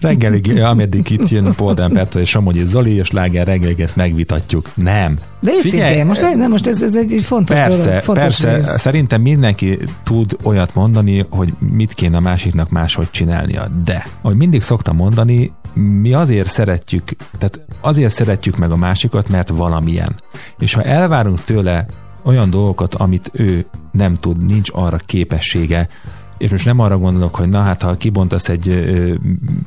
[0.00, 4.70] Reggelig, ameddig itt jön Polden Perta és Somogyi Zoli, és Láger reggelig ezt megvitatjuk.
[4.74, 5.18] Nem.
[5.40, 8.54] De őszintén, most, nem, most ez, ez egy fontos Persze, dolog, fontos persze.
[8.54, 8.80] rész.
[8.80, 13.66] Szerintem mindenki tud olyat mondani, hogy mit kéne a másiknak máshogy csinálnia.
[13.84, 17.04] De, ahogy mindig szoktam mondani, mi azért szeretjük,
[17.38, 20.14] tehát azért szeretjük meg a másikat, mert valamilyen.
[20.58, 21.86] És ha elvárunk tőle
[22.22, 25.88] olyan dolgokat, amit ő nem tud, nincs arra képessége,
[26.38, 29.14] és most nem arra gondolok, hogy na hát, ha kibontasz egy ö,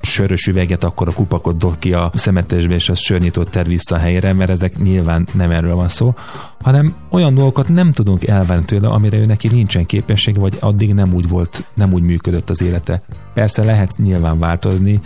[0.02, 4.00] sörös üveget, akkor a kupakot dob ki a szemetesbe, és az sörnyitót ter vissza a
[4.00, 6.14] helyére, mert ezek nyilván nem erről van szó,
[6.62, 11.14] hanem olyan dolgokat nem tudunk elvenni tőle, amire ő neki nincsen képessége, vagy addig nem
[11.14, 13.02] úgy volt, nem úgy működött az élete.
[13.34, 15.00] Persze lehet nyilván változni,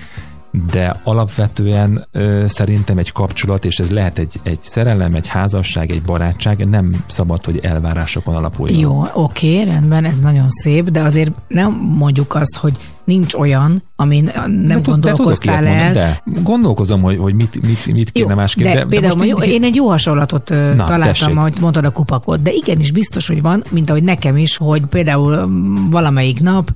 [0.72, 6.02] de alapvetően ö, szerintem egy kapcsolat, és ez lehet egy, egy szerelem, egy házasság, egy
[6.02, 8.80] barátság, nem szabad, hogy elvárásokon alapuljon.
[8.80, 14.23] Jó, oké, rendben, ez nagyon szép, de azért nem mondjuk azt, hogy nincs olyan, amin
[14.45, 15.84] nem de, tud- de gondolkoztál ilyet el.
[15.84, 15.94] mondani,
[16.34, 18.65] De gondolkozom, hogy, hogy mit, mit, mit kéne Jó, másképp.
[18.65, 21.38] de, de, például most mondjuk, így- én egy jó hasonlatot Na, találtam, tessék.
[21.38, 25.45] ahogy mondtad a kupakot, de igenis biztos, hogy van, mint ahogy nekem is, hogy például
[25.48, 26.72] mm, valamelyik nap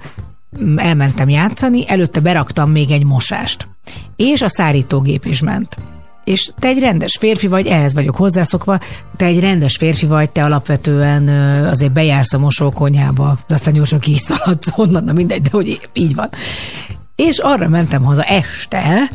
[0.75, 3.67] elmentem játszani, előtte beraktam még egy mosást.
[4.15, 5.77] És a szárítógép is ment.
[6.23, 8.79] És te egy rendes férfi vagy, ehhez vagyok hozzászokva,
[9.15, 11.27] te egy rendes férfi vagy, te alapvetően
[11.65, 15.89] azért bejársz a mosókonyhába, de aztán gyorsan ki is szaladsz onnan, na mindegy, de hogy
[15.93, 16.29] így van.
[17.15, 19.09] És arra mentem haza este,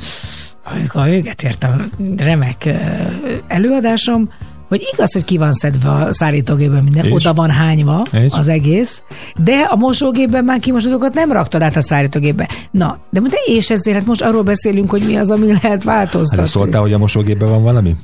[0.64, 1.76] amikor véget ért a
[2.16, 2.68] remek
[3.46, 4.30] előadásom,
[4.76, 7.12] hogy igaz, hogy ki van szedve a szárítógépben minden, És?
[7.12, 8.32] oda van hányva És?
[8.32, 9.02] az egész,
[9.36, 12.48] de a mosógépben már kimosatokat nem raktad át a szárítógépbe.
[12.70, 15.84] Na, de, de és ezért hát most arról beszélünk, hogy mi az, ami lehet Hát
[15.84, 16.44] változtatni.
[16.44, 17.96] de szóltál, hogy a mosógépben van valami?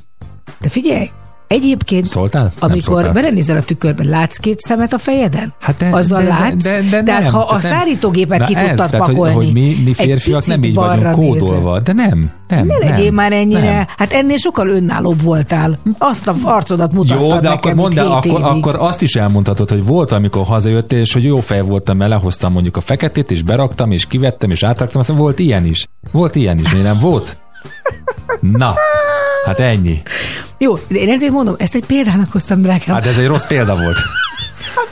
[0.59, 1.09] De figyelj,
[1.51, 2.43] egyébként, Szóltál?
[2.43, 5.53] Nem amikor belenézel a tükörben, látsz két szemet a fejeden?
[5.59, 6.63] Hát de, Azzal de, látsz?
[6.63, 7.61] De, de, de Tehát nem, ha a nem.
[7.61, 11.11] szárítógépet Na ki ez, tudtad tehát, pakolni, Hogy, hogy mi, mi férfiak nem így vagyunk
[11.11, 12.31] kódolva, de nem.
[12.47, 13.85] Nem, ne nem, legyél már ennyire, Nem.
[13.97, 15.77] hát ennél sokkal önállóbb voltál.
[15.97, 19.69] Azt a arcodat mutattad Jó, de nekem akkor mondd el, akkor, akkor azt is elmondhatod,
[19.69, 23.43] hogy volt, amikor hazajöttél, és hogy jó fej voltam, mert lehoztam mondjuk a feketét, és
[23.43, 25.87] beraktam, és kivettem, és átraktam, aztán volt ilyen is.
[26.11, 27.37] Volt ilyen is, nem volt?
[28.39, 28.75] Na,
[29.45, 30.01] hát ennyi.
[30.57, 32.95] Jó, de én ezért mondom, ezt egy példának hoztam, drágám.
[32.95, 33.97] Hát ez egy rossz példa volt.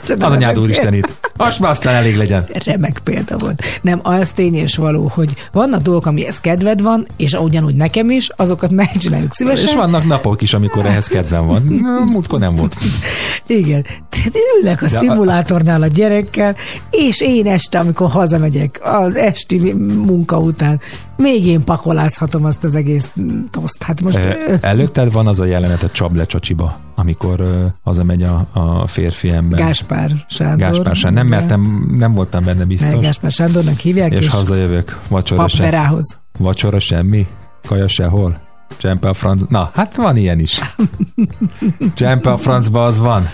[0.00, 1.16] Szerintem Az anyád úristenit.
[1.36, 2.46] Most már aztán elég legyen.
[2.64, 3.62] Remek példa volt.
[3.82, 8.28] Nem, az tény és való, hogy vannak dolgok, amihez kedved van, és ugyanúgy nekem is,
[8.36, 9.68] azokat megcsináljuk szívesen.
[9.68, 11.62] És vannak napok is, amikor ehhez kedvem van.
[12.06, 12.76] Múltkor nem volt.
[13.46, 13.86] Igen.
[14.20, 16.56] Tehát ülnek a De szimulátornál a gyerekkel,
[16.90, 19.72] és én este, amikor hazamegyek az esti
[20.06, 20.80] munka után,
[21.16, 23.10] még én pakolázhatom azt az egész
[23.50, 23.82] toszt.
[23.82, 24.16] Hát most...
[24.16, 29.30] Ö, Előtted van az a jelenet a Csable Csacsiba, amikor ö, hazamegy a, a férfi
[29.30, 29.58] ember.
[29.58, 30.68] Gáspár Sándor.
[30.68, 31.22] Gáspár Sándor.
[31.22, 33.00] Nem mertem, nem voltam benne Meg biztos.
[33.00, 34.98] Gáspár Sándornak hívják, És, és, hazajövök.
[35.08, 36.18] Vacsora papverához.
[36.38, 37.26] Vacsora semmi.
[37.66, 38.48] Kaja sehol.
[38.76, 39.42] Csempe a franc.
[39.48, 40.60] Na, hát van ilyen is.
[41.94, 43.30] Csempe a francba az van.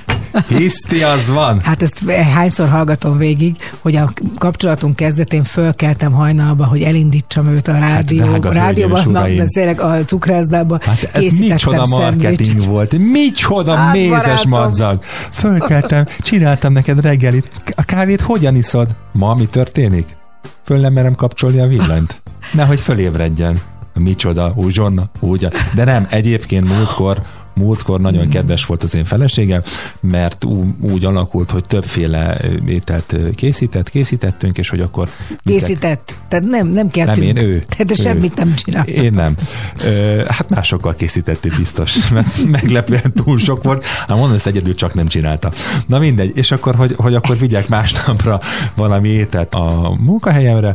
[0.48, 1.60] Hiszti az van.
[1.60, 7.78] Hát ezt hányszor hallgatom végig, hogy a kapcsolatunk kezdetén fölkeltem hajnalba, hogy elindítsam őt a
[7.78, 12.64] rádió, Hát, rádióban, beszélek a cukrászdába, Hát ez micsoda marketing szendvicset.
[12.64, 14.50] volt, micsoda Hát, mézes barátom.
[14.50, 15.02] madzag.
[15.30, 17.50] Fölkeltem, csináltam neked reggelit.
[17.74, 18.94] A kávét hogyan iszod?
[19.12, 20.16] Ma mi történik?
[20.64, 22.22] Föl nem merem kapcsolni a villanyt.
[22.52, 23.60] Nehogy fölébredjen.
[24.00, 25.48] Micsoda, uzsonna, úgy.
[25.74, 27.22] De nem, egyébként múltkor,
[27.54, 29.62] múltkor nagyon kedves volt az én feleségem,
[30.00, 30.44] mert
[30.80, 35.08] úgy alakult, hogy többféle ételt készített, készítettünk, és hogy akkor
[35.42, 36.16] viszek- Készített.
[36.28, 37.64] Tehát nem, nem kell nem én, ő.
[37.68, 38.02] Tehát te ő.
[38.02, 38.94] semmit nem csináltál.
[38.94, 39.34] Én nem.
[39.84, 43.84] Ö, hát másokkal készítettél biztos, mert meglepően túl sok volt.
[43.84, 45.52] Hát mondom, ezt egyedül csak nem csinálta.
[45.86, 48.40] Na mindegy, és akkor, hogy, hogy akkor vigyek másnapra
[48.74, 50.74] valami ételt a munkahelyemre,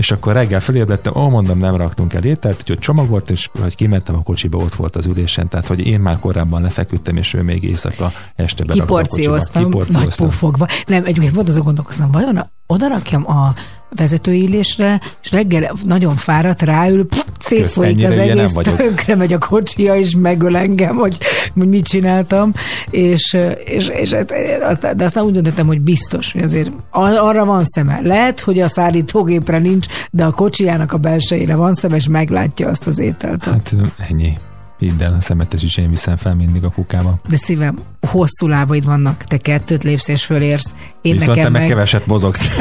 [0.00, 4.14] és akkor reggel felébredtem, ó, mondom, nem raktunk el ételt, úgyhogy csomagolt, és hogy kimentem
[4.16, 7.62] a kocsiba, ott volt az ülésen, tehát hogy én már korábban lefeküdtem, és ő még
[7.62, 9.36] éjszaka este berakta a kocsiba.
[9.36, 9.70] Kiporcióztam,
[10.02, 10.66] nagy pufogva.
[10.86, 13.54] Nem, egyébként volt azon gondolkoztam, vajon a- oda rakjam a
[13.96, 20.14] vezetőülésre, és reggel nagyon fáradt, ráül, pff, szétfolyik az egész, tönkre megy a kocsia, és
[20.16, 21.18] megöl engem, hogy,
[21.54, 22.52] hogy mit csináltam,
[22.90, 27.64] és, és, és hát, azt- de aztán úgy döntöttem, hogy biztos, hogy azért arra van
[27.64, 28.00] szeme.
[28.02, 32.86] Lehet, hogy a szállítógépre nincs, de a kocsijának a belsejére van szeme, és meglátja azt
[32.86, 33.44] az ételt.
[33.44, 33.74] Hát
[34.10, 34.32] ennyi.
[34.80, 37.14] Hidd el, a szemetes is én viszem fel mindig a kukába.
[37.28, 40.74] De szívem, hosszú lábaid vannak, te kettőt lépsz és fölérsz.
[41.02, 41.70] Én Viszont te nekem meg meg...
[41.70, 42.48] keveset mozogsz.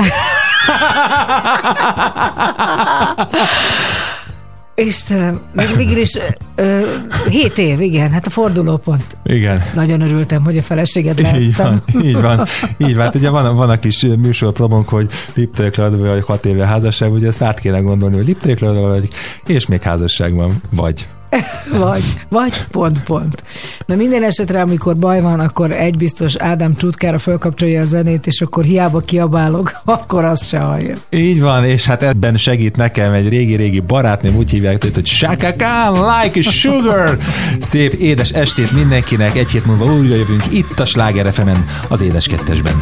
[4.75, 6.21] Istenem, meg végül is ö,
[6.55, 6.81] ö,
[7.29, 9.17] hét év, igen, hát a fordulópont.
[9.23, 9.63] Igen.
[9.73, 11.81] Nagyon örültem, hogy a feleséged Így lehettem.
[11.93, 12.45] van, így van,
[12.77, 13.05] így van.
[13.05, 17.41] Hát ugye van, van a kis műsorpromónk, hogy Liptékladva vagy hat éve házasság, ugye ezt
[17.41, 19.09] át kéne gondolni, hogy Liptékladva vagy,
[19.45, 21.07] és még házasságban vagy.
[21.79, 23.43] Vagy, vagy pont, pont.
[23.85, 28.41] Na minden esetre, amikor baj van, akkor egy biztos Ádám csutkára fölkapcsolja a zenét, és
[28.41, 30.95] akkor hiába kiabálok, akkor az se hallja.
[31.09, 35.53] Így van, és hát ebben segít nekem egy régi-régi barátnőm, úgy hívják őt, hogy Shaka
[35.57, 37.17] Khan, like a sugar!
[37.59, 41.49] Szép édes estét mindenkinek, egy hét múlva újra jövünk itt a Sláger fm
[41.87, 42.79] az édes kettesben.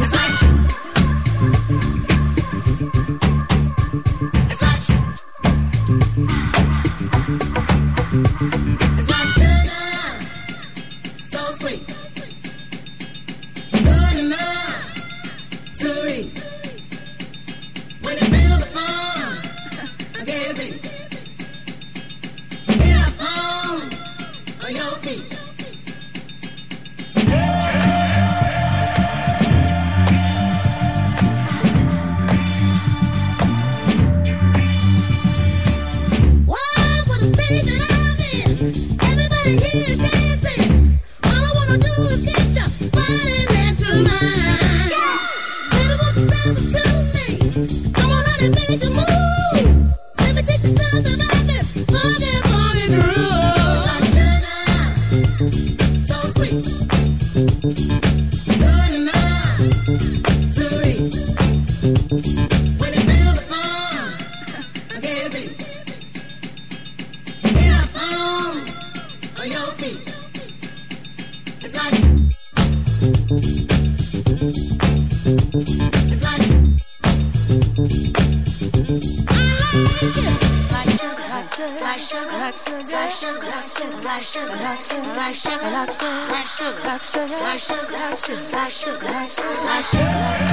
[86.58, 90.47] sugar, slice sugar, slice sugar, slice sugar, sugar.